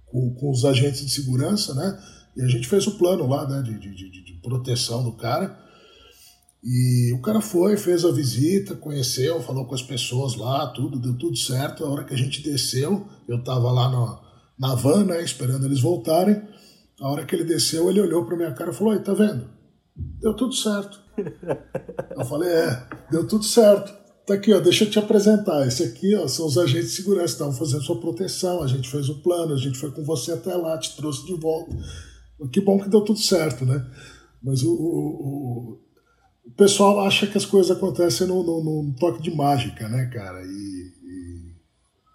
com, 0.06 0.34
com, 0.34 0.50
os 0.50 0.64
agentes 0.64 1.04
de 1.06 1.10
segurança, 1.10 1.74
né? 1.74 1.98
E 2.36 2.42
a 2.42 2.48
gente 2.48 2.68
fez 2.68 2.86
o 2.86 2.98
plano 2.98 3.26
lá, 3.26 3.48
né, 3.48 3.62
de, 3.62 3.78
de, 3.78 3.94
de, 3.94 4.24
de 4.24 4.40
proteção 4.42 5.02
do 5.02 5.16
cara. 5.16 5.58
E 6.62 7.12
o 7.14 7.20
cara 7.20 7.40
foi, 7.40 7.76
fez 7.76 8.04
a 8.04 8.12
visita, 8.12 8.76
conheceu, 8.76 9.40
falou 9.42 9.66
com 9.66 9.74
as 9.74 9.82
pessoas 9.82 10.36
lá, 10.36 10.68
tudo, 10.68 11.00
deu 11.00 11.16
tudo 11.18 11.36
certo. 11.36 11.84
A 11.84 11.90
hora 11.90 12.04
que 12.04 12.14
a 12.14 12.16
gente 12.16 12.42
desceu, 12.42 13.06
eu 13.26 13.42
tava 13.42 13.72
lá 13.72 13.90
no, 13.90 14.20
na 14.58 14.74
van, 14.74 15.04
né, 15.04 15.22
esperando 15.22 15.64
eles 15.64 15.80
voltarem. 15.80 16.40
A 17.00 17.10
hora 17.10 17.26
que 17.26 17.34
ele 17.34 17.44
desceu, 17.44 17.90
ele 17.90 18.00
olhou 18.00 18.24
para 18.24 18.36
minha 18.36 18.52
cara 18.52 18.70
e 18.70 18.74
falou: 18.74 18.92
Oi, 18.92 19.02
tá 19.02 19.12
vendo? 19.12 19.50
Deu 20.20 20.36
tudo 20.36 20.54
certo. 20.54 21.01
Eu 22.16 22.24
falei: 22.24 22.50
É, 22.50 22.86
deu 23.10 23.26
tudo 23.26 23.44
certo. 23.44 24.02
Tá 24.26 24.34
aqui, 24.34 24.52
ó, 24.52 24.60
deixa 24.60 24.84
eu 24.84 24.90
te 24.90 24.98
apresentar. 24.98 25.66
Esse 25.66 25.82
aqui, 25.82 26.14
ó, 26.14 26.28
são 26.28 26.46
os 26.46 26.56
agentes 26.56 26.90
de 26.90 26.96
segurança 26.96 27.26
que 27.26 27.32
estavam 27.32 27.52
fazendo 27.52 27.82
sua 27.82 28.00
proteção. 28.00 28.62
A 28.62 28.68
gente 28.68 28.88
fez 28.88 29.08
o 29.08 29.20
plano, 29.20 29.54
a 29.54 29.58
gente 29.58 29.78
foi 29.78 29.90
com 29.90 30.04
você 30.04 30.32
até 30.32 30.54
lá, 30.54 30.78
te 30.78 30.94
trouxe 30.96 31.26
de 31.26 31.34
volta. 31.34 31.76
Que 32.52 32.60
bom 32.60 32.78
que 32.78 32.88
deu 32.88 33.00
tudo 33.00 33.18
certo, 33.18 33.64
né? 33.64 33.84
Mas 34.42 34.62
o, 34.62 34.72
o, 34.72 35.80
o 36.46 36.50
pessoal 36.56 37.00
acha 37.00 37.26
que 37.26 37.38
as 37.38 37.46
coisas 37.46 37.76
acontecem 37.76 38.26
num, 38.26 38.94
toque 38.98 39.22
de 39.22 39.34
mágica, 39.34 39.88
né, 39.88 40.06
cara? 40.06 40.40
E, 40.44 41.02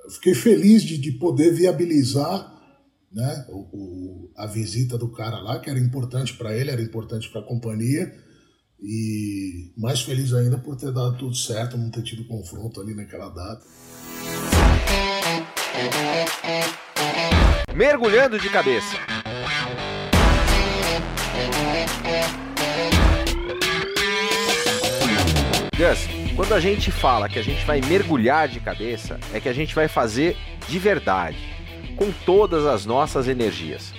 fiquei 0.10 0.34
feliz 0.34 0.84
de, 0.84 0.98
de 0.98 1.12
poder 1.14 1.54
viabilizar 1.54 2.54
né, 3.12 3.46
o, 3.50 4.30
a 4.36 4.46
visita 4.46 4.98
do 4.98 5.10
cara 5.10 5.40
lá, 5.40 5.60
que 5.60 5.70
era 5.70 5.80
importante 5.80 6.34
para 6.36 6.56
ele, 6.56 6.72
era 6.72 6.82
importante 6.82 7.30
para 7.30 7.42
a 7.42 7.46
companhia. 7.46 8.14
E 8.80 9.72
mais 9.76 10.02
feliz 10.02 10.34
ainda 10.34 10.58
por 10.58 10.76
ter 10.76 10.92
dado 10.92 11.18
tudo 11.18 11.36
certo, 11.36 11.78
não 11.78 11.90
ter 11.90 12.04
tido 12.04 12.24
confronto 12.26 12.80
ali 12.80 12.94
naquela 12.94 13.30
data. 13.30 13.66
Mergulhando 17.76 18.40
de 18.40 18.50
cabeça. 18.50 18.96
Gus, 25.76 26.08
quando 26.36 26.54
a 26.54 26.60
gente 26.60 26.92
fala 26.92 27.30
que 27.30 27.38
a 27.38 27.44
gente 27.44 27.64
vai 27.66 27.82
mergulhar 27.82 28.48
de 28.48 28.60
cabeça, 28.60 29.20
é 29.34 29.40
que 29.40 29.50
a 29.50 29.54
gente 29.54 29.74
vai 29.74 29.88
fazer 29.88 30.36
de 30.68 30.80
verdade, 30.80 31.38
com 31.96 32.12
todas 32.26 32.66
as 32.66 32.86
nossas 32.86 33.28
energias. 33.28 33.94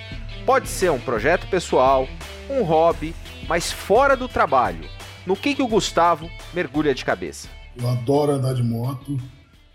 Pode 0.44 0.68
ser 0.68 0.90
um 0.90 1.00
projeto 1.00 1.48
pessoal, 1.48 2.08
um 2.50 2.62
hobby, 2.62 3.14
mas 3.48 3.72
fora 3.72 4.16
do 4.16 4.28
trabalho. 4.28 4.88
No 5.26 5.34
que, 5.36 5.54
que 5.54 5.62
o 5.62 5.68
Gustavo 5.68 6.30
mergulha 6.54 6.94
de 6.94 7.04
cabeça? 7.04 7.48
Eu 7.76 7.88
adoro 7.88 8.32
andar 8.32 8.54
de 8.54 8.62
moto, 8.62 9.18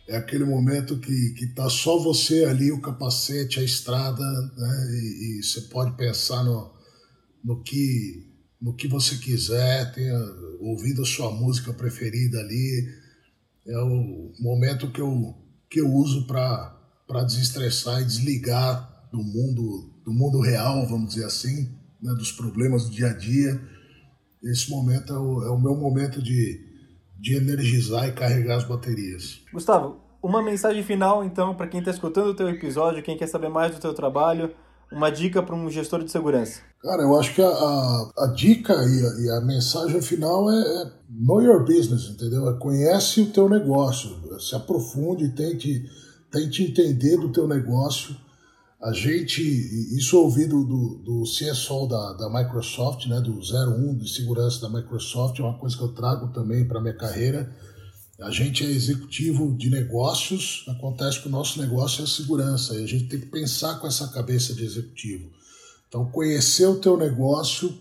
é 0.07 0.15
aquele 0.15 0.45
momento 0.45 0.99
que, 0.99 1.33
que 1.37 1.47
tá 1.47 1.69
só 1.69 1.97
você 1.97 2.45
ali, 2.45 2.71
o 2.71 2.81
capacete, 2.81 3.59
a 3.59 3.63
estrada, 3.63 4.23
né? 4.57 4.87
E, 4.91 5.39
e 5.39 5.43
você 5.43 5.61
pode 5.61 5.95
pensar 5.95 6.43
no, 6.43 6.71
no 7.43 7.63
que 7.63 8.31
no 8.61 8.73
que 8.73 8.87
você 8.87 9.17
quiser, 9.17 9.91
tenha 9.91 10.17
ouvido 10.61 11.01
a 11.01 11.05
sua 11.05 11.29
música 11.29 11.73
preferida 11.73 12.39
ali. 12.39 12.87
É 13.67 13.77
o 13.77 14.31
momento 14.39 14.89
que 14.89 15.01
eu, 15.01 15.35
que 15.69 15.81
eu 15.81 15.91
uso 15.91 16.25
para 16.25 16.73
desestressar 17.25 18.01
e 18.01 18.05
desligar 18.05 19.09
do 19.11 19.21
mundo, 19.21 19.93
do 20.05 20.13
mundo 20.13 20.39
real, 20.39 20.87
vamos 20.87 21.13
dizer 21.13 21.25
assim, 21.25 21.77
né, 22.03 22.13
dos 22.15 22.31
problemas 22.33 22.85
do 22.85 22.91
dia 22.91 23.07
a 23.07 23.13
dia. 23.13 23.59
Esse 24.43 24.69
momento 24.69 25.13
é 25.13 25.17
o, 25.17 25.43
é 25.43 25.49
o 25.49 25.57
meu 25.57 25.73
momento 25.73 26.21
de, 26.21 26.59
de 27.17 27.35
energizar 27.35 28.07
e 28.09 28.11
carregar 28.11 28.57
as 28.57 28.65
baterias. 28.65 29.41
Gustavo, 29.53 30.01
uma 30.21 30.43
mensagem 30.43 30.83
final 30.83 31.23
então 31.23 31.55
para 31.55 31.67
quem 31.67 31.79
está 31.79 31.91
escutando 31.91 32.27
o 32.27 32.35
teu 32.35 32.49
episódio, 32.49 33.01
quem 33.01 33.17
quer 33.17 33.27
saber 33.27 33.49
mais 33.49 33.73
do 33.73 33.79
teu 33.79 33.93
trabalho, 33.93 34.53
uma 34.91 35.09
dica 35.09 35.41
para 35.41 35.55
um 35.55 35.69
gestor 35.69 36.03
de 36.03 36.11
segurança? 36.11 36.59
Cara, 36.81 37.01
eu 37.01 37.17
acho 37.17 37.33
que 37.33 37.41
a, 37.41 37.47
a, 37.47 38.11
a 38.17 38.27
dica 38.35 38.73
e 38.73 38.75
a, 38.77 39.21
e 39.21 39.37
a, 39.37 39.41
mensagem 39.45 40.01
final 40.01 40.51
é, 40.51 40.55
é, 40.55 40.91
know 41.09 41.41
your 41.41 41.63
business, 41.63 42.09
entendeu? 42.09 42.49
É 42.49 42.59
conhece 42.59 43.21
o 43.21 43.31
teu 43.31 43.47
negócio, 43.47 44.09
se 44.39 44.53
aprofunde, 44.53 45.29
tente, 45.29 45.89
tente 46.29 46.63
entender 46.63 47.17
do 47.17 47.31
teu 47.31 47.47
negócio. 47.47 48.15
A 48.83 48.91
gente, 48.91 49.41
isso 49.97 50.17
eu 50.17 50.23
ouvi 50.23 50.45
do, 50.45 50.63
do, 50.63 51.23
CSO 51.23 51.87
da, 51.87 52.13
da 52.13 52.29
Microsoft, 52.29 53.07
né, 53.07 53.21
do 53.21 53.39
01 53.39 53.97
de 53.97 54.13
segurança 54.13 54.59
da 54.59 54.69
Microsoft, 54.69 55.39
é 55.39 55.43
uma 55.43 55.57
coisa 55.57 55.77
que 55.77 55.83
eu 55.83 55.93
trago 55.93 56.33
também 56.33 56.67
para 56.67 56.81
minha 56.81 56.95
carreira 56.95 57.49
a 58.23 58.31
gente 58.31 58.63
é 58.63 58.69
executivo 58.69 59.55
de 59.55 59.69
negócios, 59.69 60.63
acontece 60.67 61.19
que 61.19 61.27
o 61.27 61.31
nosso 61.31 61.59
negócio 61.59 62.01
é 62.01 62.03
a 62.03 62.07
segurança, 62.07 62.75
e 62.75 62.83
a 62.83 62.87
gente 62.87 63.09
tem 63.09 63.19
que 63.19 63.25
pensar 63.25 63.79
com 63.79 63.87
essa 63.87 64.07
cabeça 64.07 64.53
de 64.53 64.63
executivo. 64.63 65.29
Então, 65.87 66.05
conhecer 66.09 66.65
o 66.67 66.79
teu 66.79 66.95
negócio, 66.95 67.75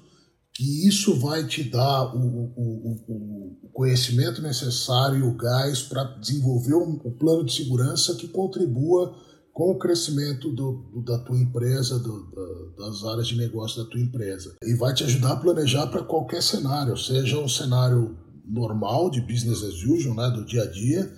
que 0.54 0.86
isso 0.86 1.18
vai 1.18 1.46
te 1.46 1.62
dar 1.62 2.14
o, 2.14 2.52
o, 2.56 3.56
o 3.62 3.68
conhecimento 3.72 4.42
necessário 4.42 5.18
e 5.18 5.22
o 5.22 5.34
gás 5.34 5.82
para 5.82 6.04
desenvolver 6.04 6.74
um, 6.74 7.00
um, 7.04 7.10
plano 7.12 7.44
de 7.44 7.54
segurança 7.54 8.14
que 8.16 8.28
contribua 8.28 9.14
com 9.52 9.70
o 9.70 9.78
crescimento 9.78 10.50
do, 10.50 10.84
do, 10.92 11.02
da 11.02 11.18
tua 11.18 11.38
empresa, 11.38 11.98
do, 11.98 12.30
da, 12.30 12.86
das 12.86 13.04
áreas 13.04 13.28
de 13.28 13.36
negócio 13.36 13.84
da 13.84 13.90
tua 13.90 14.00
empresa. 14.00 14.56
E 14.62 14.74
vai 14.74 14.94
te 14.94 15.04
ajudar 15.04 15.32
a 15.32 15.36
planejar 15.36 15.86
para 15.88 16.02
qualquer 16.02 16.42
cenário, 16.42 16.96
seja 16.96 17.38
um 17.38 17.48
cenário 17.48 18.16
normal, 18.44 19.10
de 19.10 19.20
business 19.20 19.62
as 19.62 19.82
usual, 19.84 20.14
né, 20.14 20.30
do 20.30 20.44
dia 20.44 20.62
a 20.62 20.70
dia, 20.70 21.12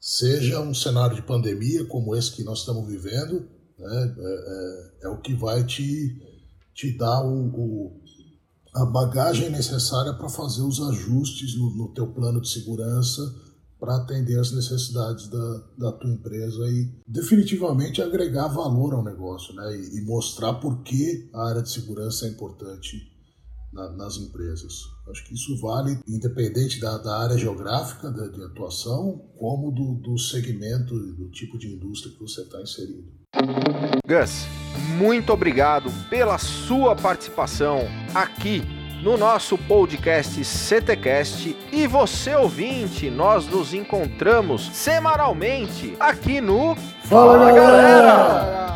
seja 0.00 0.60
um 0.60 0.74
cenário 0.74 1.16
de 1.16 1.22
pandemia 1.22 1.84
como 1.86 2.14
esse 2.14 2.32
que 2.32 2.44
nós 2.44 2.60
estamos 2.60 2.86
vivendo, 2.88 3.48
né, 3.78 4.14
é, 4.18 5.04
é, 5.04 5.06
é 5.06 5.08
o 5.08 5.20
que 5.20 5.34
vai 5.34 5.64
te, 5.64 6.20
te 6.74 6.96
dar 6.96 7.24
o, 7.24 7.46
o 7.46 8.06
a 8.74 8.84
bagagem 8.84 9.48
necessária 9.48 10.12
para 10.12 10.28
fazer 10.28 10.60
os 10.60 10.82
ajustes 10.82 11.56
no, 11.56 11.74
no 11.74 11.94
teu 11.94 12.08
plano 12.08 12.42
de 12.42 12.48
segurança 12.50 13.22
para 13.78 13.96
atender 13.96 14.38
as 14.38 14.52
necessidades 14.52 15.28
da, 15.28 15.62
da 15.76 15.92
tua 15.92 16.10
empresa 16.10 16.66
e 16.68 16.90
definitivamente 17.06 18.00
agregar 18.00 18.48
valor 18.48 18.94
ao 18.94 19.04
negócio, 19.04 19.54
né? 19.54 19.76
E, 19.76 19.98
e 19.98 20.04
mostrar 20.04 20.54
por 20.54 20.82
que 20.82 21.28
a 21.32 21.48
área 21.48 21.62
de 21.62 21.70
segurança 21.70 22.26
é 22.26 22.30
importante 22.30 23.12
na, 23.72 23.90
nas 23.90 24.16
empresas. 24.16 24.72
Acho 25.10 25.24
que 25.24 25.34
isso 25.34 25.60
vale 25.60 25.98
independente 26.08 26.80
da, 26.80 26.98
da 26.98 27.18
área 27.18 27.36
geográfica 27.36 28.10
de, 28.10 28.32
de 28.32 28.42
atuação, 28.44 29.30
como 29.38 29.70
do, 29.70 29.94
do 29.94 30.18
segmento 30.18 30.94
e 30.94 31.12
do 31.12 31.30
tipo 31.30 31.58
de 31.58 31.68
indústria 31.68 32.12
que 32.12 32.20
você 32.20 32.40
está 32.40 32.60
inserido. 32.60 33.04
Gus, 34.06 34.46
muito 34.98 35.32
obrigado 35.32 35.90
pela 36.08 36.38
sua 36.38 36.96
participação 36.96 37.80
aqui 38.14 38.62
no 39.06 39.16
nosso 39.16 39.56
podcast 39.56 40.44
CTcast 40.44 41.56
e 41.70 41.86
você 41.86 42.34
ouvinte, 42.34 43.08
nós 43.08 43.46
nos 43.46 43.72
encontramos 43.72 44.68
semanalmente 44.72 45.94
aqui 46.00 46.40
no 46.40 46.74
Fala, 47.04 47.38
Fala 47.38 47.52
galera! 47.52 48.02
galera! 48.02 48.75